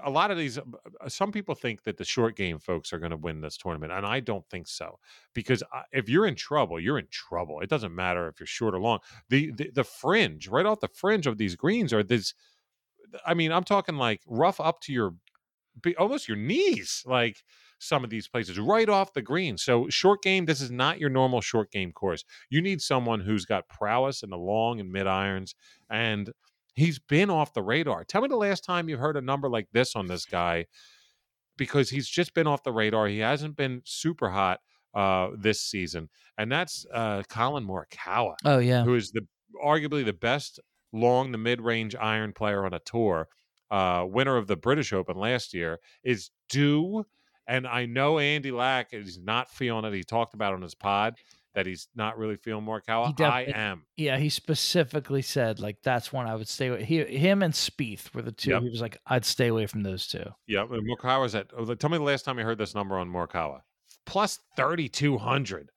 a 0.02 0.10
lot 0.10 0.30
of 0.30 0.38
these 0.38 0.58
uh, 0.58 0.62
some 1.08 1.30
people 1.30 1.54
think 1.54 1.82
that 1.84 1.96
the 1.96 2.04
short 2.04 2.36
game 2.36 2.58
folks 2.58 2.92
are 2.92 2.98
going 2.98 3.10
to 3.10 3.16
win 3.16 3.40
this 3.40 3.56
tournament 3.56 3.92
and 3.92 4.06
i 4.06 4.20
don't 4.20 4.48
think 4.48 4.66
so 4.66 4.98
because 5.34 5.62
if 5.92 6.08
you're 6.08 6.26
in 6.26 6.34
trouble 6.34 6.80
you're 6.80 6.98
in 6.98 7.08
trouble. 7.10 7.60
It 7.60 7.70
doesn't 7.70 7.94
matter 7.94 8.28
if 8.28 8.38
you're 8.38 8.46
short 8.46 8.74
or 8.74 8.80
long. 8.80 9.00
The 9.28 9.52
the, 9.52 9.70
the 9.70 9.84
fringe 9.84 10.48
right 10.48 10.66
off 10.66 10.80
the 10.80 10.88
fringe 10.88 11.26
of 11.26 11.38
these 11.38 11.56
greens 11.56 11.92
are 11.92 12.02
this 12.02 12.34
i 13.24 13.34
mean 13.34 13.52
i'm 13.52 13.64
talking 13.64 13.96
like 13.96 14.20
rough 14.26 14.60
up 14.60 14.80
to 14.80 14.92
your 14.92 15.14
almost 15.98 16.28
your 16.28 16.36
knees 16.36 17.02
like 17.06 17.44
some 17.78 18.04
of 18.04 18.10
these 18.10 18.28
places 18.28 18.58
right 18.58 18.88
off 18.88 19.12
the 19.12 19.22
green. 19.22 19.58
So 19.58 19.88
short 19.88 20.22
game 20.22 20.46
this 20.46 20.60
is 20.60 20.70
not 20.70 20.98
your 20.98 21.10
normal 21.10 21.40
short 21.40 21.70
game 21.70 21.92
course. 21.92 22.24
You 22.48 22.62
need 22.62 22.80
someone 22.80 23.20
who's 23.20 23.44
got 23.44 23.68
prowess 23.68 24.22
in 24.22 24.30
the 24.30 24.38
long 24.38 24.80
and 24.80 24.90
mid 24.90 25.06
irons 25.06 25.54
and 25.90 26.30
He's 26.74 26.98
been 26.98 27.30
off 27.30 27.52
the 27.52 27.62
radar. 27.62 28.04
Tell 28.04 28.22
me 28.22 28.28
the 28.28 28.36
last 28.36 28.64
time 28.64 28.88
you 28.88 28.96
heard 28.96 29.16
a 29.16 29.20
number 29.20 29.48
like 29.48 29.68
this 29.72 29.94
on 29.94 30.06
this 30.06 30.24
guy 30.24 30.66
because 31.56 31.90
he's 31.90 32.08
just 32.08 32.34
been 32.34 32.46
off 32.46 32.62
the 32.62 32.72
radar. 32.72 33.06
He 33.06 33.20
hasn't 33.20 33.56
been 33.56 33.82
super 33.84 34.30
hot 34.30 34.60
uh, 34.94 35.30
this 35.36 35.60
season, 35.60 36.08
and 36.38 36.50
that's 36.50 36.86
uh, 36.92 37.22
Collin 37.28 37.66
Morikawa. 37.66 38.34
Oh 38.44 38.58
yeah, 38.58 38.84
who 38.84 38.94
is 38.94 39.10
the 39.12 39.26
arguably 39.64 40.04
the 40.04 40.12
best 40.12 40.60
long 40.92 41.32
the 41.32 41.38
mid 41.38 41.60
range 41.60 41.94
iron 41.96 42.32
player 42.32 42.64
on 42.64 42.74
a 42.74 42.80
tour. 42.80 43.28
Uh, 43.70 44.04
winner 44.08 44.36
of 44.36 44.46
the 44.46 44.56
British 44.56 44.92
Open 44.92 45.16
last 45.16 45.52
year 45.52 45.78
is 46.04 46.30
due, 46.48 47.04
and 47.48 47.66
I 47.66 47.86
know 47.86 48.18
Andy 48.18 48.52
Lack 48.52 48.92
is 48.92 49.18
not 49.18 49.50
feeling 49.50 49.84
it. 49.84 49.94
He 49.94 50.04
talked 50.04 50.34
about 50.34 50.54
on 50.54 50.62
his 50.62 50.74
pod 50.74 51.16
that 51.54 51.66
he's 51.66 51.88
not 51.94 52.18
really 52.18 52.36
feeling 52.36 52.64
Morikawa. 52.64 53.14
Def- 53.16 53.30
I 53.30 53.42
am. 53.42 53.84
Yeah, 53.96 54.18
he 54.18 54.28
specifically 54.28 55.22
said 55.22 55.60
like 55.60 55.78
that's 55.82 56.12
one 56.12 56.26
I 56.26 56.34
would 56.34 56.48
stay 56.48 56.70
with. 56.70 56.82
He, 56.82 57.04
him 57.04 57.42
and 57.42 57.54
Spieth 57.54 58.14
were 58.14 58.22
the 58.22 58.32
two. 58.32 58.50
Yep. 58.50 58.62
He 58.62 58.70
was 58.70 58.80
like, 58.80 58.98
I'd 59.06 59.24
stay 59.24 59.48
away 59.48 59.66
from 59.66 59.82
those 59.82 60.06
two. 60.06 60.24
Yeah, 60.46 60.66
Morikawa's 60.66 61.34
at. 61.34 61.50
Oh, 61.56 61.74
tell 61.74 61.90
me 61.90 61.98
the 61.98 62.04
last 62.04 62.24
time 62.24 62.38
you 62.38 62.44
heard 62.44 62.58
this 62.58 62.74
number 62.74 62.96
on 62.98 63.08
Morikawa. 63.08 63.60
Plus 64.06 64.38
thirty 64.56 64.88
two 64.88 65.16
hundred. 65.16 65.70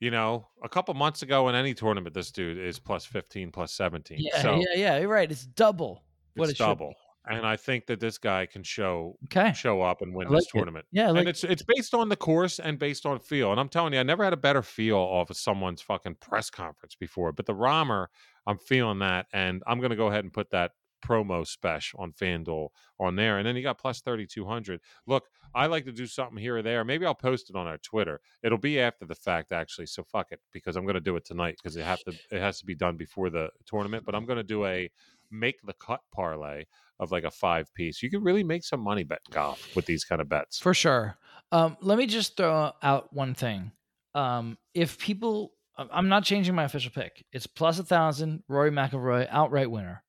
You 0.00 0.10
know, 0.10 0.48
a 0.62 0.68
couple 0.68 0.92
months 0.94 1.22
ago 1.22 1.48
in 1.48 1.54
any 1.54 1.72
tournament, 1.72 2.14
this 2.14 2.30
dude 2.30 2.58
is 2.58 2.78
plus 2.78 3.06
fifteen, 3.06 3.50
plus 3.50 3.72
seventeen. 3.72 4.18
Yeah, 4.20 4.42
so 4.42 4.56
yeah, 4.56 4.74
yeah. 4.74 4.98
You're 4.98 5.08
right. 5.08 5.30
It's 5.30 5.46
double. 5.46 6.02
What 6.34 6.50
it's 6.50 6.58
double. 6.58 6.94
And 7.26 7.46
I 7.46 7.56
think 7.56 7.86
that 7.86 8.00
this 8.00 8.18
guy 8.18 8.46
can 8.46 8.62
show 8.62 9.18
Okay. 9.24 9.52
show 9.52 9.80
up 9.80 10.02
and 10.02 10.14
win 10.14 10.28
like 10.28 10.44
this 10.44 10.46
it. 10.54 10.54
tournament. 10.56 10.86
Yeah, 10.92 11.10
like 11.10 11.20
and 11.20 11.28
it's 11.28 11.42
it's 11.44 11.62
based 11.62 11.94
on 11.94 12.08
the 12.08 12.16
course 12.16 12.58
and 12.58 12.78
based 12.78 13.06
on 13.06 13.18
feel. 13.20 13.50
And 13.50 13.58
I'm 13.60 13.68
telling 13.68 13.92
you, 13.94 14.00
I 14.00 14.02
never 14.02 14.24
had 14.24 14.32
a 14.32 14.36
better 14.38 14.62
feel 14.62 14.96
off 14.98 15.30
of 15.30 15.36
someone's 15.36 15.80
fucking 15.82 16.16
press 16.16 16.50
conference 16.50 16.94
before. 16.94 17.32
But 17.32 17.46
the 17.46 17.54
Rahmer, 17.54 18.08
I'm 18.46 18.58
feeling 18.58 18.98
that, 19.00 19.26
and 19.32 19.62
I'm 19.66 19.80
gonna 19.80 19.96
go 19.96 20.08
ahead 20.08 20.24
and 20.24 20.32
put 20.32 20.50
that 20.50 20.72
promo 21.04 21.46
special 21.46 22.00
on 22.00 22.12
FanDuel 22.12 22.68
on 22.98 23.16
there. 23.16 23.36
And 23.38 23.46
then 23.46 23.56
you 23.56 23.62
got 23.62 23.78
plus 23.78 24.00
thirty 24.02 24.26
two 24.26 24.44
hundred. 24.46 24.80
Look, 25.06 25.24
I 25.54 25.66
like 25.66 25.84
to 25.86 25.92
do 25.92 26.06
something 26.06 26.38
here 26.38 26.56
or 26.58 26.62
there. 26.62 26.84
Maybe 26.84 27.06
I'll 27.06 27.14
post 27.14 27.48
it 27.50 27.56
on 27.56 27.66
our 27.66 27.78
Twitter. 27.78 28.20
It'll 28.42 28.58
be 28.58 28.80
after 28.80 29.06
the 29.06 29.14
fact, 29.14 29.52
actually. 29.52 29.86
So 29.86 30.02
fuck 30.04 30.32
it, 30.32 30.40
because 30.52 30.76
I'm 30.76 30.86
gonna 30.86 31.00
do 31.00 31.16
it 31.16 31.24
tonight 31.24 31.56
because 31.62 31.76
it 31.76 31.84
have 31.84 32.02
to 32.04 32.14
it 32.30 32.40
has 32.40 32.58
to 32.60 32.66
be 32.66 32.74
done 32.74 32.96
before 32.96 33.30
the 33.30 33.50
tournament. 33.66 34.04
But 34.04 34.14
I'm 34.14 34.26
gonna 34.26 34.42
do 34.42 34.64
a 34.66 34.90
make 35.30 35.60
the 35.62 35.72
cut 35.74 36.00
parlay 36.12 36.64
of 37.00 37.10
like 37.12 37.24
a 37.24 37.30
five 37.30 37.72
piece. 37.74 38.02
You 38.02 38.10
can 38.10 38.22
really 38.22 38.44
make 38.44 38.64
some 38.64 38.80
money 38.80 39.04
betting 39.04 39.24
golf 39.30 39.74
with 39.76 39.86
these 39.86 40.04
kind 40.04 40.20
of 40.20 40.28
bets. 40.28 40.58
For 40.58 40.74
sure. 40.74 41.16
Um, 41.52 41.76
let 41.80 41.98
me 41.98 42.06
just 42.06 42.36
throw 42.36 42.72
out 42.82 43.12
one 43.12 43.34
thing. 43.34 43.72
Um, 44.14 44.58
if 44.74 44.98
people, 44.98 45.52
I- 45.76 45.88
I'm 45.92 46.08
not 46.08 46.24
changing 46.24 46.54
my 46.54 46.64
official 46.64 46.90
pick. 46.92 47.24
It's 47.32 47.46
plus 47.46 47.78
a 47.78 47.84
thousand. 47.84 48.42
Rory 48.48 48.70
McIlroy 48.70 49.26
outright 49.30 49.70
winner. 49.70 50.02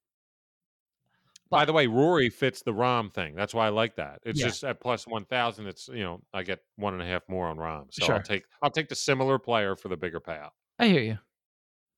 By 1.50 1.64
the 1.66 1.74
way, 1.74 1.86
Rory 1.88 2.30
fits 2.30 2.64
the 2.64 2.74
Rahm 2.74 3.14
thing. 3.14 3.36
That's 3.36 3.54
why 3.54 3.68
I 3.68 3.70
like 3.70 3.96
that. 3.98 4.20
It's 4.26 4.40
Yeah. 4.40 4.48
just 4.48 4.64
at 4.64 4.80
plus 4.82 5.06
one 5.08 5.26
thousand. 5.26 5.68
It's 5.68 5.88
you 5.88 6.04
know 6.04 6.22
I 6.34 6.42
get 6.44 6.60
one 6.76 6.94
and 6.94 7.02
a 7.02 7.06
half 7.06 7.22
more 7.30 7.48
on 7.48 7.58
Rahm, 7.58 7.86
so 7.92 8.06
Sure. 8.06 8.16
I'll 8.16 8.22
take 8.24 8.46
I'll 8.64 8.72
take 8.72 8.90
the 8.90 8.96
similar 8.96 9.38
player 9.38 9.76
for 9.76 9.88
the 9.88 9.96
bigger 9.96 10.20
payout. 10.20 10.50
I 10.80 10.88
hear 10.88 11.02
you, 11.02 11.20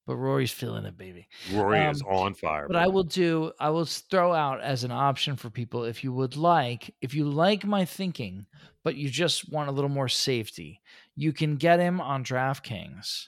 but 0.07 0.15
Rory's 0.15 0.51
feeling 0.51 0.85
it, 0.85 0.97
baby. 0.97 1.27
Rory 1.51 1.79
is 1.85 2.01
Um, 2.01 2.07
on 2.07 2.33
fire. 2.33 2.65
But 2.65 2.77
I 2.77 2.87
will 2.87 3.03
do. 3.03 3.51
I 3.59 3.69
will 3.69 3.85
throw 3.85 4.33
out 4.33 4.61
as 4.61 4.83
an 4.83 4.91
option 4.91 5.35
for 5.35 5.51
people 5.51 5.83
if 5.83 6.03
you 6.03 6.11
would 6.13 6.35
like. 6.35 6.95
If 7.01 7.13
you 7.13 7.25
like 7.29 7.63
my 7.65 7.85
thinking, 7.85 8.47
but 8.83 8.95
you 8.95 9.09
just 9.09 9.51
want 9.51 9.69
a 9.69 9.71
little 9.71 9.89
more 9.89 10.07
safety, 10.09 10.81
you 11.15 11.31
can 11.33 11.57
get 11.57 11.79
him 11.79 12.01
on 12.01 12.23
DraftKings 12.23 13.27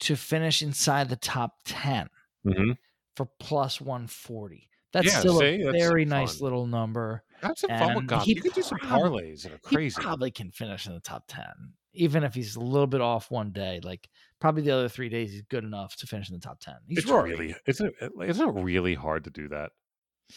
to 0.00 0.16
finish 0.16 0.62
inside 0.62 1.08
the 1.08 1.16
top 1.16 1.58
ten 1.64 2.08
Mhm. 2.44 2.76
for 3.14 3.26
plus 3.38 3.80
one 3.80 4.06
forty. 4.08 4.68
That's 4.92 5.06
Yeah, 5.06 5.20
still 5.20 5.38
see? 5.40 5.62
a 5.62 5.72
very 5.72 6.04
nice 6.04 6.38
fun. 6.38 6.44
little 6.44 6.66
number. 6.66 7.22
Have 7.40 7.56
some 7.58 7.70
fun 7.70 8.06
golf. 8.06 8.24
he 8.24 8.34
You 8.34 8.42
could 8.42 8.52
do 8.52 8.62
some 8.62 8.78
parlays 8.78 9.42
that 9.42 9.52
are 9.52 9.58
crazy. 9.58 10.00
He 10.00 10.02
probably 10.04 10.30
can 10.30 10.50
finish 10.50 10.86
in 10.86 10.94
the 10.94 11.00
top 11.00 11.24
ten, 11.28 11.74
even 11.92 12.24
if 12.24 12.34
he's 12.34 12.56
a 12.56 12.60
little 12.60 12.86
bit 12.86 13.00
off 13.00 13.30
one 13.30 13.52
day. 13.52 13.80
Like 13.82 14.08
probably 14.40 14.62
the 14.62 14.70
other 14.70 14.88
three 14.88 15.08
days, 15.08 15.32
he's 15.32 15.42
good 15.42 15.64
enough 15.64 15.96
to 15.96 16.06
finish 16.06 16.28
in 16.30 16.34
the 16.34 16.40
top 16.40 16.60
ten. 16.60 16.76
He's 16.86 16.98
it's 16.98 17.10
Rory. 17.10 17.30
really 17.30 17.54
isn't 17.66 17.94
it, 18.00 18.10
isn't 18.26 18.48
it 18.48 18.62
really 18.62 18.94
hard 18.94 19.24
to 19.24 19.30
do 19.30 19.48
that? 19.48 19.72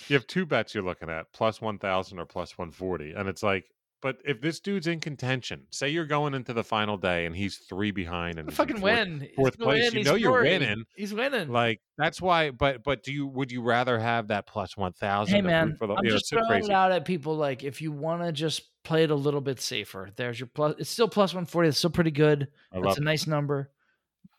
You 0.07 0.15
have 0.15 0.27
two 0.27 0.45
bets 0.45 0.73
you're 0.73 0.83
looking 0.83 1.09
at, 1.09 1.31
plus 1.33 1.61
one 1.61 1.79
thousand 1.79 2.19
or 2.19 2.25
plus 2.25 2.57
one 2.57 2.71
forty, 2.71 3.13
and 3.13 3.29
it's 3.29 3.43
like, 3.43 3.65
but 4.05 4.17
if 4.23 4.39
this 4.39 4.59
dude's 4.59 4.85
in 4.85 4.99
contention, 4.99 5.63
say 5.71 5.89
you're 5.89 6.05
going 6.05 6.35
into 6.35 6.53
the 6.53 6.63
final 6.63 6.95
day 6.95 7.25
and 7.25 7.35
he's 7.35 7.57
three 7.57 7.89
behind 7.89 8.37
and 8.37 8.47
he's 8.47 8.55
fucking 8.55 8.77
fourth- 8.77 8.83
win. 8.93 9.27
Fourth 9.35 9.57
place, 9.57 9.81
win. 9.81 9.93
you 9.93 9.97
He's 9.97 10.05
know 10.05 10.13
you're 10.13 10.43
winning. 10.43 10.83
He's 10.95 11.11
winning. 11.11 11.49
Like 11.49 11.81
that's 11.97 12.21
why, 12.21 12.51
but 12.51 12.83
but 12.83 13.01
do 13.01 13.11
you 13.11 13.25
would 13.25 13.51
you 13.51 13.63
rather 13.63 13.97
have 13.97 14.27
that 14.27 14.45
plus 14.45 14.77
one 14.77 14.93
thousand? 14.93 15.33
hey 15.33 15.41
man, 15.41 15.75
for 15.75 15.87
the, 15.87 15.95
I'm 15.95 16.05
you 16.05 16.11
know, 16.11 16.17
just 16.17 16.29
throwing 16.29 16.45
crazy. 16.45 16.71
it 16.71 16.75
out 16.75 16.91
at 16.91 17.03
people. 17.03 17.35
Like 17.35 17.63
if 17.63 17.81
you 17.81 17.91
want 17.91 18.21
to 18.21 18.31
just 18.31 18.61
play 18.83 19.05
it 19.05 19.09
a 19.09 19.15
little 19.15 19.41
bit 19.41 19.59
safer, 19.59 20.11
there's 20.17 20.39
your 20.39 20.51
plus. 20.53 20.75
It's 20.77 20.91
still 20.91 21.07
plus 21.07 21.33
one 21.33 21.47
forty. 21.47 21.69
It's 21.69 21.79
still 21.79 21.89
pretty 21.89 22.11
good. 22.11 22.47
I 22.71 22.81
That's 22.81 22.99
a 22.99 23.01
nice 23.01 23.25
number. 23.25 23.71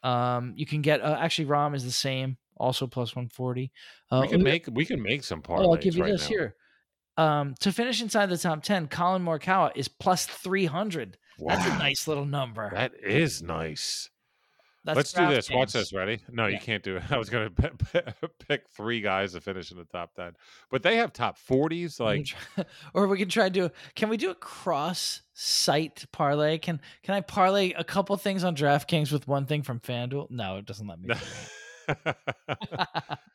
Um, 0.05 0.55
you 0.57 0.67
can 0.67 0.81
get 0.81 1.01
uh, 1.01 1.17
actually 1.19 1.47
Rahm 1.47 1.75
is 1.75 1.83
the 1.83 1.91
same, 1.91 2.37
also 2.57 2.87
plus 2.87 3.17
one 3.17 3.27
forty. 3.27 3.73
Uh, 4.13 4.21
we 4.23 4.29
can 4.29 4.45
make 4.45 4.69
we 4.71 4.85
can 4.85 5.03
make 5.03 5.25
some 5.25 5.43
parlays. 5.43 5.67
Oh, 5.67 5.73
I'll 5.73 5.77
give 5.77 5.97
you 5.97 6.05
right 6.05 6.13
this 6.13 6.23
now. 6.23 6.29
here. 6.29 6.55
Um, 7.17 7.55
to 7.61 7.73
finish 7.73 8.03
inside 8.03 8.27
the 8.27 8.39
top 8.39 8.63
ten, 8.63 8.87
Collin 8.89 9.25
Morikawa 9.25 9.73
is 9.75 9.89
plus 9.89 10.27
three 10.27 10.67
hundred. 10.67 11.17
That's 11.39 11.67
a 11.67 11.79
nice 11.79 12.07
little 12.09 12.25
number. 12.27 12.71
That 12.73 12.93
is 13.03 13.43
nice. 13.43 14.11
That's 14.85 14.97
Let's 14.99 15.13
do 15.13 15.27
this. 15.29 15.51
Watch 15.51 15.73
this. 15.73 15.93
Ready? 15.93 16.21
No, 16.31 16.47
Yeah. 16.47 16.55
you 16.55 16.61
can't 16.61 16.83
do 16.83 16.97
it. 16.97 17.03
I 17.11 17.19
was 17.19 17.29
going 17.29 17.53
to 17.53 17.75
pick 18.47 18.69
three 18.69 19.01
guys 19.01 19.33
to 19.33 19.41
finish 19.41 19.73
in 19.73 19.79
the 19.79 19.85
top 19.85 20.15
ten, 20.15 20.33
but 20.71 20.85
they 20.85 20.97
have 20.99 21.13
top 21.13 21.39
forties. 21.39 21.99
Like 21.99 22.29
or 22.95 23.09
we 23.09 23.19
can 23.19 23.29
try 23.29 23.45
to 23.49 23.51
do. 23.51 23.71
Can 23.97 24.09
we 24.09 24.17
do 24.17 24.31
a 24.31 24.35
cross 24.35 25.23
site 25.35 26.05
parlay? 26.13 26.59
Can 26.59 26.81
Can 27.03 27.15
I 27.17 27.21
parlay 27.21 27.73
a 27.73 27.83
couple 27.83 28.17
things 28.17 28.45
on 28.45 28.55
DraftKings 28.55 29.11
with 29.11 29.27
one 29.27 29.47
thing 29.47 29.63
from 29.63 29.81
FanDuel? 29.81 30.31
No, 30.31 30.59
it 30.59 30.67
doesn't 30.67 30.87
let 30.87 31.01
me. 31.01 31.15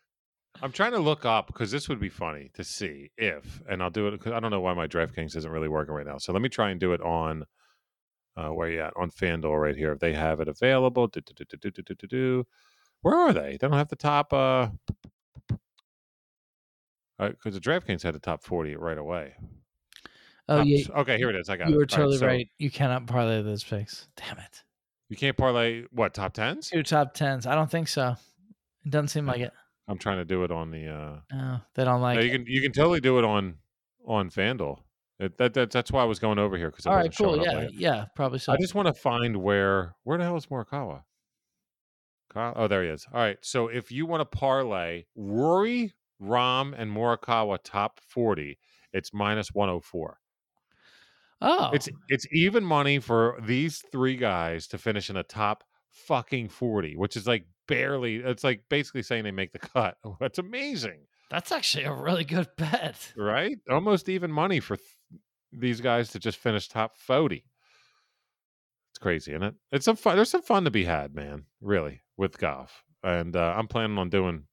I'm 0.61 0.71
trying 0.71 0.91
to 0.91 0.99
look 0.99 1.25
up 1.25 1.47
because 1.47 1.71
this 1.71 1.89
would 1.89 1.99
be 1.99 2.09
funny 2.09 2.51
to 2.53 2.63
see 2.63 3.09
if, 3.17 3.61
and 3.67 3.81
I'll 3.81 3.89
do 3.89 4.07
it 4.07 4.11
because 4.11 4.31
I 4.31 4.39
don't 4.39 4.51
know 4.51 4.61
why 4.61 4.73
my 4.73 4.87
DraftKings 4.87 5.35
isn't 5.35 5.51
really 5.51 5.67
working 5.67 5.93
right 5.93 6.05
now. 6.05 6.17
So 6.19 6.33
let 6.33 6.41
me 6.41 6.49
try 6.49 6.69
and 6.69 6.79
do 6.79 6.93
it 6.93 7.01
on 7.01 7.45
uh, 8.37 8.49
where 8.49 8.69
you 8.69 8.81
at 8.81 8.93
on 8.95 9.09
FanDuel 9.09 9.59
right 9.59 9.75
here 9.75 9.91
if 9.91 9.99
they 9.99 10.13
have 10.13 10.39
it 10.39 10.47
available. 10.47 11.07
Do, 11.07 11.21
do, 11.21 12.07
do, 12.07 12.45
where 13.01 13.15
are 13.15 13.33
they? 13.33 13.51
They 13.51 13.67
don't 13.67 13.73
have 13.73 13.89
the 13.89 13.95
top. 13.95 14.31
Uh, 14.33 14.67
because 17.17 17.55
uh, 17.55 17.59
the 17.59 17.59
DraftKings 17.59 18.03
had 18.03 18.15
the 18.15 18.19
top 18.19 18.43
forty 18.43 18.75
right 18.75 18.97
away. 18.97 19.33
Oh 20.47 20.57
top, 20.57 20.67
yeah. 20.67 20.85
Okay, 20.97 21.17
here 21.17 21.29
it 21.29 21.35
is. 21.35 21.49
I 21.49 21.57
got. 21.57 21.69
You 21.69 21.77
were 21.77 21.85
totally 21.85 22.17
right, 22.17 22.19
so 22.19 22.25
right, 22.27 22.49
You 22.57 22.71
cannot 22.71 23.07
parlay 23.07 23.41
those 23.41 23.63
picks. 23.63 24.07
Damn 24.15 24.37
it. 24.37 24.63
You 25.09 25.17
can't 25.17 25.35
parlay 25.35 25.85
what 25.91 26.13
top 26.13 26.33
tens? 26.33 26.69
Two 26.69 26.83
top 26.83 27.13
tens. 27.13 27.45
I 27.45 27.55
don't 27.55 27.69
think 27.69 27.87
so. 27.87 28.15
It 28.85 28.91
doesn't 28.91 29.09
seem 29.09 29.25
like 29.25 29.41
it. 29.41 29.53
I'm 29.87 29.97
trying 29.97 30.17
to 30.17 30.25
do 30.25 30.43
it 30.43 30.51
on 30.51 30.71
the. 30.71 30.87
uh 30.87 31.19
No, 31.31 31.59
they 31.75 31.83
don't 31.83 32.01
like 32.01 32.15
no, 32.15 32.21
it. 32.21 32.25
you 32.25 32.31
can 32.31 32.45
you 32.47 32.61
can 32.61 32.71
totally 32.71 32.99
do 33.01 33.17
it 33.19 33.25
on 33.25 33.55
on 34.05 34.29
FanDuel. 34.29 34.79
It, 35.19 35.37
that, 35.37 35.53
that 35.53 35.69
that's 35.71 35.91
why 35.91 36.01
I 36.01 36.05
was 36.05 36.17
going 36.17 36.39
over 36.39 36.57
here 36.57 36.71
because 36.71 36.87
All 36.87 36.95
right, 36.95 37.15
cool. 37.15 37.37
Yeah, 37.43 37.67
yeah, 37.71 38.05
probably 38.15 38.39
so. 38.39 38.53
I 38.53 38.57
just 38.57 38.73
want 38.73 38.87
to 38.87 38.93
find 38.93 39.37
where 39.37 39.95
where 40.03 40.17
the 40.17 40.23
hell 40.23 40.37
is 40.37 40.47
Morikawa? 40.47 41.03
Ka- 42.33 42.53
Oh, 42.55 42.67
there 42.67 42.83
he 42.83 42.89
is. 42.89 43.05
All 43.13 43.19
right. 43.19 43.37
So 43.41 43.67
if 43.67 43.91
you 43.91 44.05
want 44.05 44.21
to 44.21 44.37
parlay 44.37 45.05
Rory, 45.15 45.93
Rahm, 46.21 46.73
and 46.75 46.91
Morikawa 46.91 47.59
top 47.63 47.99
forty, 48.07 48.57
it's 48.93 49.13
minus 49.13 49.49
one 49.53 49.69
hundred 49.69 49.83
four. 49.83 50.17
oh, 51.41 51.69
It's 51.73 51.89
it's 52.09 52.25
even 52.31 52.63
money 52.63 52.99
for 52.99 53.37
these 53.43 53.83
three 53.91 54.15
guys 54.15 54.67
to 54.67 54.77
finish 54.77 55.09
in 55.09 55.15
the 55.15 55.23
top 55.23 55.63
fucking 55.91 56.49
forty, 56.49 56.95
which 56.95 57.15
is 57.15 57.27
like 57.27 57.45
barely. 57.71 58.17
It's 58.17 58.43
like 58.43 58.63
basically 58.69 59.03
saying 59.03 59.23
they 59.23 59.31
make 59.31 59.51
the 59.53 59.59
cut. 59.59 59.95
That's 60.19 60.37
amazing, 60.39 60.99
that's 61.29 61.51
actually 61.51 61.85
a 61.85 61.93
really 61.93 62.23
good 62.25 62.47
bet. 62.57 63.13
right? 63.15 63.57
Almost 63.69 64.09
even 64.09 64.31
money 64.31 64.59
for 64.59 64.75
th- 64.77 64.87
these 65.53 65.79
guys 65.81 66.09
to 66.11 66.19
just 66.19 66.37
finish 66.37 66.67
top 66.67 66.97
forty. 66.97 67.45
It's 68.91 68.99
crazy, 68.99 69.31
isn't 69.31 69.43
it? 69.43 69.55
It's 69.71 69.85
some 69.85 69.95
fun. 69.95 70.15
There's 70.17 70.29
some 70.29 70.41
fun 70.41 70.65
to 70.65 70.71
be 70.71 70.83
had, 70.83 71.15
man. 71.15 71.45
Really, 71.61 72.01
with 72.17 72.37
golf, 72.37 72.83
and 73.03 73.35
uh, 73.35 73.53
I'm 73.57 73.67
planning 73.67 73.97
on 73.97 74.09
doing 74.09 74.43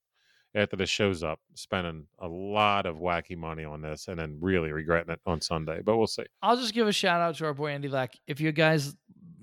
after 0.54 0.76
this 0.76 0.88
shows 0.90 1.22
up, 1.22 1.40
spending 1.54 2.06
a 2.20 2.26
lot 2.28 2.86
of 2.86 2.96
wacky 2.96 3.36
money 3.36 3.64
on 3.64 3.82
this, 3.82 4.08
and 4.08 4.18
then 4.18 4.38
really 4.40 4.72
regretting 4.72 5.12
it 5.12 5.20
on 5.26 5.40
Sunday. 5.40 5.80
But 5.84 5.96
we'll 5.98 6.06
see. 6.06 6.24
I'll 6.42 6.56
just 6.56 6.74
give 6.74 6.86
a 6.88 6.92
shout 6.92 7.20
out 7.20 7.34
to 7.36 7.46
our 7.46 7.54
boy 7.54 7.68
Andy 7.70 7.88
Lack. 7.88 8.14
If 8.26 8.40
you 8.40 8.50
guys 8.52 8.94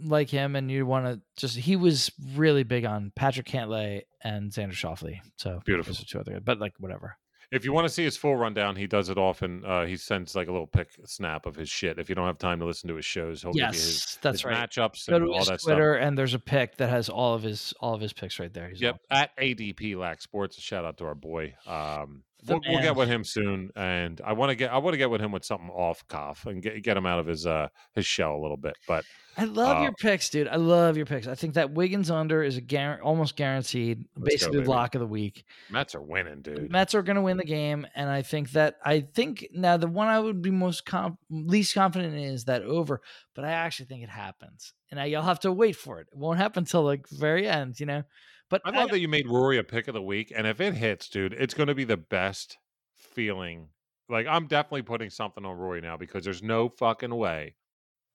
like 0.03 0.29
him 0.29 0.55
and 0.55 0.69
you 0.69 0.85
want 0.85 1.05
to 1.05 1.21
just, 1.37 1.57
he 1.57 1.75
was 1.75 2.11
really 2.35 2.63
big 2.63 2.85
on 2.85 3.11
Patrick 3.15 3.47
Cantlay 3.47 4.03
and 4.23 4.51
Xander 4.51 4.71
Schauffele. 4.73 5.19
So 5.37 5.61
Beautiful. 5.65 5.93
two 5.93 6.19
other 6.19 6.33
guys, 6.33 6.41
but 6.43 6.59
like 6.59 6.73
whatever. 6.79 7.17
If 7.51 7.63
you 7.63 7.73
want 7.73 7.87
to 7.87 7.93
see 7.93 8.03
his 8.03 8.17
full 8.17 8.35
rundown, 8.35 8.75
he 8.75 8.87
does 8.87 9.09
it 9.09 9.17
often. 9.17 9.63
Uh, 9.63 9.85
he 9.85 9.97
sends 9.97 10.35
like 10.35 10.47
a 10.47 10.51
little 10.51 10.67
pic 10.67 10.89
snap 11.05 11.45
of 11.45 11.55
his 11.55 11.69
shit. 11.69 11.99
If 11.99 12.09
you 12.09 12.15
don't 12.15 12.25
have 12.25 12.39
time 12.39 12.59
to 12.59 12.65
listen 12.65 12.89
to 12.89 12.95
his 12.95 13.05
shows, 13.05 13.43
he'll 13.43 13.53
give 13.53 13.61
you 13.61 13.67
his, 13.67 13.85
yes, 13.85 14.17
that's 14.21 14.39
his 14.39 14.45
right. 14.45 14.69
matchups 14.69 15.07
Go 15.07 15.17
and 15.17 15.25
to 15.25 15.31
all 15.31 15.39
his 15.39 15.47
that 15.47 15.61
Twitter 15.61 15.93
and 15.93 16.17
there's 16.17 16.33
a 16.33 16.39
pic 16.39 16.77
that 16.77 16.89
has 16.89 17.07
all 17.07 17.33
of 17.35 17.43
his 17.43 17.73
all 17.79 17.93
of 17.93 18.01
his 18.01 18.13
picks 18.13 18.39
right 18.39 18.53
there. 18.53 18.69
He's. 18.69 18.81
Yep, 18.81 18.99
awesome. 19.11 19.23
at 19.23 19.37
ADP 19.37 19.95
Lack 19.95 20.21
Sports. 20.21 20.59
Shout 20.59 20.85
out 20.85 20.97
to 20.97 21.05
our 21.05 21.15
boy. 21.15 21.53
Um, 21.67 22.23
we'll, 22.47 22.61
we'll 22.67 22.81
get 22.81 22.95
with 22.95 23.09
him 23.09 23.23
soon, 23.23 23.71
and 23.75 24.21
I 24.25 24.33
want 24.33 24.49
to 24.51 24.55
get 24.55 24.71
I 24.71 24.77
want 24.77 24.93
to 24.93 24.97
get 24.97 25.09
with 25.09 25.21
him 25.21 25.31
with 25.31 25.45
something 25.45 25.69
off 25.69 26.07
cough 26.07 26.45
and 26.45 26.61
get 26.61 26.81
get 26.83 26.97
him 26.97 27.05
out 27.05 27.19
of 27.19 27.27
his 27.27 27.45
uh 27.45 27.67
his 27.93 28.05
shell 28.05 28.35
a 28.35 28.41
little 28.41 28.57
bit. 28.57 28.75
But 28.87 29.05
I 29.37 29.43
love 29.43 29.79
Uh, 29.79 29.81
your 29.81 29.91
picks, 29.91 30.29
dude. 30.29 30.47
I 30.47 30.55
love 30.55 30.95
your 30.95 31.05
picks. 31.05 31.27
I 31.27 31.35
think 31.35 31.55
that 31.55 31.71
Wiggins 31.71 32.09
under 32.09 32.41
is 32.41 32.55
a 32.55 32.61
guar- 32.61 32.99
almost 33.03 33.35
guaranteed, 33.35 34.05
go, 34.17 34.23
basically 34.23 34.59
baby. 34.59 34.69
lock 34.69 34.95
of 34.95 35.01
the 35.01 35.07
week. 35.07 35.43
Mets 35.69 35.93
are 35.93 36.01
winning, 36.01 36.41
The 36.41 36.51
dude. 36.55 36.71
Mets 36.71 36.95
are 36.95 37.01
going 37.03 37.17
to 37.17 37.21
win 37.21 37.35
the 37.35 37.43
game, 37.43 37.85
and 37.95 38.09
I 38.09 38.21
think 38.21 38.51
that 38.51 38.75
I 38.85 39.01
think 39.01 39.47
now 39.51 39.75
the 39.75 39.87
one 39.87 40.07
I 40.07 40.19
would 40.19 40.41
be 40.41 40.51
most 40.51 40.85
com- 40.85 41.17
least 41.29 41.73
confident 41.73 42.13
in 42.15 42.21
is 42.23 42.45
that 42.45 42.61
over, 42.63 43.01
but 43.35 43.43
I 43.43 43.51
actually 43.51 43.87
think 43.87 44.03
it 44.03 44.09
happens, 44.09 44.73
and 44.89 45.01
I, 45.01 45.05
you'll 45.05 45.21
have 45.21 45.41
to 45.41 45.51
wait 45.51 45.75
for 45.75 45.99
it. 45.99 46.07
It 46.13 46.17
won't 46.17 46.37
happen 46.37 46.61
until 46.61 46.83
like 46.83 47.05
very 47.09 47.45
end, 47.47 47.77
you 47.79 47.87
know. 47.87 48.03
But 48.49 48.61
I 48.65 48.69
love 48.71 48.89
that 48.91 48.99
you 48.99 49.07
made 49.07 49.27
Rory 49.27 49.57
a 49.57 49.63
pick 49.63 49.87
of 49.87 49.93
the 49.93 50.01
week, 50.01 50.31
and 50.35 50.45
if 50.45 50.61
it 50.61 50.73
hits, 50.75 51.09
dude, 51.09 51.33
it's 51.33 51.53
going 51.53 51.67
to 51.67 51.75
be 51.75 51.83
the 51.83 51.97
best 51.97 52.57
feeling. 52.97 53.69
Like 54.07 54.27
I'm 54.27 54.45
definitely 54.47 54.83
putting 54.83 55.09
something 55.09 55.43
on 55.45 55.57
Rory 55.57 55.81
now 55.81 55.97
because 55.97 56.23
there's 56.23 56.43
no 56.43 56.69
fucking 56.69 57.13
way 57.13 57.55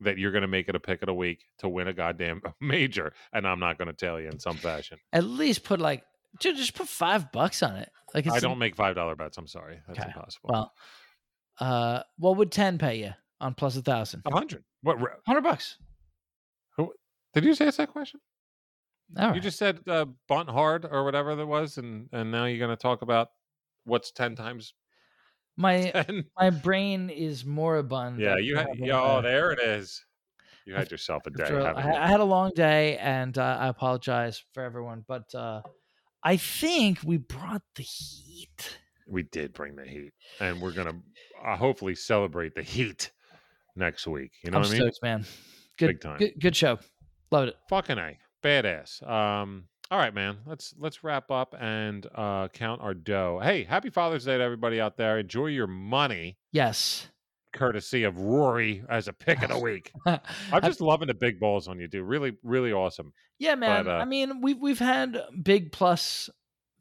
that 0.00 0.18
you're 0.18 0.30
going 0.32 0.42
to 0.42 0.48
make 0.48 0.68
it 0.68 0.74
a 0.76 0.80
pick 0.80 1.02
of 1.02 1.06
the 1.06 1.14
week 1.14 1.42
to 1.58 1.68
win 1.68 1.88
a 1.88 1.92
goddamn 1.92 2.40
major, 2.60 3.12
and 3.32 3.46
I'm 3.46 3.58
not 3.60 3.76
going 3.76 3.88
to 3.88 3.92
tell 3.92 4.20
you 4.20 4.28
in 4.28 4.38
some 4.38 4.56
fashion. 4.56 4.98
at 5.12 5.24
least 5.24 5.64
put 5.64 5.80
like 5.80 6.04
Dude, 6.38 6.56
just 6.56 6.74
put 6.74 6.86
five 6.86 7.32
bucks 7.32 7.60
on 7.60 7.74
it. 7.74 7.90
Like 8.14 8.24
it's 8.24 8.36
I 8.36 8.38
don't 8.38 8.58
make 8.60 8.76
five 8.76 8.94
dollar 8.94 9.16
bets. 9.16 9.36
I'm 9.36 9.48
sorry, 9.48 9.80
that's 9.88 9.98
Okay. 9.98 10.08
impossible. 10.14 10.50
Well, 10.52 10.72
uh, 11.58 12.02
what 12.18 12.36
would 12.36 12.52
ten 12.52 12.78
pay 12.78 13.00
you 13.00 13.10
on 13.40 13.54
plus 13.54 13.76
a 13.76 13.82
thousand? 13.82 14.22
a 14.24 14.30
hundred. 14.30 14.62
What? 14.82 15.00
re- 15.02 15.10
Hundred 15.26 15.42
bucks. 15.42 15.76
Who 16.76 16.92
Did 17.34 17.44
you 17.44 17.50
just 17.50 17.60
ask 17.62 17.78
that 17.78 17.88
question? 17.90 18.20
All 19.16 19.26
right. 19.26 19.34
You 19.34 19.40
just 19.40 19.58
said 19.58 19.80
uh, 19.88 20.06
bunt 20.28 20.48
hard 20.48 20.86
or 20.90 21.04
whatever 21.04 21.34
that 21.34 21.46
was, 21.46 21.78
and 21.78 22.08
and 22.12 22.30
now 22.30 22.44
you're 22.44 22.58
going 22.58 22.76
to 22.76 22.80
talk 22.80 23.02
about 23.02 23.28
what's 23.84 24.12
ten 24.12 24.36
times 24.36 24.74
my 25.56 25.90
ten. 25.90 26.24
my 26.38 26.50
brain 26.50 27.10
is 27.10 27.44
moribund. 27.44 28.20
yeah, 28.20 28.36
you 28.36 28.56
had. 28.56 28.68
Yeah, 28.76 29.00
oh, 29.00 29.22
there 29.22 29.52
it 29.52 29.60
is. 29.60 30.04
You 30.66 30.74
had 30.74 30.90
yourself 30.90 31.26
a 31.26 31.30
day. 31.30 31.44
after 31.44 31.66
I. 31.66 32.04
I 32.04 32.06
had 32.06 32.20
a 32.20 32.24
long 32.24 32.52
day, 32.54 32.96
and 32.98 33.36
uh, 33.36 33.58
I 33.60 33.68
apologize 33.68 34.42
for 34.52 34.62
everyone, 34.62 35.04
but 35.08 35.34
uh, 35.34 35.62
I 36.22 36.36
think 36.36 37.00
we 37.04 37.16
brought 37.16 37.62
the 37.74 37.82
heat. 37.82 38.78
we 39.08 39.24
did 39.24 39.52
bring 39.52 39.74
the 39.74 39.84
heat, 39.86 40.12
and 40.38 40.60
we're 40.60 40.72
gonna 40.72 40.94
uh, 41.44 41.56
hopefully 41.56 41.94
celebrate 41.94 42.54
the 42.54 42.62
heat 42.62 43.10
next 43.74 44.06
week. 44.06 44.32
You 44.44 44.52
know 44.52 44.58
I'm 44.58 44.62
what 44.62 44.70
I 44.70 44.72
mean? 44.72 44.82
stoked, 44.82 45.02
man. 45.02 45.24
Good, 45.78 45.86
Big 45.86 46.00
time. 46.00 46.18
Good, 46.18 46.34
good 46.38 46.56
show. 46.56 46.78
Loved 47.32 47.48
it. 47.48 47.56
Fucking 47.68 47.98
a, 47.98 48.18
badass. 48.42 49.06
Um, 49.08 49.64
all 49.90 49.98
right, 49.98 50.14
man. 50.14 50.38
Let's 50.46 50.74
let's 50.78 51.02
wrap 51.02 51.30
up 51.30 51.54
and 51.58 52.06
uh, 52.14 52.48
count 52.48 52.80
our 52.80 52.94
dough. 52.94 53.40
Hey, 53.42 53.64
happy 53.64 53.90
Father's 53.90 54.24
Day 54.24 54.38
to 54.38 54.42
everybody 54.44 54.80
out 54.80 54.96
there. 54.96 55.18
Enjoy 55.18 55.46
your 55.46 55.66
money, 55.66 56.38
Yes. 56.52 57.08
courtesy 57.52 58.04
of 58.04 58.16
Rory 58.18 58.84
as 58.88 59.08
a 59.08 59.12
pick 59.12 59.42
of 59.42 59.48
the 59.50 59.58
week. 59.62 59.90
I'm 60.06 60.62
just 60.62 60.80
loving 60.80 61.08
the 61.08 61.14
big 61.14 61.40
balls 61.40 61.66
on 61.66 61.80
you, 61.80 61.88
dude. 61.88 62.04
Really, 62.06 62.32
really 62.44 62.72
awesome. 62.72 63.12
yeah, 63.38 63.56
man. 63.56 63.88
uh, 63.88 63.92
I 63.94 64.04
mean, 64.04 64.40
we've 64.40 64.58
we've 64.60 64.78
had 64.78 65.20
big 65.42 65.72
plus 65.72 66.30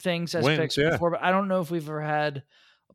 things 0.01 0.35
as 0.35 0.45
Wins, 0.45 0.59
picks 0.59 0.77
yeah. 0.77 0.91
before, 0.91 1.11
but 1.11 1.23
I 1.23 1.31
don't 1.31 1.47
know 1.47 1.61
if 1.61 1.71
we've 1.71 1.83
ever 1.89 2.01
had 2.01 2.43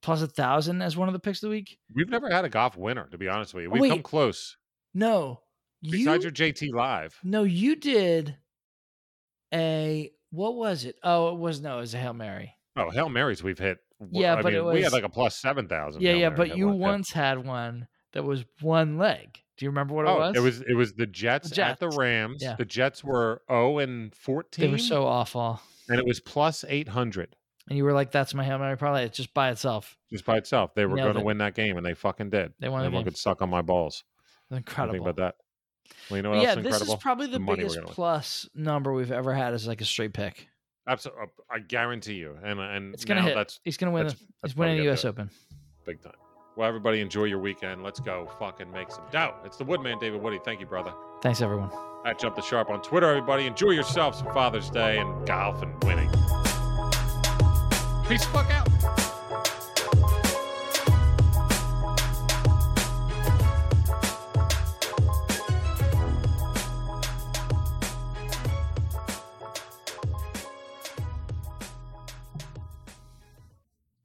plus 0.01 0.23
a 0.23 0.27
thousand 0.29 0.81
as 0.83 0.97
one 0.97 1.09
of 1.09 1.12
the 1.12 1.19
picks 1.19 1.43
of 1.43 1.49
the 1.49 1.57
week. 1.57 1.77
We've 1.95 2.09
never 2.09 2.31
had 2.31 2.45
a 2.45 2.49
golf 2.49 2.77
winner, 2.77 3.09
to 3.11 3.19
be 3.19 3.27
honest 3.29 3.53
with 3.55 3.65
you. 3.65 3.71
Oh, 3.71 3.81
We've 3.81 3.91
come 3.91 4.03
close. 4.03 4.57
No, 4.95 5.41
you 5.81 5.91
Besides 6.07 6.23
your 6.25 6.33
JT 6.33 6.73
live. 6.73 7.19
no, 7.25 7.43
you 7.43 7.75
did 7.75 8.37
a 9.55 10.11
what 10.31 10.57
was 10.57 10.85
it? 10.85 10.97
Oh, 11.03 11.35
it 11.35 11.39
was 11.39 11.61
no, 11.61 11.79
it 11.79 11.81
was 11.83 11.95
a 11.95 11.99
hail 11.99 12.13
mary. 12.13 12.55
Oh, 12.77 12.91
Hail 12.91 13.09
Marys 13.09 13.43
we've 13.43 13.59
hit. 13.59 13.79
Yeah, 14.11 14.35
I 14.35 14.43
but 14.43 14.53
mean, 14.53 14.55
it 14.57 14.65
we 14.65 14.83
had 14.83 14.93
like 14.93 15.05
a 15.05 15.09
plus 15.09 15.37
7,000. 15.37 16.03
Yeah, 16.03 16.11
Hail 16.11 16.19
yeah, 16.19 16.29
Mary 16.31 16.37
but 16.37 16.57
you 16.57 16.67
one- 16.67 16.79
once 16.79 17.13
had 17.13 17.45
one 17.45 17.87
that 18.13 18.25
was 18.25 18.45
one 18.61 18.99
leg. 18.99 19.39
Do 19.57 19.65
you 19.65 19.71
remember 19.71 19.95
what 19.95 20.07
it 20.07 20.09
oh, 20.09 20.19
was? 20.19 20.37
it 20.37 20.41
was 20.41 20.61
it 20.63 20.75
was 20.75 20.95
the 20.95 21.07
Jets, 21.07 21.57
at 21.57 21.79
the 21.79 21.89
Rams. 21.89 22.43
Yeah. 22.43 22.57
The 22.57 22.65
Jets 22.65 23.05
were 23.05 23.43
0 23.49 23.79
and 23.79 24.13
14. 24.13 24.67
They 24.67 24.73
were 24.73 24.79
so 24.79 25.07
awful, 25.07 25.61
and 25.89 25.99
it 26.01 26.05
was 26.05 26.19
plus 26.19 26.65
800 26.69 27.37
and 27.69 27.79
you 27.79 27.85
were 27.85 27.93
like, 27.93 28.11
"That's 28.11 28.35
my 28.35 28.45
hail 28.45 28.59
mary 28.59 28.77
parlay." 28.77 29.05
It's 29.05 29.17
just 29.17 29.33
by 29.33 29.51
itself. 29.51 29.97
just 30.11 30.25
by 30.25 30.37
itself. 30.37 30.75
They 30.75 30.87
were 30.87 30.97
going 30.97 31.15
to 31.15 31.21
it. 31.21 31.25
win 31.25 31.39
that 31.39 31.55
game, 31.55 31.77
and 31.77 31.85
they 31.85 31.95
fucking 31.95 32.31
did. 32.31 32.53
They 32.61 32.69
won 32.69 32.81
the 32.81 32.87
Everyone 32.87 33.05
game. 33.05 33.13
could 33.13 33.19
suck 33.19 33.43
on 33.43 33.51
my 33.51 33.63
balls. 33.63 34.05
Incredible. 34.51 34.93
think 34.93 35.03
about 35.09 35.17
that? 35.17 35.35
Well, 36.11 36.16
you 36.18 36.22
know 36.22 36.30
what 36.30 36.43
yeah, 36.43 36.49
else 36.51 36.59
is 36.59 36.64
this 36.64 36.72
incredible? 36.74 36.95
is 36.95 37.03
probably 37.03 37.26
the, 37.26 37.39
The 37.39 37.45
biggest 37.57 37.80
plus 37.87 38.49
number 38.55 38.93
we've 38.93 39.12
ever 39.12 39.32
had 39.35 39.55
as 39.55 39.66
like 39.66 39.80
a 39.80 39.85
straight 39.85 40.12
pick. 40.12 40.49
Absolutely, 40.87 41.22
uh, 41.24 41.26
I 41.51 41.59
guarantee 41.61 42.14
you. 42.14 42.37
And 42.45 42.61
and 42.61 42.93
It's 42.95 43.05
gonna 43.05 43.22
hit. 43.22 43.35
that's 43.35 43.61
He's 43.64 43.76
gonna 43.76 43.93
win. 43.93 44.05
that's- 44.07 44.20
the, 44.20 44.26
that's 44.43 44.53
he's 44.53 44.57
winning 44.59 44.76
the 44.78 44.85
U.S. 44.85 45.05
Open. 45.05 45.30
big 45.87 46.03
time. 46.03 46.12
Well, 46.57 46.68
everybody, 46.68 47.01
enjoy 47.01 47.24
your 47.24 47.41
weekend. 47.41 47.82
Let's 47.82 47.99
go 48.01 48.30
fucking 48.39 48.70
make 48.70 48.91
some 48.93 49.03
dough. 49.11 49.35
It's 49.45 49.57
the 49.57 49.64
Woodman, 49.64 49.99
David 49.99 50.22
Woody. 50.22 50.39
Thank 50.45 50.61
you, 50.61 50.66
brother. 50.66 50.93
Thanks, 51.20 51.41
everyone. 51.41 51.70
At 52.07 52.18
Jump 52.20 52.37
the 52.37 52.43
Sharp 52.43 52.70
on 52.70 52.80
Twitter, 52.82 53.09
everybody. 53.09 53.47
Enjoy 53.47 53.70
yourselves 53.70 54.20
Father's 54.32 54.70
Day 54.70 54.99
and 54.99 55.26
golf 55.26 55.62
and 55.62 55.82
winning. 55.82 56.09
Peace 58.07 58.24
the 58.24 58.30
fuck 58.32 58.51
out. 58.51 58.68